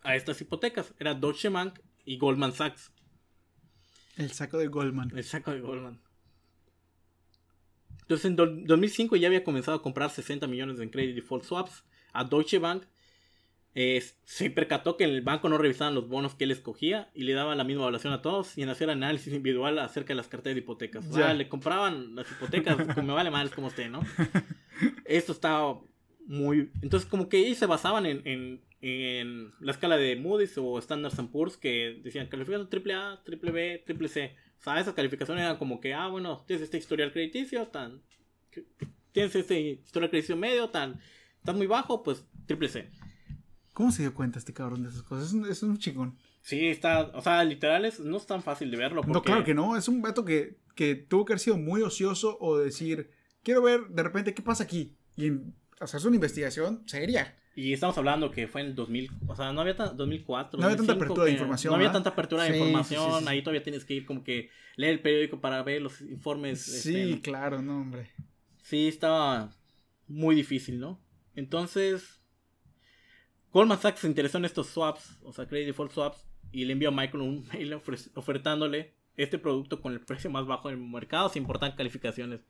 a 0.07 0.15
estas 0.15 0.41
hipotecas. 0.41 0.95
Era 0.99 1.15
Deutsche 1.15 1.49
Bank 1.49 1.81
y 2.05 2.17
Goldman 2.19 2.53
Sachs. 2.53 2.93
El 4.17 4.33
saco 4.33 4.59
de 4.59 4.67
Goldman. 4.67 5.13
El 5.17 5.25
saco 5.25 5.53
de 5.53 5.61
Goldman. 5.61 6.01
Entonces 8.03 8.25
en 8.27 8.37
2005 8.37 9.17
ya 9.17 9.29
había 9.29 9.45
comenzado 9.45 9.77
a 9.77 9.83
comprar 9.83 10.11
60 10.11 10.47
millones 10.47 10.81
en 10.81 10.91
credit 10.91 11.17
default 11.17 11.45
swaps 11.45 11.85
a 12.13 12.25
Deutsche 12.25 12.59
Bank. 12.59 12.85
se 13.75 14.51
percató 14.51 14.97
que 14.97 15.05
en 15.05 15.11
el 15.11 15.23
banco 15.23 15.49
no 15.49 15.59
revisaban 15.59 15.95
los 15.95 16.09
bonos 16.09 16.35
que 16.35 16.45
él 16.45 16.53
escogía 16.53 17.11
y 17.15 17.25
le 17.25 17.35
daban 17.35 17.59
la 17.59 17.65
misma 17.65 17.83
evaluación 17.83 18.13
a 18.13 18.23
todos 18.23 18.57
y 18.57 18.63
en 18.63 18.69
hacer 18.69 18.91
análisis 18.91 19.35
individual 19.35 19.79
acerca 19.81 20.09
de 20.09 20.15
las 20.15 20.29
carteras 20.29 20.55
de 20.55 20.61
hipotecas. 20.61 21.07
O 21.07 21.13
sea, 21.13 21.35
le 21.35 21.49
compraban 21.49 22.15
las 22.15 22.31
hipotecas 22.31 22.77
como 22.95 23.09
me 23.09 23.13
vale 23.13 23.31
mal 23.31 23.51
como 23.51 23.67
usted, 23.67 23.91
¿no? 23.91 24.01
Esto 25.05 25.33
estaba 25.33 25.81
muy... 26.27 26.71
Entonces 26.81 27.09
como 27.09 27.29
que 27.29 27.39
ellos 27.39 27.59
se 27.59 27.67
basaban 27.67 28.07
en 28.07 28.23
en 28.25 28.66
la 28.81 29.73
escala 29.73 29.97
de 29.97 30.17
Moody's 30.17 30.57
o 30.59 30.79
Standard 30.79 31.15
Poor's 31.31 31.57
que 31.57 32.01
decían 32.03 32.29
calificación 32.29 32.69
triple 32.69 32.95
A, 32.95 33.23
triple 33.25 33.51
B, 33.51 33.83
triple 33.87 34.09
C. 34.09 34.37
O 34.61 34.63
sea, 34.63 34.81
esas 34.81 34.95
calificaciones 34.95 35.45
eran 35.45 35.59
como 35.59 35.81
que, 35.81 35.95
ah, 35.95 36.09
bueno, 36.09 36.45
tienes 36.47 36.65
este 36.65 36.79
historial 36.79 37.13
crediticio, 37.13 37.67
tan. 37.69 38.03
Tienes 39.13 39.35
este 39.35 39.61
historial 39.61 40.11
crediticio 40.11 40.37
medio, 40.37 40.71
tan. 40.71 41.01
Estás 41.39 41.57
muy 41.57 41.67
bajo, 41.67 42.03
pues 42.03 42.27
triple 42.47 42.69
C. 42.69 42.91
¿Cómo 43.73 43.93
se 43.93 44.03
dio 44.03 44.15
cuenta 44.15 44.39
este 44.39 44.55
cabrón 44.55 44.83
de 44.83 44.89
esas 44.89 45.03
cosas? 45.03 45.29
Es 45.29 45.33
un, 45.35 45.47
es 45.47 45.63
un 45.63 45.79
chingón. 45.79 46.19
Sí, 46.43 46.69
está. 46.69 47.11
O 47.15 47.21
sea, 47.21 47.45
literal, 47.45 47.93
no 48.01 48.17
es 48.17 48.27
tan 48.27 48.43
fácil 48.43 48.71
de 48.71 48.77
verlo. 48.77 49.03
No, 49.07 49.23
claro 49.23 49.45
que 49.45 49.53
no. 49.53 49.77
Es 49.77 49.89
un 49.89 50.01
vato 50.01 50.25
que, 50.25 50.59
que 50.75 50.95
tuvo 50.95 51.25
que 51.25 51.35
haber 51.35 51.41
sido 51.41 51.57
muy 51.59 51.83
ocioso 51.83 52.39
o 52.41 52.57
decir, 52.57 53.11
quiero 53.43 53.63
ver 53.63 53.89
de 53.89 54.03
repente 54.03 54.33
qué 54.33 54.43
pasa 54.43 54.65
aquí. 54.65 54.97
Y 55.17 55.31
hacerse 55.79 56.07
una 56.07 56.17
investigación 56.17 56.85
seria. 56.87 57.37
Y 57.59 57.73
estamos 57.73 57.97
hablando 57.97 58.31
que 58.31 58.49
fue 58.49 58.61
en 58.61 58.67
el 58.69 58.75
2000, 58.75 59.11
o 59.29 59.35
sea, 59.35 59.51
no 59.51 59.63
había 59.63 59.73
2004. 59.73 60.61
No 60.61 60.67
había 60.67 60.77
tanta 60.77 60.93
apertura 60.93 61.25
de 61.25 61.33
información. 61.33 61.73
No 61.73 61.77
había 61.77 61.91
tanta 61.91 62.11
apertura 62.11 62.43
de 62.45 62.59
información. 62.59 63.27
Ahí 63.27 63.41
todavía 63.41 63.63
tienes 63.63 63.87
que 63.87 63.95
ir 63.95 64.05
como 64.05 64.23
que 64.23 64.51
leer 64.77 64.93
el 64.93 65.01
periódico 65.01 65.41
para 65.41 65.63
ver 65.63 65.81
los 65.81 66.03
informes. 66.03 66.61
Sí, 66.61 67.13
este, 67.13 67.23
claro, 67.23 67.63
no, 67.63 67.81
hombre. 67.81 68.11
Sí, 68.63 68.87
estaba 68.87 69.55
muy 70.07 70.35
difícil, 70.35 70.79
¿no? 70.79 71.01
Entonces, 71.35 72.21
Goldman 73.53 73.81
Sachs 73.81 74.01
se 74.01 74.07
interesó 74.07 74.37
en 74.37 74.45
estos 74.45 74.67
swaps, 74.67 75.19
o 75.23 75.33
sea, 75.33 75.47
credit 75.47 75.69
default 75.69 75.93
swaps, 75.93 76.27
y 76.53 76.67
le 76.67 76.75
envió 76.75 76.91
a 76.91 76.93
Michael 76.93 77.23
un 77.23 77.49
mail 77.55 77.73
ofertándole 78.15 78.93
este 79.17 79.39
producto 79.39 79.81
con 79.81 79.95
el 79.95 80.03
precio 80.03 80.29
más 80.29 80.45
bajo 80.47 80.69
del 80.69 80.77
mercado 80.77 81.31
sin 81.31 81.45
importar 81.45 81.75
calificaciones. 81.75 82.41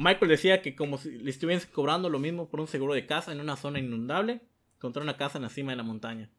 Michael 0.00 0.30
decía 0.30 0.62
que 0.62 0.74
como 0.74 0.96
si 0.96 1.10
le 1.10 1.30
estuviesen 1.30 1.70
cobrando 1.72 2.08
lo 2.08 2.18
mismo 2.18 2.48
por 2.48 2.58
un 2.58 2.66
seguro 2.66 2.94
de 2.94 3.04
casa 3.04 3.32
en 3.32 3.40
una 3.40 3.56
zona 3.56 3.80
inundable 3.80 4.40
contra 4.78 5.02
una 5.02 5.18
casa 5.18 5.36
en 5.36 5.42
la 5.42 5.50
cima 5.50 5.72
de 5.72 5.76
la 5.76 5.82
montaña. 5.82 6.30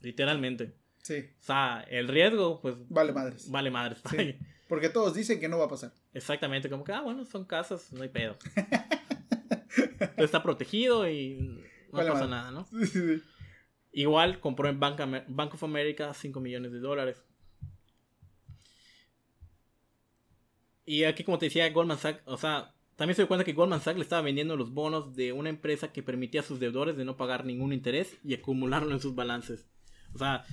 Literalmente. 0.00 0.74
Sí. 1.02 1.28
O 1.38 1.42
sea, 1.42 1.84
el 1.90 2.08
riesgo, 2.08 2.62
pues. 2.62 2.74
Vale 2.88 3.12
madres. 3.12 3.50
Vale 3.50 3.70
madres. 3.70 4.00
Sí, 4.08 4.38
porque 4.66 4.88
todos 4.88 5.12
dicen 5.12 5.40
que 5.40 5.48
no 5.48 5.58
va 5.58 5.66
a 5.66 5.68
pasar. 5.68 5.92
Exactamente, 6.14 6.70
como 6.70 6.84
que, 6.84 6.92
ah, 6.92 7.02
bueno, 7.02 7.26
son 7.26 7.44
casas, 7.44 7.92
no 7.92 8.02
hay 8.02 8.08
pedo. 8.08 8.38
está 10.16 10.42
protegido 10.42 11.06
y 11.06 11.60
no 11.92 11.98
pasa 11.98 12.26
nada, 12.26 12.50
¿no? 12.50 12.66
Sí, 12.86 13.22
Igual 13.92 14.40
compró 14.40 14.70
en 14.70 14.80
Bank, 14.80 14.98
Bank 15.28 15.52
of 15.52 15.64
America 15.64 16.14
5 16.14 16.40
millones 16.40 16.72
de 16.72 16.78
dólares. 16.78 17.22
Y 20.86 21.04
aquí, 21.04 21.24
como 21.24 21.38
te 21.38 21.46
decía, 21.46 21.68
Goldman 21.68 21.98
Sachs, 21.98 22.22
o 22.24 22.38
sea, 22.38 22.72
también 23.02 23.16
se 23.16 23.22
dio 23.22 23.26
cuenta 23.26 23.42
que 23.42 23.52
Goldman 23.52 23.80
Sachs 23.80 23.96
le 23.96 24.04
estaba 24.04 24.22
vendiendo 24.22 24.56
los 24.56 24.72
bonos 24.72 25.16
de 25.16 25.32
una 25.32 25.48
empresa 25.48 25.92
que 25.92 26.04
permitía 26.04 26.40
a 26.40 26.44
sus 26.44 26.60
deudores 26.60 26.96
de 26.96 27.04
no 27.04 27.16
pagar 27.16 27.44
ningún 27.44 27.72
interés 27.72 28.16
y 28.22 28.32
acumularlo 28.32 28.92
en 28.92 29.00
sus 29.00 29.16
balances. 29.16 29.66
O 30.14 30.18
sea, 30.18 30.44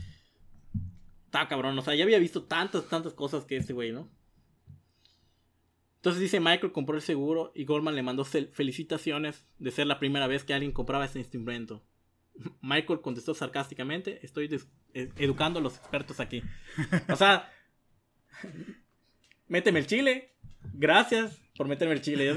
está 1.26 1.48
cabrón. 1.48 1.78
O 1.78 1.84
sea, 1.84 1.94
ya 1.94 2.06
había 2.06 2.18
visto 2.18 2.46
tantas, 2.46 2.90
tantas 2.90 3.14
cosas 3.14 3.46
que 3.46 3.56
este 3.56 3.72
güey, 3.74 3.92
¿no? 3.92 4.10
Entonces 5.98 6.24
dice 6.24 6.40
Michael 6.40 6.72
compró 6.72 6.96
el 6.96 7.04
seguro 7.04 7.52
y 7.54 7.66
Goldman 7.66 7.94
le 7.94 8.02
mandó 8.02 8.26
felicitaciones 8.26 9.46
de 9.60 9.70
ser 9.70 9.86
la 9.86 10.00
primera 10.00 10.26
vez 10.26 10.44
que 10.44 10.56
alguien 10.56 10.72
compraba 10.72 11.06
este 11.06 11.20
instrumento. 11.20 11.84
Michael 12.64 13.02
contestó 13.02 13.36
sarcásticamente, 13.36 14.26
estoy 14.26 14.50
eh, 14.96 15.12
educando 15.18 15.60
a 15.60 15.62
los 15.62 15.78
expertos 15.78 16.20
aquí. 16.20 16.42
O 17.10 17.16
sea, 17.16 17.48
méteme 19.48 19.82
el 19.82 19.86
chile, 19.86 20.34
gracias, 20.74 21.40
por 21.60 21.67
meterme 21.67 21.94
el 21.94 22.02
chile, 22.02 22.31
o 22.31 22.36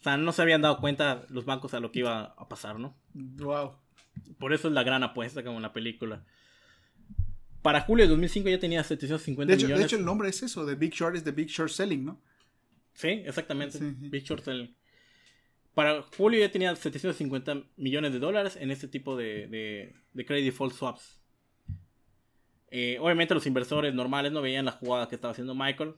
sea, 0.00 0.16
no 0.16 0.32
se 0.32 0.42
habían 0.42 0.62
dado 0.62 0.80
cuenta 0.80 1.24
los 1.28 1.44
bancos 1.44 1.74
a 1.74 1.80
lo 1.80 1.92
que 1.92 2.00
iba 2.00 2.34
a 2.36 2.48
pasar, 2.48 2.80
¿no? 2.80 2.98
Wow. 3.14 3.76
Por 4.40 4.52
eso 4.52 4.66
es 4.66 4.74
la 4.74 4.82
gran 4.82 5.04
apuesta 5.04 5.44
como 5.44 5.58
en 5.58 5.62
la 5.62 5.72
película. 5.72 6.24
Para 7.62 7.82
julio 7.82 8.04
de 8.04 8.08
2005 8.08 8.48
ya 8.48 8.58
tenía 8.58 8.82
750 8.82 9.48
de 9.48 9.54
hecho, 9.54 9.66
millones. 9.66 9.78
De 9.78 9.86
hecho, 9.86 9.96
el 9.96 10.04
nombre 10.04 10.28
es 10.28 10.42
eso, 10.42 10.66
The 10.66 10.74
Big 10.74 10.92
Short 10.92 11.14
es 11.14 11.22
The 11.22 11.30
Big 11.30 11.46
Short 11.46 11.70
Selling, 11.70 12.04
¿no? 12.04 12.20
Sí, 12.94 13.22
exactamente. 13.24 13.78
Big 13.80 14.24
Short 14.24 14.42
Selling. 14.42 14.74
Para 15.72 16.02
julio 16.16 16.40
ya 16.40 16.50
tenía 16.50 16.74
750 16.74 17.62
millones 17.76 18.12
de 18.12 18.18
dólares 18.18 18.56
en 18.56 18.72
este 18.72 18.88
tipo 18.88 19.16
de, 19.16 19.46
de, 19.46 19.94
de 20.14 20.26
credit 20.26 20.46
default 20.46 20.74
swaps. 20.74 21.20
Eh, 22.72 22.98
obviamente 23.00 23.34
los 23.34 23.46
inversores 23.46 23.94
normales 23.94 24.32
no 24.32 24.42
veían 24.42 24.64
la 24.64 24.72
jugada 24.72 25.08
que 25.08 25.14
estaba 25.14 25.30
haciendo 25.30 25.54
Michael, 25.54 25.94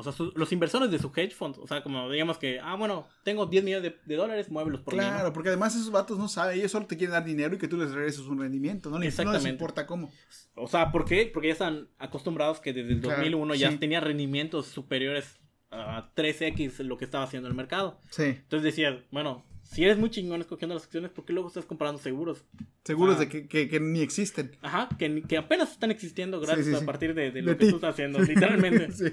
o 0.00 0.12
sea, 0.12 0.26
los 0.34 0.52
inversores 0.52 0.90
de 0.90 0.98
su 0.98 1.12
hedge 1.14 1.32
fund, 1.34 1.56
o 1.58 1.66
sea, 1.66 1.82
como 1.82 2.10
digamos 2.10 2.38
que, 2.38 2.58
ah, 2.60 2.74
bueno, 2.76 3.08
tengo 3.22 3.46
10 3.46 3.64
millones 3.64 3.92
de, 4.04 4.16
dólares, 4.16 4.50
muévelos 4.50 4.80
por 4.80 4.94
claro, 4.94 5.16
Claro, 5.16 5.32
porque 5.32 5.50
además 5.50 5.74
esos 5.74 5.90
vatos 5.90 6.18
no 6.18 6.28
saben, 6.28 6.58
ellos 6.58 6.72
solo 6.72 6.86
te 6.86 6.96
quieren 6.96 7.12
dar 7.12 7.24
dinero 7.24 7.54
y 7.54 7.58
que 7.58 7.68
tú 7.68 7.76
les 7.76 7.92
regreses 7.92 8.20
un 8.20 8.40
rendimiento, 8.40 8.90
no, 8.90 8.98
les, 8.98 9.18
no 9.18 9.32
les 9.32 9.46
importa 9.46 9.86
cómo. 9.86 10.10
O 10.54 10.68
sea, 10.68 10.90
¿por 10.92 11.04
qué? 11.04 11.30
Porque 11.32 11.48
ya 11.48 11.52
están 11.52 11.88
acostumbrados 11.98 12.60
que 12.60 12.72
desde 12.72 12.92
el 12.92 13.00
2001 13.00 13.54
ya 13.54 13.78
tenía 13.78 14.00
rendimientos 14.00 14.66
superiores 14.66 15.38
a 15.70 16.10
3x 16.16 16.82
lo 16.82 16.98
que 16.98 17.04
estaba 17.04 17.24
haciendo 17.24 17.48
el 17.48 17.54
mercado. 17.54 18.00
Sí. 18.10 18.24
Entonces 18.24 18.62
decías, 18.62 18.96
bueno, 19.10 19.44
si 19.70 19.84
eres 19.84 19.98
muy 19.98 20.10
chingón 20.10 20.40
escogiendo 20.40 20.74
las 20.74 20.84
acciones, 20.84 21.10
¿por 21.12 21.24
qué 21.24 21.32
luego 21.32 21.48
estás 21.48 21.64
comprando 21.64 22.00
seguros? 22.00 22.44
Seguros 22.84 23.18
de 23.20 23.28
que, 23.28 23.46
que, 23.46 23.80
ni 23.80 24.00
existen. 24.00 24.56
Ajá, 24.62 24.88
que, 24.98 25.22
que 25.22 25.36
apenas 25.36 25.70
están 25.70 25.92
existiendo 25.92 26.40
gracias 26.40 26.82
a 26.82 26.84
partir 26.84 27.14
de, 27.14 27.30
lo 27.42 27.56
que 27.56 27.66
tú 27.66 27.76
estás 27.76 27.94
haciendo, 27.94 28.20
literalmente. 28.20 28.90
sí. 28.92 29.04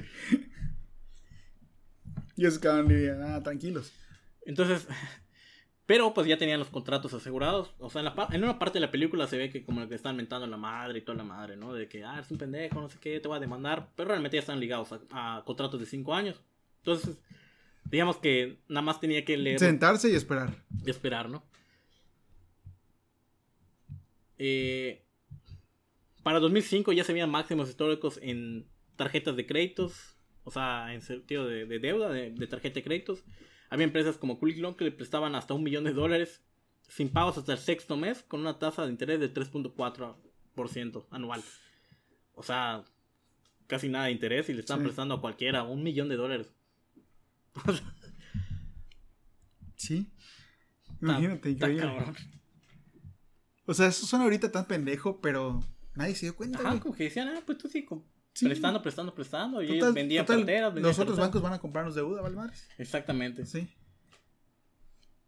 Y 2.38 2.44
ellos 2.44 2.60
quedaban 2.60 2.88
ah, 3.24 3.44
tranquilos. 3.44 3.92
Entonces, 4.46 4.88
pero 5.86 6.14
pues 6.14 6.28
ya 6.28 6.38
tenían 6.38 6.60
los 6.60 6.70
contratos 6.70 7.14
asegurados. 7.14 7.74
O 7.80 7.90
sea, 7.90 8.00
en, 8.00 8.06
la, 8.06 8.28
en, 8.32 8.44
una 8.44 8.60
parte 8.60 8.76
de 8.76 8.86
la 8.86 8.92
película 8.92 9.28
se 9.28 9.38
ve 9.38 9.50
que 9.50 9.66
como 9.66 9.88
que 9.90 9.96
están 9.96 10.16
mentando 10.16 10.46
a 10.46 10.50
la 10.50 10.58
madre 10.58 11.00
y 11.00 11.02
toda 11.02 11.18
la 11.18 11.24
madre, 11.24 11.58
¿no? 11.58 11.74
De 11.74 11.90
que, 11.90 12.06
ah, 12.06 12.14
eres 12.16 12.32
un 12.32 12.38
pendejo, 12.38 12.80
no 12.80 12.90
sé 12.90 12.98
qué, 13.02 13.20
te 13.20 13.28
voy 13.28 13.38
a 13.38 13.42
demandar. 13.42 13.90
Pero 13.96 14.10
realmente 14.10 14.38
ya 14.38 14.42
están 14.42 14.60
ligados 14.60 14.90
a, 15.12 15.44
contratos 15.46 15.80
de 15.80 15.86
5 15.86 16.14
años. 16.14 16.42
Entonces, 16.78 17.18
digamos 17.86 18.18
que 18.18 18.60
nada 18.70 18.84
más 18.84 19.02
tenía 19.02 19.26
que 19.26 19.36
leer. 19.36 19.60
Sentarse 19.60 20.10
y 20.10 20.16
esperar. 20.16 20.64
Y 20.86 20.90
esperar, 20.90 21.30
¿no? 21.30 21.44
eh, 24.38 25.04
para 26.24 26.40
2005 26.40 26.92
ya 26.94 27.04
se 27.04 27.14
veían 27.14 27.30
máximos 27.30 27.70
históricos 27.70 28.20
en 28.22 28.68
tarjetas 28.96 29.36
de 29.36 29.46
créditos, 29.46 30.17
o 30.48 30.52
sea, 30.52 30.94
en 30.94 31.02
sentido 31.02 31.46
de, 31.46 31.66
deuda, 31.66 32.10
de, 32.10 32.48
tarjeta 32.48 32.76
de 32.76 32.84
créditos. 32.84 33.22
Había 33.70 33.84
empresas 33.84 34.16
como 34.16 34.40
Quick 34.40 34.78
que 34.78 34.86
le 34.86 34.92
prestaban 34.94 35.36
hasta 35.36 35.54
un 35.54 35.62
millón 35.62 35.84
de 35.84 35.92
dólares 35.92 36.42
sin 36.88 37.10
pagos 37.10 37.38
hasta 37.38 37.52
el 37.52 37.58
sexto 37.58 37.98
mes 37.98 38.24
con 38.24 38.40
una 38.40 38.58
tasa 38.58 38.86
de 38.86 38.92
interés 38.92 39.20
de 39.20 39.34
3.4% 39.34 41.06
anual. 41.12 41.44
O 42.34 42.44
sea, 42.44 42.86
casi 43.68 43.90
nada 43.90 44.06
de 44.06 44.14
interés 44.14 44.48
y 44.48 44.54
le 44.54 44.62
están 44.62 44.82
prestando 44.84 45.16
a 45.16 45.20
cualquiera 45.20 45.64
un 45.64 45.84
millón 45.84 46.08
de 46.08 46.16
dólares. 46.16 46.48
sí. 49.76 50.10
Imagínate, 51.02 51.50
increíble. 51.50 51.92
O 53.66 53.74
sea, 53.74 53.88
eso 53.88 54.06
suena 54.06 54.24
ahorita 54.24 54.50
tan 54.50 54.66
pendejo, 54.66 55.20
pero 55.20 55.62
nadie 55.94 56.16
se 56.16 56.28
dio 56.28 56.38
cuenta. 56.38 56.60
Ajá, 56.60 56.80
como 56.80 56.96
que 56.96 57.04
decían, 57.04 57.28
ah, 57.36 57.44
pues 57.46 57.58
tú 57.58 57.68
sí, 57.68 57.86
prestando, 58.42 58.82
prestando, 58.82 59.14
prestando. 59.14 59.62
Y 59.62 59.72
ellos 59.72 59.94
vendían 59.94 60.26
carteras. 60.26 60.76
los 60.76 61.00
otros 61.00 61.18
bancos 61.18 61.42
van 61.42 61.54
a 61.54 61.60
comprarnos 61.60 61.96
deuda, 61.96 62.22
¿vale, 62.22 62.52
Exactamente. 62.78 63.46
Sí. 63.46 63.68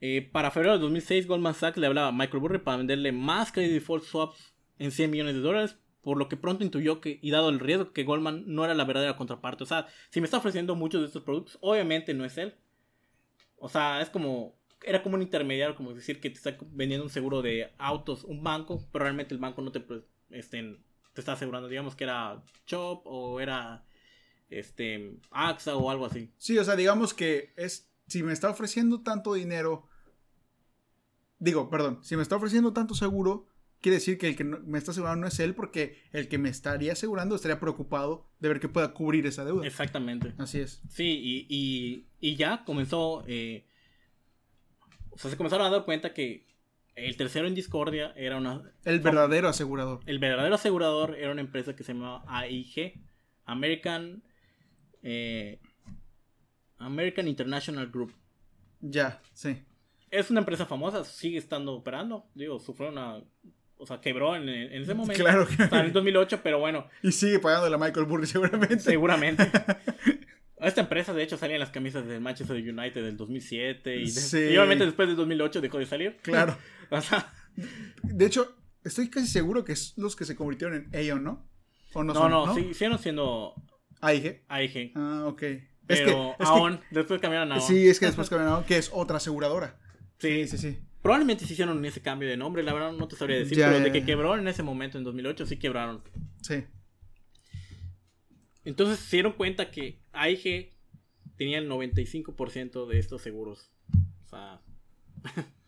Eh, 0.02 0.30
para 0.32 0.52
febrero 0.52 0.76
de 0.76 0.80
2006, 0.80 1.28
Goldman 1.28 1.54
Sachs 1.54 1.78
le 1.78 1.88
hablaba 1.88 2.08
a 2.08 2.12
Michael 2.12 2.40
Burry 2.40 2.60
para 2.60 2.78
venderle 2.78 3.12
más 3.12 3.52
credit 3.52 3.74
default 3.74 4.04
swaps 4.04 4.54
en 4.78 4.92
100 4.92 5.12
millones 5.12 5.36
de 5.36 5.42
dólares, 5.42 5.78
por 6.02 6.18
lo 6.18 6.30
que 6.30 6.38
pronto 6.38 6.64
intuyó 6.64 7.02
que, 7.02 7.20
y 7.22 7.32
dado 7.32 7.50
el 7.50 7.60
riesgo, 7.60 7.92
que 7.92 8.06
Goldman 8.06 8.44
no 8.48 8.64
era 8.64 8.74
la 8.74 8.86
verdadera 8.86 9.18
contraparte. 9.18 9.64
O 9.64 9.68
sea, 9.68 9.88
si 10.10 10.22
me 10.22 10.26
está 10.26 10.38
ofreciendo 10.38 10.76
muchos 10.76 11.02
de 11.02 11.08
estos 11.08 11.24
productos, 11.24 11.58
obviamente 11.62 12.14
no 12.14 12.24
es 12.24 12.38
él. 12.38 12.56
O 13.58 13.68
sea, 13.68 14.02
es 14.02 14.10
como, 14.10 14.58
era 14.86 15.04
como 15.04 15.16
un 15.16 15.22
intermediario, 15.22 15.76
como 15.76 15.94
decir 15.94 16.22
que 16.22 16.30
te 16.30 16.38
está 16.38 16.58
vendiendo 16.72 17.04
un 17.04 17.10
seguro 17.10 17.42
de 17.42 17.74
autos, 17.78 18.24
un 18.24 18.42
banco, 18.42 18.88
pero 18.94 19.04
realmente 19.04 19.34
el 19.34 19.42
banco 19.42 19.62
no 19.62 19.74
te, 19.74 19.82
pues, 19.82 20.04
este, 20.30 20.78
te 21.14 21.22
está 21.22 21.34
asegurando, 21.34 21.68
digamos 21.68 21.96
que 21.96 22.06
era 22.06 22.44
Chop 22.66 23.02
o 23.06 23.40
era 23.40 23.86
este 24.50 25.18
AXA 25.32 25.76
o 25.76 25.90
algo 25.90 26.06
así. 26.06 26.32
Sí, 26.38 26.58
o 26.58 26.64
sea, 26.64 26.76
digamos 26.76 27.14
que 27.14 27.54
es 27.56 27.90
si 28.08 28.24
me 28.24 28.34
está 28.34 28.50
ofreciendo 28.50 29.02
tanto 29.02 29.34
dinero 29.34 29.90
digo, 31.40 31.70
perdón, 31.70 32.00
si 32.04 32.16
me 32.16 32.22
está 32.22 32.36
ofreciendo 32.36 32.74
tanto 32.74 32.94
seguro, 32.94 33.48
quiere 33.82 33.96
decir 33.96 34.18
que 34.18 34.28
el 34.28 34.36
que 34.36 34.44
me 34.44 34.78
está 34.78 34.92
asegurando 34.92 35.22
no 35.22 35.28
es 35.28 35.40
él, 35.40 35.56
porque 35.56 35.98
el 36.12 36.28
que 36.28 36.38
me 36.38 36.50
estaría 36.50 36.94
asegurando 36.94 37.36
estaría 37.36 37.60
preocupado 37.60 38.30
de 38.40 38.50
ver 38.50 38.60
que 38.60 38.70
pueda 38.70 38.94
cubrir 38.94 39.26
esa 39.26 39.46
deuda. 39.46 39.66
Exactamente. 39.66 40.34
Así 40.38 40.60
es. 40.60 40.82
Sí, 40.90 41.46
y, 41.50 42.36
ya 42.36 42.64
comenzó. 42.66 43.24
Eh, 43.28 43.66
o 45.12 45.18
sea, 45.18 45.32
se 45.32 45.38
comenzaron 45.38 45.68
a 45.68 45.70
dar 45.70 45.86
cuenta 45.86 46.14
que 46.14 46.46
el 47.06 47.18
tercero 47.18 47.48
en 47.48 47.56
discordia 47.56 48.14
era 48.16 48.38
una. 48.38 48.74
El 48.86 49.00
verdadero 49.00 49.48
asegurador. 49.50 50.00
El 50.06 50.20
verdadero 50.20 50.56
asegurador 50.56 51.16
era 51.18 51.32
una 51.32 51.42
empresa 51.42 51.76
que 51.76 51.84
se 51.84 51.94
llamaba 51.94 52.24
AIG, 52.28 53.02
American. 53.46 54.24
Eh, 55.04 55.60
American 56.78 57.28
International 57.28 57.88
Group. 57.90 58.14
Ya, 58.82 59.22
sí 59.34 59.66
es 60.12 60.30
una 60.32 60.40
empresa 60.40 60.66
famosa, 60.66 61.04
sigue 61.04 61.38
estando 61.38 61.74
operando. 61.74 62.26
Digo, 62.34 62.60
sufrió 62.60 62.90
una. 62.90 63.22
O 63.78 63.86
sea, 63.86 64.02
quebró 64.02 64.36
en, 64.36 64.50
ese 64.50 64.94
momento. 64.94 65.22
Claro 65.22 65.48
que. 65.48 65.64
en 65.64 65.86
el 65.86 65.94
2008, 65.94 66.42
pero 66.44 66.60
bueno. 66.60 66.88
Y 67.02 67.12
sigue 67.12 67.40
pagando 67.40 67.70
la 67.70 67.78
Michael 67.78 68.06
Burry, 68.06 68.28
seguramente. 68.28 68.80
Seguramente. 68.80 69.50
Esta 70.60 70.82
empresa, 70.82 71.14
de 71.14 71.24
hecho, 71.24 71.38
salía 71.38 71.56
en 71.56 71.62
las 71.62 71.72
camisas 71.72 72.06
del 72.06 72.20
Manchester 72.22 72.58
United 72.58 73.04
del 73.04 73.16
2007. 73.16 73.96
Y, 73.98 74.04
y 74.04 74.58
obviamente 74.58 74.86
después 74.86 75.08
del 75.08 75.16
2008 75.16 75.62
dejó 75.62 75.80
de 75.80 75.86
salir. 75.86 76.18
Claro. 76.22 76.58
o 76.90 77.02
sea. 77.02 77.32
De 78.04 78.26
hecho, 78.26 78.56
estoy 78.84 79.10
casi 79.10 79.28
seguro 79.28 79.64
que 79.64 79.74
es 79.74 79.94
los 79.98 80.16
que 80.16 80.26
se 80.26 80.36
convirtieron 80.36 80.76
en 80.76 80.96
Aeon, 80.96 81.24
¿no? 81.24 81.50
¿O 81.94 82.04
no, 82.04 82.14
no, 82.14 82.30
no, 82.30 82.56
sí, 82.56 82.74
siguieron 82.74 83.00
siendo. 83.00 83.56
AIG. 84.02 84.44
AIG. 84.48 84.92
Ah, 84.96 85.24
ok. 85.26 85.44
Pero 85.88 86.36
es 86.38 86.50
que, 86.50 86.80
después 86.92 87.20
cambiaron 87.22 87.52
a 87.52 87.56
AON. 87.56 87.64
Sí, 87.64 87.88
es 87.88 88.00
que 88.00 88.06
después 88.06 88.30
cambiaron 88.30 88.54
a 88.54 88.58
AON, 88.58 88.66
que 88.66 88.78
es 88.78 88.92
otra 88.94 89.18
aseguradora. 89.18 89.80
Sí, 90.20 90.48
sí, 90.48 90.58
sí. 90.58 90.78
Probablemente 91.02 91.46
se 91.46 91.54
hicieron 91.54 91.84
ese 91.86 92.02
cambio 92.02 92.28
de 92.30 92.38
nombre, 92.38 92.62
la 92.62 92.74
verdad 92.74 92.92
no 92.92 93.08
te 93.08 93.16
sabría 93.16 93.38
decir, 93.38 93.58
pero 93.58 93.80
de 93.80 93.92
que 93.92 94.04
quebró 94.04 94.38
en 94.38 94.48
ese 94.48 94.64
momento, 94.64 94.98
en 94.98 95.06
2008, 95.06 95.46
sí 95.46 95.58
quebraron. 95.58 96.04
Sí. 96.42 96.66
Entonces 98.66 99.00
se 99.00 99.16
dieron 99.16 99.34
cuenta 99.34 99.72
que 99.72 100.02
AIG 100.22 100.74
tenía 101.38 101.58
el 101.58 101.70
95% 101.70 102.88
de 102.88 103.00
estos 103.00 103.22
seguros. 103.22 103.72
O 104.26 104.30
sea... 104.30 104.62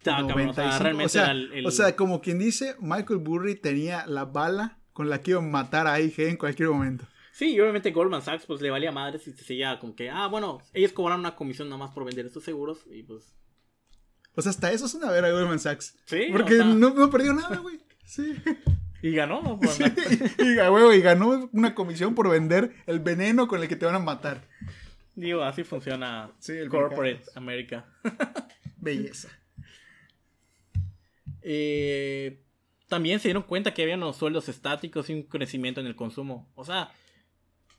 o 0.00 0.52
sea, 0.52 0.78
realmente 0.78 1.66
o 1.66 1.70
sea, 1.70 1.96
como 1.96 2.20
quien 2.20 2.38
dice, 2.38 2.76
Michael 2.80 3.20
Burry 3.20 3.54
tenía 3.54 4.06
la 4.06 4.24
bala 4.26 4.78
con 4.92 5.08
la 5.08 5.20
que 5.20 5.30
iba 5.30 5.40
a 5.40 5.42
matar 5.42 5.86
a 5.86 5.94
AIG 5.94 6.20
en 6.20 6.36
cualquier 6.36 6.68
momento. 6.68 7.06
Sí, 7.32 7.54
y 7.54 7.60
obviamente 7.60 7.90
Goldman 7.90 8.22
Sachs 8.22 8.46
pues 8.46 8.60
le 8.60 8.70
valía 8.70 8.92
madre 8.92 9.18
si 9.18 9.32
se 9.32 9.42
seguía 9.42 9.78
con 9.80 9.94
que, 9.94 10.10
ah, 10.10 10.28
bueno, 10.28 10.60
ellos 10.72 10.92
cobraron 10.92 11.20
una 11.20 11.34
comisión 11.34 11.68
nada 11.68 11.78
más 11.78 11.90
por 11.90 12.04
vender 12.04 12.26
estos 12.26 12.44
seguros 12.44 12.80
y 12.86 13.02
pues 13.02 13.34
o 14.36 14.42
sea, 14.42 14.50
hasta 14.50 14.72
eso 14.72 14.86
es 14.86 14.94
una 14.94 15.10
vera 15.10 15.30
Goldman 15.30 15.60
Sachs. 15.60 15.96
Sí. 16.06 16.26
Porque 16.32 16.56
no, 16.56 16.90
no 16.90 17.10
perdió 17.10 17.32
nada, 17.32 17.56
güey. 17.56 17.80
Sí. 18.04 18.34
Y 19.04 19.12
ganó, 19.12 19.42
¿no? 19.42 19.60
y, 20.38 20.96
y 20.96 21.00
ganó 21.02 21.50
una 21.52 21.74
comisión 21.74 22.14
por 22.14 22.30
vender 22.30 22.74
el 22.86 23.00
veneno 23.00 23.46
con 23.46 23.60
el 23.60 23.68
que 23.68 23.76
te 23.76 23.84
van 23.84 23.96
a 23.96 23.98
matar. 23.98 24.40
Digo, 25.14 25.42
así 25.42 25.62
funciona 25.62 26.30
el 26.48 26.70
Corporate 26.70 27.20
America. 27.34 27.84
Belleza. 28.78 29.28
Eh, 31.42 32.40
también 32.88 33.20
se 33.20 33.28
dieron 33.28 33.42
cuenta 33.42 33.74
que 33.74 33.82
había 33.82 33.96
unos 33.96 34.16
sueldos 34.16 34.48
estáticos 34.48 35.10
y 35.10 35.12
un 35.12 35.24
crecimiento 35.24 35.82
en 35.82 35.86
el 35.86 35.96
consumo. 35.96 36.50
O 36.54 36.64
sea, 36.64 36.90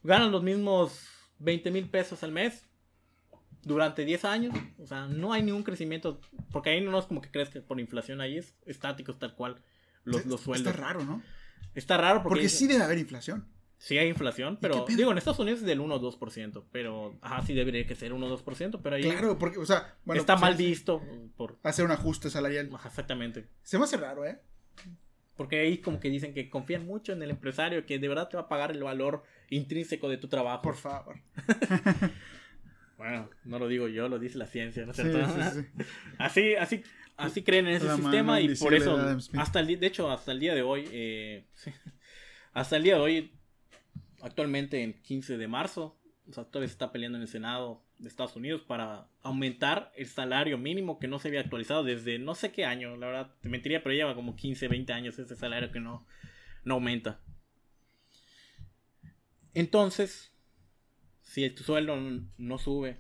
ganan 0.03 0.32
los 0.32 0.43
mismos 0.43 1.09
20 1.39 1.71
mil 1.71 1.89
pesos 1.89 2.21
al 2.21 2.34
mes, 2.34 2.67
durante 3.63 4.05
10 4.05 4.26
años. 4.26 4.55
O 4.78 4.86
sea, 4.86 5.07
no 5.07 5.34
hay 5.34 5.41
ningún 5.41 5.63
crecimiento. 5.63 6.21
Porque 6.51 6.69
ahí 6.69 6.82
no 6.82 6.99
es 6.99 7.05
como 7.05 7.19
que 7.23 7.32
que 7.32 7.61
por 7.61 7.80
inflación 7.80 8.21
ahí 8.21 8.38
es 8.38 8.53
estáticos 8.67 9.17
tal 9.17 9.34
cual 9.34 9.59
los, 10.05 10.25
los 10.25 10.41
sueldos. 10.41 10.73
Está 10.73 10.81
raro, 10.81 11.03
¿no? 11.03 11.21
Está 11.73 11.97
raro 11.97 12.23
porque. 12.23 12.39
Porque 12.39 12.49
sí 12.49 12.67
debe 12.67 12.83
haber 12.83 12.97
inflación. 12.97 13.47
Sí 13.77 13.97
hay 13.97 14.07
inflación, 14.07 14.57
pero 14.61 14.85
digo, 14.87 15.11
en 15.11 15.17
Estados 15.17 15.37
Unidos 15.37 15.59
es 15.59 15.65
del 15.65 15.81
1 15.81 15.95
o 15.95 16.19
2%, 16.19 16.63
pero 16.71 17.19
ajá, 17.21 17.45
sí 17.45 17.53
debería 17.53 17.85
que 17.85 17.93
ser 17.93 18.13
1 18.13 18.25
o 18.25 18.43
2%, 18.43 18.79
pero 18.81 18.95
ahí 18.95 19.03
Claro, 19.03 19.37
porque 19.37 19.59
o 19.59 19.65
sea, 19.65 19.95
bueno, 20.05 20.21
está 20.21 20.35
pues, 20.35 20.41
mal 20.41 20.55
visto 20.55 21.03
por 21.35 21.57
hacer 21.61 21.83
un 21.85 21.91
ajuste 21.91 22.29
salarial. 22.29 22.71
exactamente. 22.85 23.47
Se 23.63 23.77
me 23.77 23.83
hace 23.83 23.97
raro, 23.97 24.25
¿eh? 24.25 24.39
Porque 25.35 25.59
ahí 25.59 25.79
como 25.79 25.99
que 25.99 26.09
dicen 26.09 26.33
que 26.33 26.49
confían 26.49 26.85
mucho 26.85 27.11
en 27.11 27.21
el 27.21 27.29
empresario 27.29 27.85
que 27.85 27.99
de 27.99 28.07
verdad 28.07 28.29
te 28.29 28.37
va 28.37 28.43
a 28.43 28.47
pagar 28.47 28.71
el 28.71 28.81
valor 28.81 29.23
intrínseco 29.49 30.07
de 30.07 30.17
tu 30.17 30.29
trabajo. 30.29 30.61
Por 30.61 30.75
favor. 30.77 31.17
Bueno, 32.97 33.29
no 33.43 33.59
lo 33.59 33.67
digo 33.67 33.89
yo, 33.89 34.07
lo 34.07 34.19
dice 34.19 34.37
la 34.37 34.47
ciencia, 34.47 34.85
¿no 34.85 34.91
es 34.91 34.97
cierto? 34.97 35.19
así, 36.17 36.55
así, 36.55 36.81
así 37.18 37.43
creen 37.43 37.68
en 37.68 37.76
ese 37.76 37.95
sistema 37.95 38.41
y 38.41 38.55
por 38.55 38.74
eso, 38.74 38.97
hasta 39.38 39.59
el, 39.59 39.80
de 39.80 39.88
hecho, 39.88 40.09
hasta 40.09 40.32
el 40.32 40.39
día 40.39 40.53
de 40.53 40.61
hoy, 40.61 40.88
eh, 40.91 41.45
hasta 42.53 42.78
el 42.78 42.84
día 42.84 42.95
de 42.95 43.01
hoy, 43.01 43.32
actualmente 44.22 44.84
en 44.84 44.93
15 45.01 45.38
de 45.38 45.47
marzo, 45.47 45.97
o 46.28 46.34
sea, 46.34 46.45
todavía 46.45 46.68
se 46.68 46.74
está 46.74 46.91
peleando 46.91 47.18
en 47.18 47.24
el 47.24 47.28
Senado 47.28 47.84
de 47.99 48.09
Estados 48.09 48.36
Unidos 48.36 48.61
para 48.61 49.07
aumentar 49.22 49.91
el 49.95 50.07
salario 50.07 50.57
mínimo 50.57 50.99
que 50.99 51.07
no 51.07 51.20
se 51.20 51.30
había 51.30 51.41
actualizado 51.41 51.84
desde 51.84 52.20
no 52.20 52.36
sé 52.36 52.51
qué 52.51 52.66
año, 52.66 52.97
la 52.97 53.07
verdad, 53.07 53.36
te 53.41 53.49
mentiría, 53.49 53.84
pero 53.84 53.95
lleva 53.95 54.16
como 54.16 54.36
15, 54.36 54.68
20 54.68 54.93
años 54.93 55.20
ese 55.20 55.36
salario 55.36 55.72
que 55.72 55.80
no, 55.80 56.05
no 56.63 56.76
aumenta. 56.76 57.22
Entonces, 59.53 60.34
si 61.22 61.49
tu 61.49 61.63
sueldo 61.63 61.95
no 62.38 62.57
sube, 62.57 62.97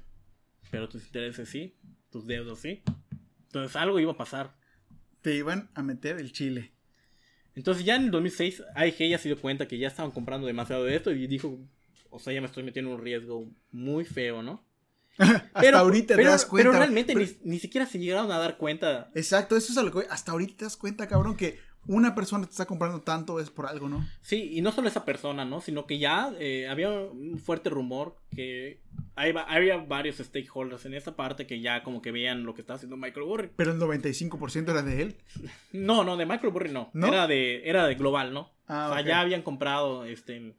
pero 0.71 0.87
tus 0.87 1.05
intereses 1.05 1.49
sí, 1.49 1.77
tus 2.09 2.25
deudas 2.27 2.59
sí, 2.59 2.81
entonces 3.59 3.75
algo 3.75 3.99
iba 3.99 4.11
a 4.11 4.17
pasar. 4.17 4.55
Te 5.21 5.35
iban 5.35 5.69
a 5.73 5.83
meter 5.83 6.17
el 6.17 6.31
chile. 6.31 6.73
Entonces 7.55 7.85
ya 7.85 7.95
en 7.95 8.03
el 8.03 8.11
2006 8.11 8.63
AIG 8.75 9.09
ya 9.09 9.17
se 9.17 9.29
dio 9.29 9.39
cuenta 9.39 9.67
que 9.67 9.77
ya 9.77 9.87
estaban 9.87 10.11
comprando 10.11 10.45
demasiado 10.45 10.83
de 10.83 10.95
esto 10.95 11.11
y 11.11 11.25
dijo, 11.27 11.57
o 12.09 12.19
sea, 12.19 12.33
ya 12.33 12.41
me 12.41 12.47
estoy 12.47 12.63
metiendo 12.63 12.91
en 12.91 12.97
un 12.97 13.03
riesgo 13.03 13.49
muy 13.71 14.05
feo, 14.05 14.43
¿no? 14.43 14.65
hasta 15.17 15.79
ahorita 15.79 16.15
te 16.15 16.23
das 16.23 16.45
cuenta. 16.45 16.69
Pero 16.69 16.77
realmente 16.77 17.15
Ni, 17.15 17.25
ni, 17.43 17.59
siquiera 17.59 17.85
se 17.85 17.99
llegaron 17.99 18.31
a 18.31 18.37
dar 18.37 18.57
cuenta. 18.57 19.09
Exacto, 19.15 19.55
eso 19.55 19.71
es 19.71 19.77
algo 19.77 20.01
que 20.01 20.07
hasta 20.09 20.33
ahorita 20.33 20.57
te 20.57 20.65
das 20.65 20.75
cuenta, 20.75 21.07
cabrón, 21.07 21.37
que 21.37 21.59
una 21.87 22.15
persona 22.15 22.45
te 22.45 22.51
está 22.51 22.65
comprando 22.65 23.01
tanto 23.01 23.39
es 23.39 23.49
por 23.49 23.67
algo, 23.67 23.89
¿no? 23.89 24.07
Sí, 24.21 24.51
y 24.53 24.61
no 24.61 24.71
solo 24.71 24.87
esa 24.87 25.05
persona, 25.05 25.45
¿no? 25.45 25.61
Sino 25.61 25.85
que 25.85 25.99
ya 25.99 26.33
eh, 26.39 26.67
había 26.67 26.89
un 26.89 27.37
fuerte 27.37 27.69
rumor 27.69 28.17
que 28.35 28.81
había 29.15 29.77
varios 29.77 30.17
stakeholders 30.17 30.85
en 30.85 30.93
esta 30.93 31.15
parte 31.15 31.47
que 31.47 31.61
ya 31.61 31.83
como 31.83 32.01
que 32.01 32.11
veían 32.11 32.43
lo 32.43 32.53
que 32.53 32.61
estaba 32.61 32.75
haciendo 32.77 32.97
Michael 32.97 33.25
Burry. 33.25 33.51
¿Pero 33.55 33.71
el 33.71 33.79
95% 33.79 34.69
era 34.69 34.81
de 34.81 35.01
él? 35.01 35.15
No, 35.71 36.03
no, 36.03 36.17
de 36.17 36.25
Michael 36.25 36.51
Burry 36.51 36.71
no. 36.71 36.91
Era, 36.93 37.27
de, 37.27 37.67
era 37.67 37.85
de 37.85 37.95
global, 37.95 38.33
¿no? 38.33 38.51
Ah, 38.67 38.89
o 38.89 38.93
sea, 38.93 39.05
ya 39.05 39.19
habían 39.19 39.41
comprado 39.43 40.05
este, 40.05 40.55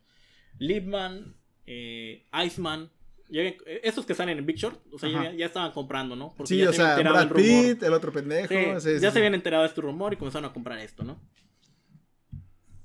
Lipman, 0.59 1.37
eh, 1.66 2.27
Iceman, 2.45 2.91
esos 3.29 4.07
que 4.07 4.14
salen 4.14 4.39
en 4.39 4.47
Big 4.47 4.57
Short, 4.57 4.81
o 4.93 4.99
sea, 4.99 5.33
ya, 5.33 5.47
estaban 5.47 5.72
comprando, 5.72 6.14
¿no? 6.14 6.35
Porque 6.37 6.55
Sí, 6.55 6.59
ya 6.59 6.70
o 6.70 6.72
se 6.72 6.79
sea, 6.79 6.97
Brad. 6.97 7.33
Pitt, 7.33 7.83
el 7.83 7.93
otro 7.93 8.12
pendejo. 8.12 8.49
Sí, 8.49 8.55
sí, 8.55 8.81
sí, 8.81 9.01
ya 9.01 9.09
sí. 9.09 9.12
se 9.12 9.18
habían 9.18 9.35
enterado 9.35 9.62
de 9.62 9.68
este 9.68 9.81
rumor 9.81 10.12
y 10.12 10.16
comenzaron 10.16 10.49
a 10.51 10.53
comprar 10.53 10.79
esto, 10.79 11.05
¿no? 11.05 11.20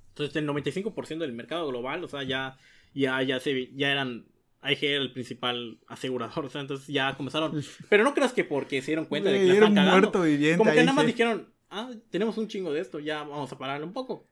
Entonces 0.09 0.35
el 0.35 0.47
95% 0.47 1.19
del 1.19 1.33
mercado 1.33 1.67
global, 1.67 2.03
o 2.03 2.07
sea, 2.07 2.23
ya, 2.23 2.57
ya, 2.93 3.21
ya, 3.21 3.39
se, 3.39 3.71
ya 3.73 3.91
eran, 3.91 4.25
AIG 4.61 4.83
era 4.83 5.01
el 5.03 5.13
principal 5.13 5.79
asegurador, 5.87 6.45
o 6.45 6.49
sea, 6.49 6.61
entonces 6.61 6.87
ya 6.87 7.15
comenzaron, 7.15 7.63
pero 7.89 8.03
no 8.03 8.13
creas 8.13 8.33
que 8.33 8.43
porque 8.43 8.81
se 8.81 8.87
dieron 8.87 9.05
cuenta 9.05 9.29
de 9.29 9.39
que 9.39 9.45
la 9.45 9.53
están 9.53 9.75
cagando, 9.75 9.99
muerto 9.99 10.21
viviente 10.23 10.57
como 10.57 10.71
que 10.71 10.83
nada 10.83 10.93
más 10.93 11.05
dijeron, 11.05 11.53
ah, 11.69 11.91
tenemos 12.09 12.37
un 12.37 12.47
chingo 12.47 12.73
de 12.73 12.81
esto, 12.81 12.99
ya 12.99 13.23
vamos 13.23 13.51
a 13.51 13.57
pararle 13.57 13.85
un 13.85 13.93
poco. 13.93 14.27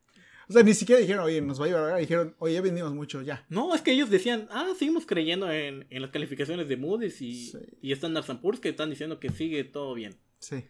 O 0.49 0.53
sea, 0.53 0.63
ni 0.63 0.73
siquiera 0.73 0.99
dijeron, 0.99 1.23
oye, 1.23 1.41
nos 1.41 1.61
va 1.61 1.65
a 1.65 1.67
llevar. 1.67 1.99
Dijeron, 1.99 2.35
oye, 2.39 2.55
ya 2.55 2.61
vendimos 2.61 2.91
mucho, 2.93 3.21
ya. 3.21 3.45
No, 3.49 3.75
es 3.75 3.83
que 3.83 3.91
ellos 3.91 4.09
decían, 4.09 4.47
ah, 4.49 4.67
seguimos 4.77 5.05
creyendo 5.05 5.51
en, 5.51 5.85
en 5.91 6.01
las 6.01 6.09
calificaciones 6.09 6.67
de 6.67 6.75
Moody's 6.75 7.21
y, 7.21 7.49
Sí. 7.49 7.59
y 7.81 7.91
Standard 7.91 8.25
Poor's 8.41 8.59
que 8.59 8.69
están 8.69 8.89
diciendo 8.89 9.19
que 9.19 9.29
sigue 9.29 9.63
todo 9.63 9.93
bien. 9.93 10.17
Sí. 10.39 10.65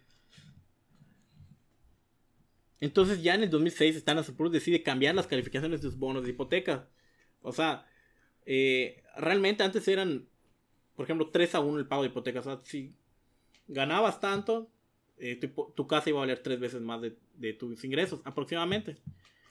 Entonces 2.81 3.23
ya 3.23 3.35
en 3.35 3.43
el 3.43 3.49
2006 3.49 3.95
Standard 3.95 4.25
Poor's 4.35 4.51
decide 4.51 4.83
cambiar 4.83 5.15
las 5.15 5.27
calificaciones 5.27 5.81
de 5.81 5.89
sus 5.89 5.97
bonos 5.97 6.23
de 6.25 6.31
hipoteca. 6.31 6.89
O 7.41 7.53
sea, 7.53 7.85
eh, 8.45 9.01
realmente 9.15 9.63
antes 9.63 9.87
eran, 9.87 10.27
por 10.97 11.05
ejemplo, 11.05 11.29
3 11.29 11.55
a 11.55 11.59
1 11.61 11.79
el 11.79 11.87
pago 11.87 12.01
de 12.01 12.09
hipoteca. 12.09 12.41
O 12.41 12.43
sea, 12.43 12.59
si 12.63 12.95
ganabas 13.69 14.19
tanto, 14.19 14.69
eh, 15.17 15.35
tu, 15.37 15.87
casa 15.87 16.09
iba 16.09 16.19
a 16.19 16.23
valer 16.23 16.39
tres 16.39 16.59
veces 16.59 16.81
más 16.81 17.01
de, 17.01 17.17
de 17.35 17.53
tus 17.53 17.81
ingresos, 17.85 18.19
aproximadamente. 18.25 18.97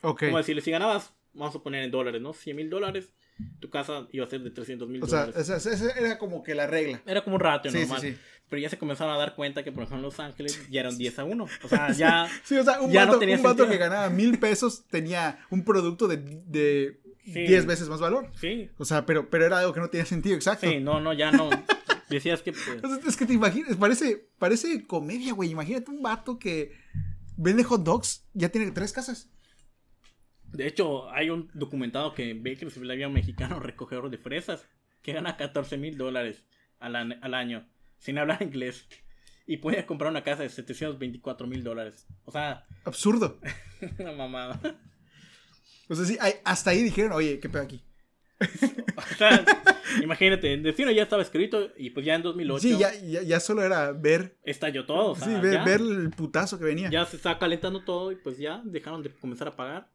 Ok. 0.03 0.24
Como 0.26 0.38
decirle, 0.38 0.62
si 0.62 0.70
ganabas, 0.70 1.12
vamos 1.34 1.55
a 1.57 1.59
poner 1.61 1.82
en 1.84 1.90
dólares, 1.90 2.20
¿no? 2.20 2.32
100 2.32 2.57
mil 2.57 2.70
dólares, 2.70 3.12
tu 3.61 3.70
casa 3.70 4.07
iba 4.12 4.24
a 4.26 4.30
ser 4.30 4.40
de 4.42 4.51
300 4.51 4.88
mil 4.88 5.03
O 5.03 5.07
sea, 5.07 5.26
dólares. 5.26 5.49
esa, 5.49 5.90
era 5.99 6.18
como 6.18 6.42
que 6.42 6.55
la 6.55 6.66
regla. 6.66 7.01
Era 7.07 7.22
como 7.22 7.36
un 7.36 7.40
ratio 7.40 7.70
Sí, 7.70 7.78
sí, 7.78 7.82
normal. 7.84 8.01
sí. 8.01 8.16
Pero 8.49 8.62
ya 8.62 8.70
se 8.70 8.78
comenzaron 8.78 9.14
a 9.14 9.18
dar 9.18 9.34
cuenta 9.34 9.62
que, 9.62 9.70
por 9.72 9.82
ejemplo, 9.82 9.99
en 9.99 10.03
Los 10.05 10.18
Ángeles 10.20 10.66
ya 10.70 10.80
eran 10.80 10.96
10 10.99 11.18
a 11.18 11.24
1. 11.24 11.49
O 11.62 11.68
sea, 11.68 11.92
ya... 11.92 12.28
Sí, 12.44 12.57
o 12.57 12.64
sea, 12.64 12.80
un 12.80 12.90
Ya 12.90 13.03
no 13.03 13.09
vato, 13.12 13.18
tenía 13.20 13.36
un 13.36 13.42
vato 13.42 13.68
que 13.68 13.76
ganaba 13.76 14.09
mil 14.11 14.38
pesos 14.38 14.84
tenía 14.88 15.38
un 15.51 15.64
producto 15.64 16.09
de, 16.09 16.16
de 16.16 17.01
Sí. 17.24 17.42
10 17.42 17.66
veces 17.66 17.88
más 17.90 18.01
valor. 18.01 18.30
Sí, 18.40 18.70
O 18.78 18.86
sea, 18.86 19.05
pero, 19.05 19.28
pero 19.28 19.44
era 19.44 19.59
algo 19.59 19.74
que 19.74 19.80
no 19.80 19.90
tenía 19.90 20.07
sentido, 20.07 20.34
exacto. 20.34 20.66
Sí, 20.66 20.80
no, 20.80 20.99
no, 20.99 21.12
ya 21.12 21.30
no. 21.30 21.51
Decías 22.09 22.40
que 22.40 22.53
pues, 22.53 23.05
Es 23.07 23.16
que 23.18 23.26
te 23.26 23.34
imaginas, 23.34 23.76
parece, 23.76 24.26
parece 24.38 24.86
comedia, 24.86 25.34
güey. 25.34 25.51
Imagínate 25.51 25.90
un 25.90 26.01
vato 26.01 26.38
que 26.38 26.72
vende 27.36 27.64
hot 27.64 27.82
dogs, 27.82 28.24
ya 28.32 28.49
tiene 28.49 28.70
tres 28.70 28.94
casas. 28.94 29.28
De 30.53 30.66
hecho, 30.66 31.11
hay 31.11 31.30
un 31.30 31.51
documentado 31.55 32.14
que 32.14 32.40
que 32.42 32.92
había 32.92 33.09
un 33.09 33.14
mexicano 33.14 33.61
recogedor 33.61 34.11
de 34.11 34.18
fresas 34.18 34.66
que 35.03 35.12
gana 35.12 35.36
14 35.36 35.76
mil 35.76 35.96
dólares 35.96 36.44
al, 36.78 36.96
al 36.96 37.34
año 37.34 37.66
sin 37.99 38.18
hablar 38.18 38.42
inglés. 38.42 38.86
Y 39.46 39.59
puede 39.59 39.86
comprar 39.86 40.11
una 40.11 40.22
casa 40.22 40.42
de 40.42 40.51
724 40.51 41.46
mil 41.46 41.64
dólares. 41.64 42.07
O 42.24 42.30
sea, 42.30 42.66
Absurdo. 42.84 43.40
una 43.99 44.12
mamada. 44.12 44.61
O 45.88 45.94
sea, 45.94 46.05
sí, 46.05 46.18
hasta 46.44 46.70
ahí 46.70 46.82
dijeron, 46.82 47.12
oye, 47.12 47.40
¿qué 47.40 47.49
pedo 47.49 47.62
aquí? 47.62 47.82
O 48.99 49.14
sea, 49.16 49.44
imagínate, 50.03 50.53
el 50.53 50.62
destino 50.64 50.90
ya 50.90 51.05
estaba 51.05 51.22
escrito 51.22 51.70
y 51.76 51.90
pues 51.90 52.05
ya 52.05 52.16
en 52.16 52.22
2008 52.22 52.61
Sí, 52.61 52.76
ya, 52.76 52.92
ya, 52.94 53.22
ya 53.22 53.38
solo 53.38 53.62
era 53.62 53.92
ver, 53.92 54.36
estalló 54.42 54.86
todo. 54.86 55.12
O 55.12 55.16
sea, 55.16 55.28
sí, 55.28 55.34
ver, 55.40 55.55
ya, 55.55 55.64
ver 55.64 55.80
el 55.80 56.11
putazo 56.11 56.59
que 56.59 56.64
venía. 56.64 56.90
ya 56.90 57.07
se 57.07 57.16
estaba 57.16 57.38
calentando 57.38 57.84
todo 57.84 58.11
y 58.11 58.16
pues 58.16 58.38
ya 58.38 58.61
dejaron 58.64 59.05
de 59.05 59.11
comenzar 59.11 59.46
a 59.49 59.57
pagar. 59.57 59.88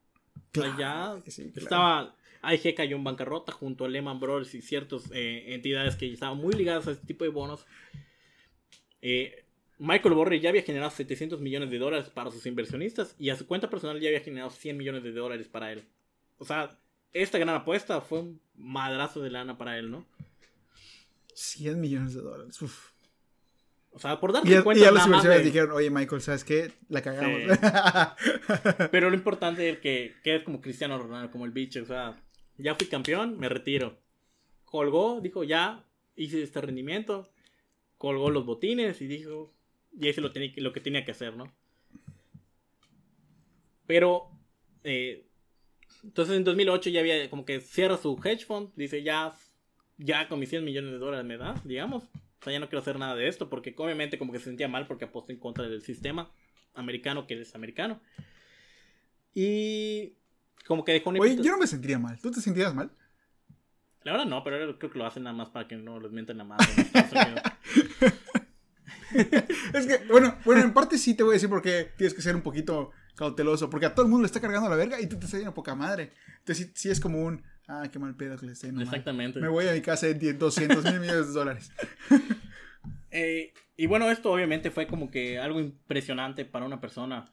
Claro 0.51 1.21
sí, 1.27 1.51
claro. 1.51 1.63
estaba. 1.63 2.15
AIG 2.43 2.75
cayó 2.75 2.97
en 2.97 3.05
bancarrota 3.05 3.53
junto 3.53 3.85
a 3.85 3.87
Lehman 3.87 4.19
Brothers 4.19 4.53
y 4.53 4.61
ciertas 4.61 5.09
eh, 5.13 5.53
entidades 5.53 5.95
que 5.95 6.11
estaban 6.11 6.37
muy 6.37 6.53
ligadas 6.53 6.87
a 6.87 6.91
este 6.91 7.07
tipo 7.07 7.23
de 7.23 7.29
bonos. 7.29 7.65
Eh, 9.01 9.45
Michael 9.79 10.13
Burry 10.13 10.41
ya 10.41 10.49
había 10.49 10.61
generado 10.61 10.91
700 10.91 11.39
millones 11.39 11.71
de 11.71 11.79
dólares 11.79 12.09
para 12.09 12.31
sus 12.31 12.45
inversionistas 12.45 13.15
y 13.17 13.29
a 13.29 13.37
su 13.37 13.47
cuenta 13.47 13.69
personal 13.69 13.99
ya 13.99 14.09
había 14.09 14.19
generado 14.19 14.49
100 14.49 14.77
millones 14.77 15.03
de 15.03 15.11
dólares 15.11 15.47
para 15.47 15.71
él. 15.71 15.85
O 16.37 16.45
sea, 16.45 16.77
esta 17.13 17.37
gran 17.37 17.55
apuesta 17.55 18.01
fue 18.01 18.19
un 18.19 18.41
madrazo 18.55 19.21
de 19.21 19.29
lana 19.29 19.57
para 19.57 19.77
él, 19.77 19.89
¿no? 19.89 20.05
100 21.33 21.79
millones 21.79 22.13
de 22.13 22.21
dólares. 22.21 22.61
uf. 22.61 22.92
O 23.95 23.99
sea, 23.99 24.19
por 24.19 24.33
darte 24.33 24.49
Y, 24.49 24.61
cuenta. 24.63 24.81
y 24.81 24.85
ya 24.85 24.91
los 24.91 25.05
inversores 25.05 25.45
dijeron, 25.45 25.71
oye, 25.71 25.89
Michael, 25.91 26.21
¿sabes 26.21 26.43
qué? 26.43 26.71
La 26.89 27.01
cagamos. 27.01 27.41
Pero 28.91 29.09
lo 29.09 29.15
importante 29.15 29.69
es 29.69 29.77
que, 29.79 30.15
que 30.23 30.35
es 30.35 30.43
como 30.43 30.61
Cristiano 30.61 30.97
Ronaldo, 30.97 31.31
como 31.31 31.45
el 31.45 31.51
bicho. 31.51 31.83
O 31.83 31.85
sea, 31.85 32.19
ya 32.57 32.73
fui 32.73 32.87
campeón, 32.87 33.37
me 33.39 33.49
retiro. 33.49 33.99
Colgó, 34.65 35.21
dijo, 35.21 35.43
ya 35.43 35.85
hice 36.15 36.41
este 36.41 36.59
rendimiento. 36.61 37.29
Colgó 37.99 38.31
los 38.31 38.45
botines 38.45 38.99
y 39.01 39.07
dijo, 39.07 39.53
y 39.97 40.09
hice 40.09 40.21
lo, 40.21 40.31
tenía, 40.31 40.51
lo 40.57 40.73
que 40.73 40.79
tenía 40.81 41.05
que 41.05 41.11
hacer, 41.11 41.35
¿no? 41.35 41.53
Pero, 43.85 44.29
eh, 44.83 45.27
entonces 46.03 46.35
en 46.35 46.43
2008 46.43 46.89
ya 46.89 46.99
había 47.01 47.29
como 47.29 47.45
que 47.45 47.59
cierra 47.61 47.97
su 47.97 48.19
hedge 48.23 48.45
fund. 48.45 48.69
Dice, 48.75 49.03
ya, 49.03 49.33
ya 49.97 50.27
con 50.27 50.39
mis 50.39 50.49
100 50.49 50.63
millones 50.63 50.91
de 50.93 50.97
dólares 50.97 51.25
me 51.25 51.37
da, 51.37 51.53
digamos. 51.63 52.03
O 52.43 52.45
sea, 52.45 52.51
ya 52.51 52.59
no 52.59 52.67
quiero 52.67 52.81
hacer 52.81 52.99
nada 52.99 53.15
de 53.15 53.29
esto 53.29 53.49
porque 53.49 53.73
obviamente 53.77 54.17
como 54.17 54.33
que 54.33 54.39
se 54.39 54.45
sentía 54.45 54.67
mal 54.67 54.85
porque 54.85 55.05
apostó 55.05 55.31
en 55.31 55.39
contra 55.39 55.65
del 55.65 55.81
sistema 55.81 56.29
americano 56.73 57.25
que 57.25 57.39
es 57.39 57.55
americano. 57.55 58.01
Y 59.33 60.17
como 60.67 60.83
que 60.83 60.91
dejó 60.91 61.11
un 61.11 61.21
Oye, 61.21 61.37
yo 61.41 61.53
no 61.53 61.57
me 61.57 61.67
sentiría 61.67 61.97
mal. 61.99 62.19
¿Tú 62.19 62.31
te 62.31 62.41
sentirías 62.41 62.75
mal? 62.75 62.91
La 64.03 64.11
verdad 64.11 64.25
no, 64.27 64.43
pero 64.43 64.77
creo 64.77 64.91
que 64.91 64.99
lo 64.99 65.05
hacen 65.05 65.23
nada 65.23 65.33
más 65.33 65.51
para 65.51 65.69
que 65.69 65.77
no 65.77 66.01
les 66.01 66.11
mienten 66.11 66.37
la 66.37 66.43
madre. 66.43 66.65
Es 69.73 69.85
que, 69.85 69.99
bueno, 70.09 70.35
bueno, 70.43 70.63
en 70.63 70.73
parte 70.73 70.97
sí 70.97 71.13
te 71.13 71.21
voy 71.21 71.33
a 71.33 71.35
decir 71.35 71.47
porque 71.47 71.91
tienes 71.97 72.15
que 72.15 72.23
ser 72.23 72.35
un 72.35 72.41
poquito 72.41 72.91
cauteloso. 73.15 73.69
Porque 73.69 73.85
a 73.85 73.93
todo 73.93 74.05
el 74.05 74.09
mundo 74.11 74.23
le 74.23 74.27
está 74.27 74.39
cargando 74.41 74.69
la 74.69 74.75
verga 74.75 74.99
y 75.01 75.07
tú 75.07 75.17
te 75.17 75.25
estás 75.25 75.39
yendo 75.39 75.53
poca 75.53 75.75
madre. 75.75 76.11
Entonces 76.39 76.67
sí, 76.67 76.71
sí 76.75 76.89
es 76.89 76.99
como 76.99 77.23
un, 77.23 77.43
ah, 77.67 77.87
qué 77.91 77.99
mal 77.99 78.15
pedo 78.15 78.37
que 78.37 78.45
le 78.45 78.53
esté 78.53 78.67
yendo 78.67 78.79
mal. 78.79 78.87
Exactamente. 78.87 79.39
Me 79.39 79.47
voy 79.47 79.67
a 79.67 79.73
mi 79.73 79.81
casa 79.81 80.07
de 80.07 80.15
10, 80.15 80.39
200 80.39 80.83
mil 80.83 80.99
millones 80.99 81.27
de 81.27 81.33
dólares. 81.33 81.71
Eh, 83.15 83.53
y 83.77 83.85
bueno, 83.85 84.09
esto 84.09 84.31
obviamente 84.31 84.71
fue 84.71 84.87
como 84.87 85.11
que 85.11 85.37
algo 85.37 85.59
impresionante 85.59 86.45
para 86.45 86.65
una 86.65 86.81
persona 86.81 87.29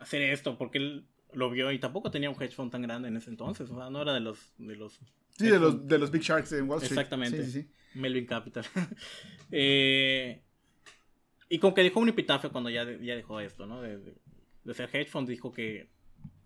hacer 0.00 0.22
esto, 0.22 0.58
porque 0.58 0.78
él 0.78 1.06
lo 1.32 1.50
vio 1.50 1.70
y 1.70 1.78
tampoco 1.78 2.10
tenía 2.10 2.28
un 2.28 2.34
hedge 2.42 2.52
fund 2.56 2.72
tan 2.72 2.82
grande 2.82 3.06
en 3.08 3.16
ese 3.16 3.30
entonces. 3.30 3.70
O 3.70 3.76
sea, 3.76 3.90
no 3.90 4.02
era 4.02 4.12
de 4.12 4.18
los, 4.18 4.52
de 4.58 4.74
los 4.74 4.98
Sí, 5.38 5.46
de 5.48 5.60
los, 5.60 5.86
de 5.86 5.98
los 5.98 6.10
Big 6.10 6.22
Sharks 6.22 6.50
en 6.52 6.68
Wall 6.68 6.82
Street. 6.82 6.98
Exactamente. 6.98 7.44
Sí, 7.44 7.52
sí, 7.52 7.62
sí. 7.62 7.70
Melvin 7.94 8.26
Capital. 8.26 8.64
Eh, 9.52 10.42
y 11.48 11.58
como 11.58 11.74
que 11.74 11.82
dejó 11.82 12.00
un 12.00 12.08
epitafio 12.08 12.52
cuando 12.52 12.70
ya, 12.70 12.84
ya 12.84 13.16
dejó 13.16 13.40
esto, 13.40 13.66
¿no? 13.66 13.82
De, 13.82 13.98
de- 13.98 14.14
de 14.64 14.74
ser 14.74 14.88
hedge 14.94 15.10
fund, 15.10 15.28
dijo 15.28 15.52
que 15.52 15.88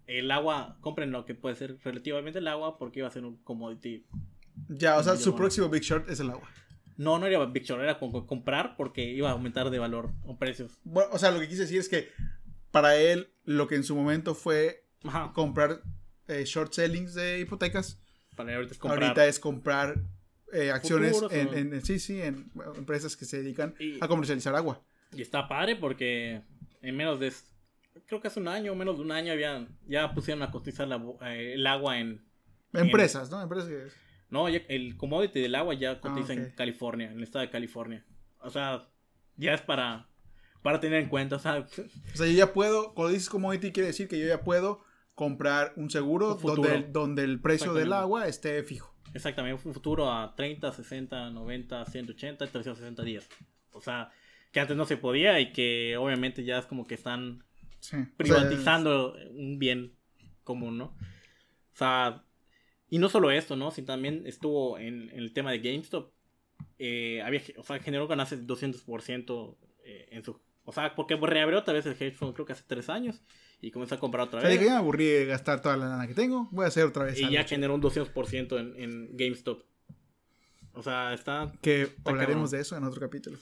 el 0.06 0.30
agua, 0.30 0.76
compren 0.80 1.10
lo 1.10 1.24
que 1.24 1.34
puede 1.34 1.54
ser 1.56 1.78
relativamente 1.82 2.38
el 2.38 2.48
agua 2.48 2.78
porque 2.78 3.00
iba 3.00 3.08
a 3.08 3.10
ser 3.10 3.24
un 3.24 3.36
commodity. 3.38 4.04
Ya, 4.68 4.96
o 4.98 5.02
sea, 5.02 5.16
su 5.16 5.30
bueno. 5.30 5.36
próximo 5.38 5.68
Big 5.68 5.82
Short 5.82 6.08
es 6.10 6.20
el 6.20 6.30
agua. 6.30 6.48
No, 6.96 7.18
no 7.18 7.26
era 7.26 7.44
Big 7.46 7.64
Short, 7.64 7.82
era 7.82 7.98
comprar 7.98 8.76
porque 8.76 9.02
iba 9.04 9.28
a 9.28 9.32
aumentar 9.32 9.70
de 9.70 9.78
valor 9.78 10.12
o 10.24 10.38
precios. 10.38 10.78
Bueno, 10.84 11.08
o 11.12 11.18
sea, 11.18 11.30
lo 11.32 11.40
que 11.40 11.48
quise 11.48 11.62
decir 11.62 11.80
es 11.80 11.88
que 11.88 12.08
para 12.70 12.96
él, 12.96 13.30
lo 13.44 13.66
que 13.66 13.74
en 13.76 13.82
su 13.84 13.96
momento 13.96 14.34
fue 14.34 14.84
Ajá. 15.04 15.32
comprar 15.34 15.80
eh, 16.28 16.44
short 16.44 16.72
sellings 16.72 17.14
de 17.14 17.40
hipotecas, 17.40 18.00
Para 18.36 18.54
ahorita 18.54 18.72
es 18.72 18.78
comprar. 18.78 19.02
ahorita 19.02 19.26
es 19.26 19.38
comprar 19.38 19.94
eh, 20.52 20.70
acciones 20.70 21.12
Futuros, 21.12 21.32
en, 21.32 21.48
o- 21.48 21.52
en- 21.74 21.84
sí, 21.84 21.98
sí, 21.98 22.20
en 22.22 22.50
empresas 22.76 23.16
que 23.16 23.24
se 23.24 23.42
dedican 23.42 23.74
Y- 23.80 23.98
a 24.00 24.06
comercializar 24.06 24.54
agua. 24.54 24.80
Y 25.12 25.22
está 25.22 25.48
padre 25.48 25.74
porque 25.76 26.42
en 26.82 26.96
menos 26.96 27.18
de. 27.18 27.32
Creo 28.06 28.20
que 28.20 28.28
hace 28.28 28.40
un 28.40 28.48
año 28.48 28.74
menos 28.74 28.96
de 28.96 29.02
un 29.02 29.12
año 29.12 29.32
había, 29.32 29.66
ya 29.86 30.12
pusieron 30.14 30.42
a 30.42 30.50
cotizar 30.50 30.88
la 30.88 30.96
eh, 31.22 31.54
el 31.54 31.66
agua 31.66 31.98
en. 31.98 32.24
Empresas, 32.72 33.30
¿no? 33.30 33.40
Empresas 33.40 33.68
que... 33.68 33.86
No, 34.30 34.48
ya 34.48 34.60
el 34.68 34.96
commodity 34.96 35.40
del 35.40 35.54
agua 35.54 35.74
ya 35.74 36.00
cotiza 36.00 36.32
Ah, 36.32 36.36
en 36.36 36.50
California, 36.56 37.10
en 37.10 37.18
el 37.18 37.22
estado 37.22 37.44
de 37.44 37.50
California. 37.50 38.04
O 38.40 38.50
sea, 38.50 38.88
ya 39.36 39.54
es 39.54 39.60
para, 39.62 40.08
para 40.62 40.80
tener 40.80 41.00
en 41.02 41.08
cuenta. 41.08 41.36
O 41.36 41.38
sea, 41.38 41.58
O 42.14 42.16
sea, 42.16 42.26
yo 42.26 42.32
ya 42.32 42.52
puedo, 42.52 42.94
cuando 42.94 43.12
dices 43.12 43.28
commodity, 43.30 43.70
quiere 43.70 43.86
decir 43.88 44.08
que 44.08 44.18
yo 44.18 44.26
ya 44.26 44.42
puedo 44.42 44.82
comprar 45.14 45.72
un 45.76 45.88
seguro 45.88 46.34
Un 46.34 46.42
donde, 46.42 46.74
el- 46.74 46.92
donde 46.92 47.22
el 47.22 47.40
precio 47.40 47.74
del 47.74 47.92
agua 47.92 48.26
esté 48.26 48.64
fijo. 48.64 48.92
exactamente, 49.14 49.62
un 49.68 49.72
futuro 49.74 50.10
a 50.10 50.34
30, 50.34 50.72
60, 50.72 51.30
90, 51.30 51.84
180, 51.86 52.46
360 52.48 53.02
días. 53.04 53.28
O 53.70 53.80
sea, 53.80 54.10
que 54.50 54.58
antes 54.58 54.76
no 54.76 54.84
se 54.84 54.96
podía 54.96 55.38
y 55.38 55.52
que 55.52 55.96
obviamente 55.96 56.42
ya 56.42 56.58
es 56.58 56.66
como 56.66 56.88
que 56.88 56.94
están 56.94 57.44
Sí. 57.84 57.96
O 57.96 57.98
sea, 57.98 58.12
privatizando 58.16 59.14
un 59.30 59.58
bien 59.58 59.92
común, 60.42 60.78
¿no? 60.78 60.84
O 60.86 61.76
sea, 61.76 62.24
y 62.88 62.98
no 62.98 63.10
solo 63.10 63.30
esto, 63.30 63.56
¿no? 63.56 63.70
Sino 63.70 63.86
también 63.88 64.22
estuvo 64.26 64.78
en, 64.78 65.10
en 65.10 65.18
el 65.18 65.34
tema 65.34 65.50
de 65.50 65.58
GameStop. 65.58 66.10
eh, 66.78 67.20
había, 67.22 67.42
o 67.58 67.62
sea, 67.62 67.78
generó 67.80 68.08
ganancias 68.08 68.40
de 68.40 68.46
200% 68.46 69.56
eh, 69.84 70.08
en 70.12 70.24
su... 70.24 70.40
O 70.64 70.72
sea, 70.72 70.94
porque 70.94 71.14
reabrió 71.16 71.58
otra 71.58 71.74
vez 71.74 71.84
el 71.84 71.92
hedge 71.92 72.12
fund 72.16 72.32
creo 72.32 72.46
que 72.46 72.54
hace 72.54 72.64
tres 72.66 72.88
años 72.88 73.20
y 73.60 73.70
comenzó 73.70 73.96
a 73.96 74.00
comprar 74.00 74.28
otra 74.28 74.38
o 74.38 74.40
sea, 74.40 74.48
vez. 74.48 74.58
dije, 74.58 74.70
ya 74.70 74.76
me 74.76 74.78
aburrí 74.78 75.04
de 75.04 75.26
gastar 75.26 75.60
toda 75.60 75.76
la 75.76 75.88
lana 75.88 76.06
que 76.06 76.14
tengo, 76.14 76.48
voy 76.52 76.64
a 76.64 76.68
hacer 76.68 76.84
otra 76.84 77.04
vez 77.04 77.20
y 77.20 77.30
ya 77.30 77.44
generó 77.44 77.74
un 77.74 77.82
200% 77.82 78.58
en, 78.58 78.80
en 78.82 79.14
GameStop. 79.14 79.62
O 80.72 80.82
sea, 80.82 81.12
está... 81.12 81.52
Que 81.60 81.94
hablaremos 82.06 82.50
de 82.50 82.60
eso 82.60 82.78
en 82.78 82.84
otro 82.84 82.98
capítulo. 82.98 83.36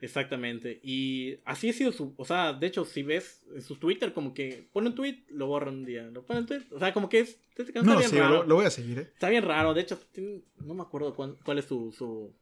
Exactamente. 0.00 0.80
Y 0.82 1.38
así 1.44 1.70
ha 1.70 1.72
sido 1.72 1.92
su. 1.92 2.14
O 2.16 2.24
sea, 2.24 2.52
de 2.52 2.66
hecho, 2.66 2.84
si 2.84 3.02
ves 3.02 3.42
su 3.60 3.76
Twitter, 3.76 4.12
como 4.12 4.32
que 4.32 4.68
pone 4.72 4.88
un 4.88 4.94
tweet, 4.94 5.24
lo 5.30 5.48
borra 5.48 5.70
un 5.70 5.84
día. 5.84 6.04
Lo 6.04 6.24
pone 6.24 6.40
un 6.40 6.46
tweet. 6.46 6.62
O 6.70 6.78
sea, 6.78 6.92
como 6.92 7.08
que 7.08 7.20
es. 7.20 7.38
Está 7.56 7.82
no, 7.82 7.96
bien 7.96 8.08
sí, 8.08 8.16
raro. 8.16 8.44
Lo, 8.44 8.54
voy 8.54 8.66
a 8.66 8.70
seguir, 8.70 8.98
¿eh? 9.00 9.10
Está 9.12 9.28
bien 9.28 9.42
raro. 9.42 9.74
De 9.74 9.80
hecho, 9.80 9.98
no 10.64 10.74
me 10.74 10.82
acuerdo 10.82 11.14
cuál, 11.14 11.36
cuál 11.44 11.58
es 11.58 11.64
su, 11.64 11.92
su, 11.92 12.32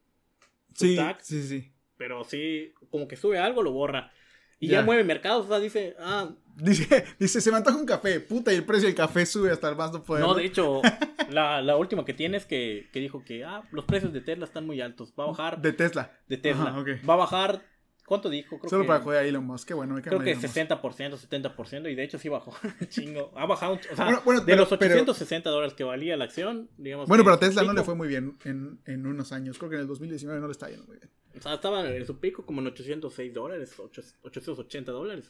sí, 0.74 0.98
Sí, 1.22 1.42
sí. 1.42 1.72
Pero 1.96 2.24
sí, 2.24 2.74
como 2.90 3.08
que 3.08 3.16
sube 3.16 3.38
algo, 3.38 3.62
lo 3.62 3.72
borra. 3.72 4.12
Y 4.58 4.68
ya, 4.68 4.82
mueve 4.82 5.04
mercados. 5.04 5.46
O 5.46 5.48
sea, 5.48 5.58
dice, 5.58 5.96
ah. 5.98 6.30
Dice, 6.56 7.04
dice, 7.18 7.40
se 7.40 7.50
me 7.50 7.56
antoja 7.56 7.76
un 7.76 7.86
café. 7.86 8.20
Puta, 8.20 8.52
y 8.52 8.56
el 8.56 8.64
precio 8.64 8.86
del 8.86 8.94
café 8.94 9.24
sube 9.24 9.50
hasta 9.50 9.68
el 9.68 9.76
más 9.76 9.92
no 9.92 10.04
poder. 10.04 10.22
No, 10.22 10.34
de 10.34 10.44
hecho, 10.44 10.82
la, 11.30 11.62
la, 11.62 11.76
última 11.76 12.04
que 12.04 12.14
tiene 12.14 12.36
es 12.36 12.46
que, 12.46 12.88
que, 12.92 13.00
dijo 13.00 13.24
que, 13.24 13.44
ah, 13.44 13.62
los 13.72 13.84
precios 13.84 14.12
de 14.12 14.20
Tesla 14.20 14.44
están 14.44 14.66
muy 14.66 14.80
altos. 14.80 15.12
Va 15.18 15.24
a 15.24 15.28
bajar. 15.28 15.60
De 15.60 15.72
Tesla. 15.72 16.12
De 16.28 16.36
Tesla. 16.36 16.84
Va 17.08 17.14
a 17.14 17.16
bajar 17.16 17.62
¿Cuánto 18.06 18.30
dijo? 18.30 18.58
Creo 18.58 18.70
Solo 18.70 18.86
para 18.86 19.00
joder 19.00 19.24
a 19.24 19.26
Elon 19.26 19.44
Musk, 19.44 19.66
qué 19.66 19.74
bueno. 19.74 20.00
Creo 20.00 20.20
que 20.20 20.36
60%, 20.36 20.78
70%, 20.80 21.90
y 21.90 21.94
de 21.96 22.04
hecho 22.04 22.18
sí 22.18 22.28
bajó. 22.28 22.54
Chingo. 22.88 23.32
Ha 23.34 23.46
bajado, 23.46 23.74
o 23.74 23.96
sea, 23.96 24.22
bueno, 24.24 24.42
de 24.42 24.56
los 24.56 24.70
860 24.70 25.50
dólares 25.50 25.74
que 25.74 25.82
valía 25.82 26.16
la 26.16 26.24
acción, 26.24 26.70
digamos. 26.78 27.08
Bueno, 27.08 27.24
pero 27.24 27.34
a 27.34 27.40
Tesla 27.40 27.64
no 27.64 27.72
le 27.72 27.82
fue 27.82 27.96
muy 27.96 28.06
bien 28.06 28.38
en, 28.44 28.78
en, 28.86 29.06
unos 29.06 29.32
años. 29.32 29.58
Creo 29.58 29.70
que 29.70 29.76
en 29.76 29.82
el 29.82 29.88
2019 29.88 30.40
no 30.40 30.46
le 30.46 30.52
está 30.52 30.68
yendo 30.68 30.86
muy 30.86 30.98
bien. 30.98 31.10
O 31.36 31.40
sea, 31.42 31.54
estaba 31.54 31.86
en 31.86 32.06
su 32.06 32.18
pico 32.18 32.46
como 32.46 32.60
en 32.60 32.68
806 32.68 33.34
dólares, 33.34 33.74
880 33.78 34.92
dólares. 34.92 35.28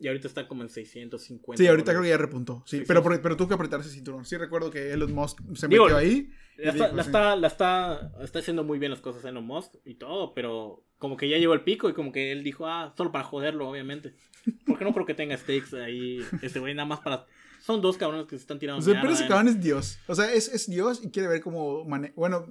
Y 0.00 0.06
ahorita 0.06 0.28
está 0.28 0.46
como 0.46 0.62
en 0.62 0.68
650. 0.68 1.62
Sí, 1.62 1.68
ahorita 1.68 1.92
creo 1.92 2.02
que 2.02 2.08
ya 2.08 2.16
repuntó. 2.16 2.62
Sí, 2.66 2.84
pero, 2.86 3.02
pero 3.02 3.36
tuvo 3.36 3.48
que 3.48 3.54
apretar 3.54 3.80
ese 3.80 3.90
cinturón. 3.90 4.24
Sí, 4.24 4.36
recuerdo 4.36 4.70
que 4.70 4.92
Elon 4.92 5.12
Musk 5.12 5.40
se 5.54 5.66
metió 5.66 5.96
ahí. 5.96 6.30
La, 6.56 6.70
está, 6.70 6.92
la, 6.92 7.02
está, 7.02 7.36
la 7.36 7.46
está, 7.46 8.12
está 8.20 8.38
haciendo 8.38 8.64
muy 8.64 8.78
bien 8.78 8.90
las 8.90 9.00
cosas 9.00 9.24
Elon 9.24 9.44
Musk 9.44 9.74
y 9.84 9.94
todo, 9.94 10.34
pero 10.34 10.84
como 10.98 11.16
que 11.16 11.28
ya 11.28 11.38
llegó 11.38 11.54
el 11.54 11.62
pico 11.62 11.88
y 11.88 11.94
como 11.94 12.12
que 12.12 12.32
él 12.32 12.44
dijo, 12.44 12.66
ah, 12.66 12.94
solo 12.96 13.12
para 13.12 13.24
joderlo, 13.24 13.68
obviamente. 13.68 14.14
Porque 14.66 14.84
no 14.84 14.92
creo 14.92 15.06
que 15.06 15.14
tenga 15.14 15.36
stakes 15.36 15.76
ahí, 15.76 16.24
este 16.42 16.58
güey, 16.58 16.74
nada 16.74 16.86
más 16.86 17.00
para... 17.00 17.26
Son 17.60 17.80
dos 17.80 17.96
cabrones 17.96 18.26
que 18.26 18.36
se 18.36 18.42
están 18.42 18.58
tirando. 18.58 18.80
O 18.80 18.82
sea, 18.82 19.00
pero 19.00 19.12
ese 19.12 19.26
cabrón 19.26 19.48
es 19.48 19.60
Dios. 19.60 19.98
O 20.06 20.14
sea, 20.14 20.32
es, 20.32 20.48
es 20.48 20.70
Dios 20.70 21.00
y 21.02 21.10
quiere 21.10 21.28
ver 21.28 21.40
cómo... 21.40 21.84
Bueno, 22.14 22.46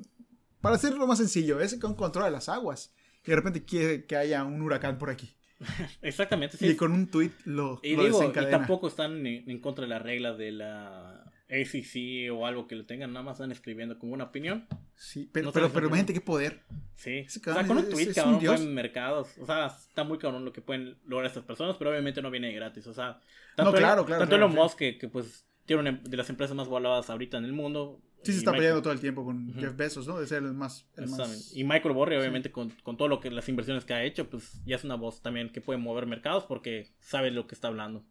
para 0.62 0.76
hacerlo 0.76 1.08
más 1.08 1.18
sencillo, 1.18 1.62
es 1.62 1.76
con 1.80 1.96
control 1.96 2.26
de 2.26 2.32
las 2.32 2.50
aguas. 2.50 2.94
Y 3.26 3.30
de 3.30 3.36
repente 3.36 3.64
quiere 3.64 4.06
que 4.06 4.16
haya 4.16 4.44
un 4.44 4.62
huracán 4.62 4.98
por 4.98 5.10
aquí. 5.10 5.34
Exactamente, 6.02 6.58
sí. 6.58 6.68
Y 6.68 6.76
con 6.76 6.92
un 6.92 7.08
tweet 7.08 7.32
lo, 7.46 7.80
y 7.84 7.96
digo, 7.96 8.24
Y 8.24 8.32
tampoco 8.32 8.88
están 8.88 9.26
en, 9.26 9.50
en 9.50 9.60
contra 9.60 9.84
de 9.84 9.90
la 9.90 10.00
regla 10.00 10.34
de 10.34 10.52
la 10.52 11.32
ACC 11.50 12.32
o 12.32 12.46
algo 12.46 12.68
que 12.68 12.76
lo 12.76 12.86
tengan, 12.86 13.14
nada 13.14 13.24
más 13.24 13.36
están 13.36 13.52
escribiendo 13.52 13.98
como 13.98 14.14
una 14.14 14.26
opinión. 14.26 14.68
Sí, 14.96 15.30
pero, 15.32 15.52
pero, 15.52 15.72
pero 15.72 15.88
imagínate 15.88 16.14
qué 16.14 16.22
poder. 16.22 16.62
Sí, 16.96 17.26
o 17.28 17.54
sea, 17.54 17.66
con 17.66 17.78
un 17.78 17.90
tweet, 17.90 18.14
cabrón, 18.14 18.44
en 18.44 18.74
mercados. 18.74 19.30
O 19.40 19.46
sea, 19.46 19.68
está 19.68 20.04
muy 20.04 20.18
cabrón 20.18 20.44
lo 20.44 20.52
que 20.52 20.62
pueden 20.62 20.98
lograr 21.06 21.28
estas 21.28 21.44
personas, 21.44 21.78
pero 21.78 21.92
obviamente 21.92 22.22
no 22.22 22.32
viene 22.32 22.52
gratis. 22.52 22.88
O 22.88 22.94
sea, 22.94 23.20
tanto, 23.56 23.72
no, 23.72 23.78
claro, 23.78 24.06
claro, 24.06 24.22
tanto 24.22 24.36
Elon 24.36 24.54
Musk, 24.54 24.78
que, 24.78 24.98
que, 24.98 25.08
pues 25.08 25.46
tiene 25.66 25.82
una 25.82 25.92
de 26.04 26.18
las 26.18 26.30
empresas 26.30 26.56
más 26.56 26.68
valoradas 26.68 27.10
ahorita 27.10 27.38
en 27.38 27.46
el 27.46 27.54
mundo. 27.54 28.02
Sí, 28.28 28.34
se 28.34 28.40
está 28.40 28.52
peleando 28.52 28.82
todo 28.82 28.92
el 28.92 29.00
tiempo 29.00 29.24
con 29.24 29.54
Jeff 29.54 29.74
Bezos, 29.78 30.06
¿no? 30.06 30.20
De 30.20 30.28
ser 30.28 30.44
el 30.44 30.54
más. 30.54 30.86
El 30.98 31.08
más... 31.08 31.56
Y 31.56 31.64
Michael 31.64 31.94
Borre, 31.94 32.20
obviamente, 32.20 32.52
con, 32.52 32.72
con, 32.84 32.98
todo 32.98 33.08
lo 33.08 33.22
que 33.22 33.32
las 33.32 33.48
inversiones 33.48 33.86
que 33.86 33.94
ha 33.94 34.04
hecho, 34.04 34.30
pues 34.30 34.62
ya 34.66 34.76
es 34.76 34.84
una 34.84 34.96
voz 34.96 35.22
también 35.22 35.50
que 35.50 35.62
puede 35.62 35.80
mover 35.80 36.08
mercados 36.08 36.44
porque 36.44 36.92
sabe 37.00 37.32
lo 37.32 37.48
que 37.48 37.56
está 37.56 37.70
hablando. 37.70 38.04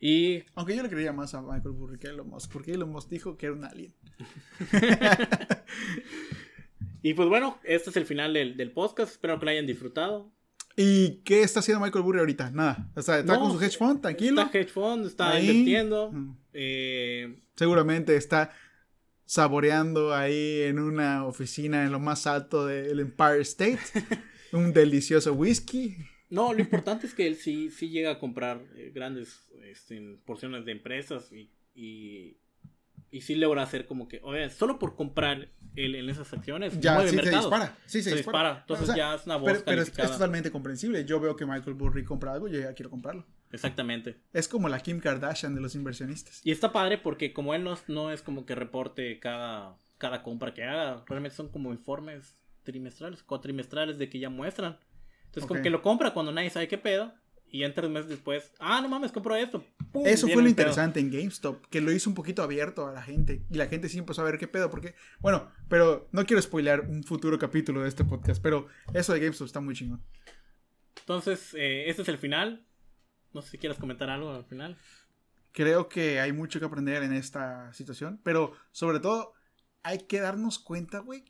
Y... 0.00 0.42
Aunque 0.56 0.74
yo 0.74 0.82
le 0.82 0.88
creía 0.88 1.12
más 1.12 1.34
a 1.34 1.42
Michael 1.42 1.76
Burry 1.76 2.00
que 2.00 2.08
a 2.08 2.10
Elon 2.10 2.28
Musk, 2.28 2.50
porque 2.50 2.72
Elon 2.72 2.90
Musk 2.90 3.08
dijo 3.08 3.36
que 3.36 3.46
era 3.46 3.54
un 3.54 3.64
alien. 3.64 3.94
y 7.02 7.14
pues 7.14 7.28
bueno, 7.28 7.60
este 7.62 7.90
es 7.90 7.96
el 7.96 8.06
final 8.06 8.32
del, 8.32 8.56
del, 8.56 8.72
podcast. 8.72 9.12
Espero 9.12 9.38
que 9.38 9.44
lo 9.44 9.50
hayan 9.52 9.66
disfrutado. 9.66 10.32
¿Y 10.76 11.20
qué 11.22 11.42
está 11.42 11.60
haciendo 11.60 11.84
Michael 11.84 12.02
Burry 12.02 12.18
ahorita? 12.18 12.50
Nada. 12.50 12.90
O 12.96 13.02
sea, 13.02 13.20
está 13.20 13.38
con 13.38 13.52
su 13.52 13.62
hedge 13.62 13.76
fund, 13.76 14.00
tranquilo. 14.00 14.42
Está 14.42 14.58
hedge 14.58 14.72
fund, 14.72 15.06
está 15.06 15.38
invirtiendo. 15.38 16.10
Mm. 16.10 16.36
Eh... 16.52 17.44
Seguramente 17.54 18.16
está 18.16 18.50
saboreando 19.30 20.12
ahí 20.12 20.62
en 20.62 20.80
una 20.80 21.24
oficina 21.24 21.84
en 21.84 21.92
lo 21.92 22.00
más 22.00 22.26
alto 22.26 22.66
del 22.66 22.98
Empire 22.98 23.42
State. 23.42 23.78
un 24.52 24.72
delicioso 24.72 25.34
whisky. 25.34 25.98
No, 26.30 26.52
lo 26.52 26.58
importante 26.58 27.06
es 27.06 27.14
que 27.14 27.28
él 27.28 27.36
sí, 27.36 27.70
sí 27.70 27.90
llega 27.90 28.10
a 28.10 28.18
comprar 28.18 28.60
eh, 28.74 28.90
grandes 28.92 29.48
este, 29.62 30.18
porciones 30.26 30.64
de 30.64 30.72
empresas 30.72 31.30
y, 31.30 31.48
y, 31.76 32.38
y, 33.10 33.20
sí 33.20 33.34
logra 33.34 33.62
hacer 33.62 33.86
como 33.86 34.08
que, 34.08 34.20
oye, 34.22 34.50
solo 34.50 34.78
por 34.78 34.96
comprar 34.96 35.48
él 35.76 35.94
en 35.94 36.08
esas 36.08 36.32
acciones, 36.32 36.78
ya 36.80 37.00
sí, 37.02 37.16
se 37.16 37.30
dispara. 37.30 37.76
Sí, 37.86 38.02
se, 38.02 38.14
dispara. 38.14 38.58
Entonces 38.60 38.94
ya 38.94 39.14
es 39.14 39.26
una 39.26 39.36
voz 39.36 39.62
Pero, 39.64 39.82
es, 39.82 39.92
totalmente 39.92 40.50
comprensible. 40.50 41.04
Yo 41.04 41.20
veo 41.20 41.36
que 41.36 41.46
Michael 41.46 41.74
Burry 41.74 42.04
compra 42.04 42.32
algo 42.32 42.48
y 42.48 42.52
yo 42.52 42.60
ya 42.60 42.74
quiero 42.74 42.90
comprarlo. 42.90 43.26
Exactamente. 43.52 44.20
Es 44.32 44.48
como 44.48 44.68
la 44.68 44.80
Kim 44.80 45.00
Kardashian 45.00 45.54
de 45.54 45.60
los 45.60 45.74
inversionistas. 45.74 46.40
Y 46.44 46.50
está 46.50 46.72
padre 46.72 46.98
porque 46.98 47.32
como 47.32 47.54
él 47.54 47.64
no, 47.64 47.78
no 47.88 48.12
es 48.12 48.22
como 48.22 48.46
que 48.46 48.54
reporte 48.54 49.18
cada, 49.18 49.76
cada 49.98 50.22
compra 50.22 50.54
que 50.54 50.64
haga, 50.64 51.04
realmente 51.06 51.36
son 51.36 51.48
como 51.48 51.72
informes 51.72 52.36
trimestrales, 52.62 53.22
cuatrimestrales 53.22 53.98
de 53.98 54.08
que 54.08 54.18
ya 54.18 54.30
muestran 54.30 54.78
entonces, 55.30 55.46
como 55.46 55.62
que 55.62 55.70
lo 55.70 55.80
compra 55.80 56.12
cuando 56.12 56.32
nadie 56.32 56.50
sabe 56.50 56.66
qué 56.66 56.76
pedo. 56.76 57.14
Y 57.52 57.64
en 57.64 57.74
tres 57.74 57.90
meses 57.90 58.08
después, 58.08 58.52
ah, 58.60 58.80
no 58.80 58.88
mames, 58.88 59.10
compro 59.10 59.34
esto. 59.34 59.64
Eso 60.04 60.28
fue 60.28 60.42
lo 60.42 60.48
interesante 60.48 61.00
en 61.00 61.10
GameStop, 61.10 61.66
que 61.66 61.80
lo 61.80 61.90
hizo 61.90 62.08
un 62.08 62.14
poquito 62.14 62.42
abierto 62.42 62.86
a 62.86 62.92
la 62.92 63.02
gente. 63.02 63.42
Y 63.50 63.54
la 63.54 63.66
gente 63.66 63.88
sí 63.88 63.98
empezó 63.98 64.22
a 64.22 64.24
ver 64.24 64.38
qué 64.38 64.46
pedo, 64.46 64.70
porque, 64.70 64.94
bueno, 65.18 65.50
pero 65.68 66.08
no 66.12 66.24
quiero 66.24 66.40
spoilear 66.40 66.80
un 66.80 67.02
futuro 67.02 67.38
capítulo 67.38 67.82
de 67.82 67.88
este 67.88 68.04
podcast, 68.04 68.40
pero 68.40 68.68
eso 68.94 69.12
de 69.12 69.20
GameStop 69.20 69.46
está 69.46 69.60
muy 69.60 69.74
chingón. 69.74 70.00
Entonces, 71.00 71.54
eh, 71.54 71.88
este 71.88 72.02
es 72.02 72.08
el 72.08 72.18
final. 72.18 72.64
No 73.32 73.42
sé 73.42 73.50
si 73.50 73.58
quieres 73.58 73.78
comentar 73.78 74.10
algo 74.10 74.32
al 74.32 74.44
final. 74.44 74.76
Creo 75.52 75.88
que 75.88 76.20
hay 76.20 76.32
mucho 76.32 76.60
que 76.60 76.66
aprender 76.66 77.02
en 77.02 77.12
esta 77.12 77.72
situación, 77.72 78.20
pero 78.22 78.52
sobre 78.70 79.00
todo 79.00 79.34
hay 79.82 79.98
que 79.98 80.20
darnos 80.20 80.60
cuenta, 80.60 81.00
güey, 81.00 81.24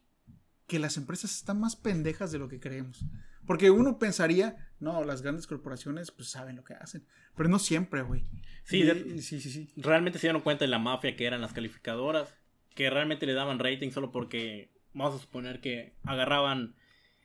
que 0.67 0.79
las 0.79 0.99
empresas 0.99 1.35
están 1.35 1.59
más 1.61 1.77
pendejas 1.77 2.31
de 2.31 2.39
lo 2.39 2.49
que 2.49 2.61
creemos. 2.61 3.05
Porque 3.51 3.73
uno 3.73 3.99
pensaría, 3.99 4.55
no, 4.79 5.03
las 5.03 5.23
grandes 5.23 5.49
corporaciones 5.49 6.13
pues 6.13 6.29
saben 6.29 6.55
lo 6.55 6.63
que 6.63 6.75
hacen. 6.75 7.05
Pero 7.35 7.49
no 7.49 7.59
siempre, 7.59 8.03
güey. 8.03 8.23
Sí, 8.63 8.89
sí, 9.21 9.41
sí, 9.41 9.51
sí. 9.51 9.73
Realmente 9.75 10.21
se 10.21 10.29
dieron 10.29 10.43
cuenta 10.43 10.65
de 10.65 10.71
la 10.71 10.79
mafia 10.79 11.17
que 11.17 11.27
eran 11.27 11.41
las 11.41 11.53
calificadoras. 11.53 12.33
Que 12.77 12.89
realmente 12.91 13.27
le 13.27 13.33
daban 13.33 13.59
rating 13.59 13.91
solo 13.91 14.13
porque, 14.13 14.71
vamos 14.95 15.17
a 15.17 15.19
suponer 15.19 15.61
que 15.61 15.95
agarraban, 16.05 16.77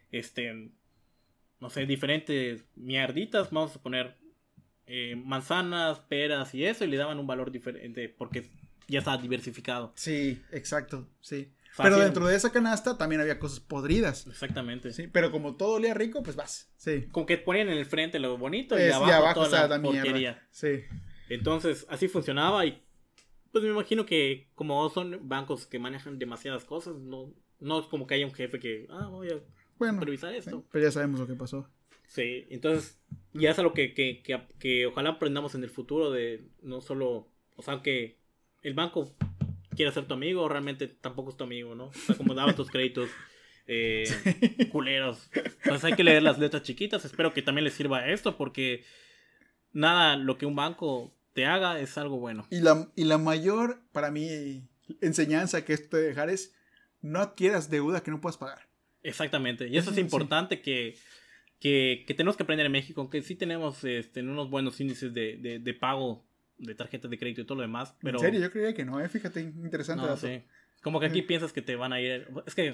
este, 0.09 0.71
no 1.59 1.69
sé, 1.69 1.86
diferentes 1.86 2.65
mierditas, 2.76 3.51
vamos 3.51 3.69
a 3.69 3.73
suponer 3.76 4.17
eh, 4.88 5.15
manzanas, 5.15 5.99
peras 5.99 6.55
y 6.55 6.65
eso, 6.65 6.86
y 6.86 6.88
le 6.88 6.97
daban 6.97 7.19
un 7.19 7.28
valor 7.28 7.51
diferente 7.51 8.09
porque 8.09 8.49
ya 8.88 8.97
está 8.97 9.15
diversificado. 9.15 9.93
Sí, 9.95 10.41
exacto, 10.51 11.07
sí. 11.21 11.53
Pero 11.78 11.99
dentro 11.99 12.26
de 12.28 12.36
esa 12.36 12.51
canasta 12.51 12.97
también 12.97 13.21
había 13.21 13.39
cosas 13.39 13.59
podridas. 13.59 14.28
Exactamente. 14.28 14.93
Sí, 14.93 15.07
pero 15.07 15.32
como 15.32 15.55
todo 15.55 15.73
olía 15.73 15.93
rico, 15.93 16.23
pues 16.23 16.36
vas. 16.36 16.71
Sí. 16.78 17.07
Como 17.11 17.26
que 17.26 17.38
ponían 17.38 17.69
en 17.69 17.78
el 17.78 17.86
frente 17.86 18.19
lo 18.19 18.38
bonito 18.38 18.80
y, 18.80 18.89
abajo, 18.89 19.45
toda 19.45 19.67
la 19.67 19.82
porquería. 19.82 20.47
Sí. 20.51 20.84
Entonces, 21.30 21.86
así 21.89 22.07
funcionaba 22.07 22.65
y 22.65 22.82
pues 23.51 23.63
me 23.63 23.71
imagino 23.71 24.05
que 24.05 24.49
como 24.53 24.89
son 24.89 25.28
bancos 25.28 25.65
que 25.65 25.80
manejan 25.80 26.19
demasiadas 26.19 26.65
cosas, 26.65 26.95
no, 26.95 27.34
no 27.59 27.80
es 27.80 27.86
como 27.88 28.05
que 28.05 28.15
haya 28.15 28.26
un 28.26 28.34
jefe 28.34 28.59
que, 28.59 28.86
ah, 28.89 29.07
voy 29.07 29.30
a 29.30 29.39
bueno, 29.78 29.99
supervisar 29.99 30.34
esto. 30.34 30.65
pero 30.71 30.84
ya 30.84 30.91
sabemos 30.91 31.19
lo 31.19 31.28
que 31.28 31.36
pasó. 31.36 31.69
Sí, 32.07 32.45
entonces 32.49 32.99
ya 33.34 33.51
es 33.51 33.59
algo 33.59 33.73
que, 33.73 33.93
que, 33.93 34.21
que, 34.23 34.41
que 34.59 34.86
ojalá 34.86 35.11
aprendamos 35.11 35.55
en 35.55 35.63
el 35.63 35.69
futuro 35.69 36.11
de 36.11 36.47
no 36.61 36.82
solo, 36.82 37.30
o 37.55 37.61
sea, 37.61 37.82
que 37.82 38.19
el 38.61 38.73
banco 38.73 39.15
quiere 39.76 39.91
ser 39.91 40.05
tu 40.05 40.13
amigo, 40.13 40.47
realmente 40.47 40.88
tampoco 40.88 41.32
es 41.32 41.38
tu 41.38 41.43
amigo, 41.43 41.76
¿no? 41.76 41.88
O 41.88 41.93
sea, 41.93 42.15
como 42.15 42.34
daba 42.34 42.53
tus 42.53 42.69
créditos 42.69 43.09
eh, 43.67 44.05
culeros. 44.71 45.30
Pues 45.63 45.84
hay 45.84 45.93
que 45.93 46.03
leer 46.03 46.23
las 46.23 46.39
letras 46.39 46.63
chiquitas. 46.63 47.05
Espero 47.05 47.34
que 47.34 47.41
también 47.41 47.63
les 47.63 47.73
sirva 47.73 48.07
esto, 48.07 48.38
porque 48.38 48.84
nada, 49.73 50.17
lo 50.17 50.38
que 50.38 50.45
un 50.45 50.55
banco 50.55 51.13
te 51.34 51.45
haga 51.45 51.80
es 51.80 51.97
algo 51.97 52.17
bueno. 52.17 52.47
Y 52.49 52.61
la, 52.61 52.89
y 52.95 53.03
la 53.03 53.17
mayor, 53.17 53.82
para 53.91 54.11
mí, 54.11 54.63
enseñanza 55.01 55.65
que 55.65 55.73
esto 55.73 55.97
de 55.97 56.03
dejar 56.03 56.30
es 56.30 56.53
no 57.01 57.19
adquieras 57.19 57.69
deuda 57.69 58.01
que 58.01 58.11
no 58.11 58.21
puedas 58.21 58.38
pagar. 58.38 58.67
Exactamente. 59.03 59.67
Y 59.67 59.78
eso 59.78 59.91
es 59.91 59.97
importante 59.97 60.61
que, 60.61 60.97
que, 61.59 62.03
que, 62.07 62.13
tenemos 62.15 62.36
que 62.36 62.43
aprender 62.43 62.65
en 62.65 62.71
México, 62.71 63.01
aunque 63.01 63.21
sí 63.21 63.36
tenemos 63.36 63.84
este, 63.84 64.21
unos 64.21 64.49
buenos 64.49 64.80
índices 64.80 65.13
de, 65.13 65.38
de, 65.38 65.59
de 65.59 65.73
pago 65.73 66.26
de 66.58 66.76
tarjetas 66.76 67.12
de 67.12 67.18
crédito 67.18 67.41
y 67.41 67.45
todo 67.45 67.58
lo 67.58 67.62
demás. 67.62 67.95
Pero... 68.01 68.18
En 68.18 68.26
serio, 68.26 68.39
yo 68.39 68.51
creía 68.51 68.74
que 68.74 68.86
no, 68.86 68.99
¿eh? 68.99 69.10
fíjate, 69.10 69.41
interesante. 69.41 70.06
No, 70.06 70.18
sí. 70.18 70.43
Como 70.82 70.99
que 70.99 71.08
aquí 71.08 71.22
piensas 71.22 71.53
que 71.53 71.62
te 71.62 71.76
van 71.76 71.93
a 71.93 72.01
ir. 72.01 72.28
Es 72.45 72.56
que 72.56 72.74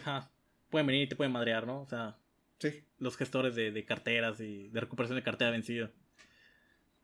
pueden 0.70 0.88
venir 0.88 1.04
y 1.04 1.08
te 1.08 1.16
pueden 1.16 1.32
madrear, 1.32 1.66
¿no? 1.66 1.82
O 1.82 1.88
sea, 1.88 2.18
sí. 2.60 2.84
los 3.00 3.18
gestores 3.18 3.56
de, 3.56 3.72
de 3.72 3.86
carteras 3.86 4.40
y 4.40 4.68
de 4.70 4.80
recuperación 4.80 5.16
de 5.18 5.24
cartera 5.24 5.52
vencida. 5.52 5.92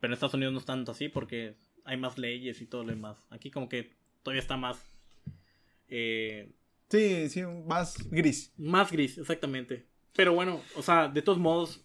Pero 0.00 0.10
en 0.10 0.14
Estados 0.14 0.34
Unidos 0.34 0.52
no 0.52 0.60
es 0.60 0.66
tanto 0.66 0.92
así 0.92 1.08
porque 1.08 1.56
hay 1.84 1.96
más 1.96 2.18
leyes 2.18 2.60
y 2.60 2.66
todo 2.66 2.84
lo 2.84 2.90
demás. 2.90 3.24
Aquí, 3.30 3.50
como 3.50 3.68
que 3.68 3.96
todavía 4.22 4.42
está 4.42 4.56
más. 4.56 4.84
Eh, 5.88 6.52
Sí, 6.90 7.28
sí, 7.28 7.42
más 7.66 8.08
gris. 8.10 8.52
Más 8.56 8.90
gris, 8.90 9.18
exactamente. 9.18 9.86
Pero 10.14 10.32
bueno, 10.32 10.62
o 10.74 10.82
sea, 10.82 11.08
de 11.08 11.20
todos 11.20 11.38
modos, 11.38 11.84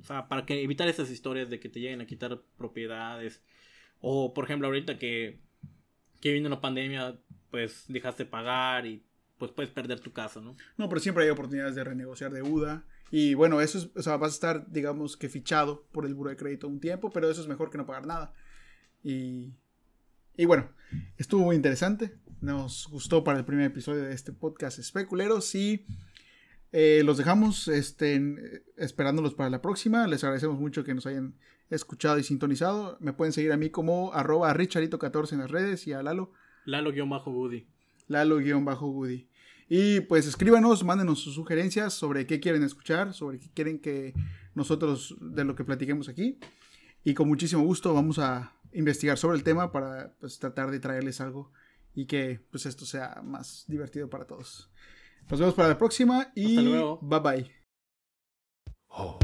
o 0.00 0.04
sea, 0.04 0.26
para 0.26 0.46
que 0.46 0.62
evitar 0.62 0.88
esas 0.88 1.10
historias 1.10 1.50
de 1.50 1.60
que 1.60 1.68
te 1.68 1.80
lleguen 1.80 2.00
a 2.00 2.06
quitar 2.06 2.40
propiedades. 2.56 3.42
O, 4.00 4.32
por 4.34 4.44
ejemplo, 4.44 4.68
ahorita 4.68 4.98
que, 4.98 5.40
que 6.20 6.32
vino 6.32 6.48
la 6.48 6.60
pandemia, 6.60 7.18
pues 7.50 7.84
dejaste 7.88 8.24
pagar 8.24 8.86
y 8.86 9.02
pues 9.38 9.52
puedes 9.52 9.70
perder 9.70 10.00
tu 10.00 10.12
casa, 10.12 10.40
¿no? 10.40 10.56
No, 10.76 10.88
pero 10.88 11.00
siempre 11.00 11.24
hay 11.24 11.30
oportunidades 11.30 11.74
de 11.74 11.84
renegociar 11.84 12.32
deuda. 12.32 12.84
Y 13.10 13.34
bueno, 13.34 13.60
eso 13.60 13.78
es, 13.78 13.88
o 13.96 14.02
sea, 14.02 14.16
vas 14.16 14.32
a 14.32 14.34
estar, 14.34 14.70
digamos 14.70 15.16
que 15.16 15.28
fichado 15.28 15.86
por 15.92 16.04
el 16.04 16.14
buro 16.14 16.30
de 16.30 16.36
crédito 16.36 16.68
un 16.68 16.80
tiempo, 16.80 17.10
pero 17.10 17.30
eso 17.30 17.40
es 17.40 17.48
mejor 17.48 17.70
que 17.70 17.78
no 17.78 17.86
pagar 17.86 18.06
nada. 18.06 18.34
Y, 19.02 19.52
y 20.36 20.44
bueno, 20.44 20.68
estuvo 21.16 21.44
muy 21.44 21.56
interesante. 21.56 22.14
Nos 22.40 22.88
gustó 22.88 23.24
para 23.24 23.38
el 23.38 23.44
primer 23.44 23.66
episodio 23.66 24.02
de 24.02 24.14
este 24.14 24.32
podcast 24.32 24.78
Especuleros 24.78 25.54
y 25.54 25.86
eh, 26.72 27.02
los 27.04 27.16
dejamos 27.16 27.68
este, 27.68 28.62
esperándolos 28.76 29.34
para 29.34 29.50
la 29.50 29.62
próxima. 29.62 30.06
Les 30.06 30.22
agradecemos 30.24 30.58
mucho 30.58 30.84
que 30.84 30.94
nos 30.94 31.06
hayan 31.06 31.34
escuchado 31.70 32.18
y 32.18 32.24
sintonizado. 32.24 32.98
Me 33.00 33.12
pueden 33.12 33.32
seguir 33.32 33.52
a 33.52 33.56
mí 33.56 33.70
como 33.70 34.12
arroba 34.12 34.52
richarito14 34.54 35.32
en 35.32 35.38
las 35.38 35.50
redes 35.50 35.86
y 35.86 35.92
a 35.92 36.02
Lalo. 36.02 36.32
Lalo-Goody. 36.66 37.66
Lalo-Goody. 38.08 39.28
Y 39.68 40.00
pues 40.00 40.26
escríbanos, 40.26 40.82
mándenos 40.84 41.20
sus 41.20 41.34
sugerencias 41.34 41.92
sobre 41.92 42.26
qué 42.26 42.40
quieren 42.40 42.62
escuchar, 42.62 43.12
sobre 43.12 43.38
qué 43.38 43.50
quieren 43.52 43.78
que 43.78 44.14
nosotros 44.54 45.16
de 45.20 45.44
lo 45.44 45.54
que 45.54 45.64
platiquemos 45.64 46.08
aquí. 46.08 46.38
Y 47.04 47.14
con 47.14 47.28
muchísimo 47.28 47.62
gusto 47.62 47.92
vamos 47.92 48.18
a 48.18 48.54
investigar 48.72 49.18
sobre 49.18 49.36
el 49.36 49.44
tema 49.44 49.72
para 49.72 50.14
pues, 50.20 50.38
tratar 50.38 50.70
de 50.70 50.80
traerles 50.80 51.20
algo 51.20 51.52
y 51.94 52.06
que 52.06 52.40
pues 52.50 52.66
esto 52.66 52.86
sea 52.86 53.20
más 53.22 53.64
divertido 53.68 54.08
para 54.08 54.26
todos. 54.26 54.70
Nos 55.30 55.40
vemos 55.40 55.54
para 55.54 55.68
la 55.68 55.78
próxima 55.78 56.32
y 56.34 56.56
Hasta 56.56 56.62
luego. 56.62 56.98
bye 57.02 57.20
bye. 57.20 57.50
Oh. 58.88 59.18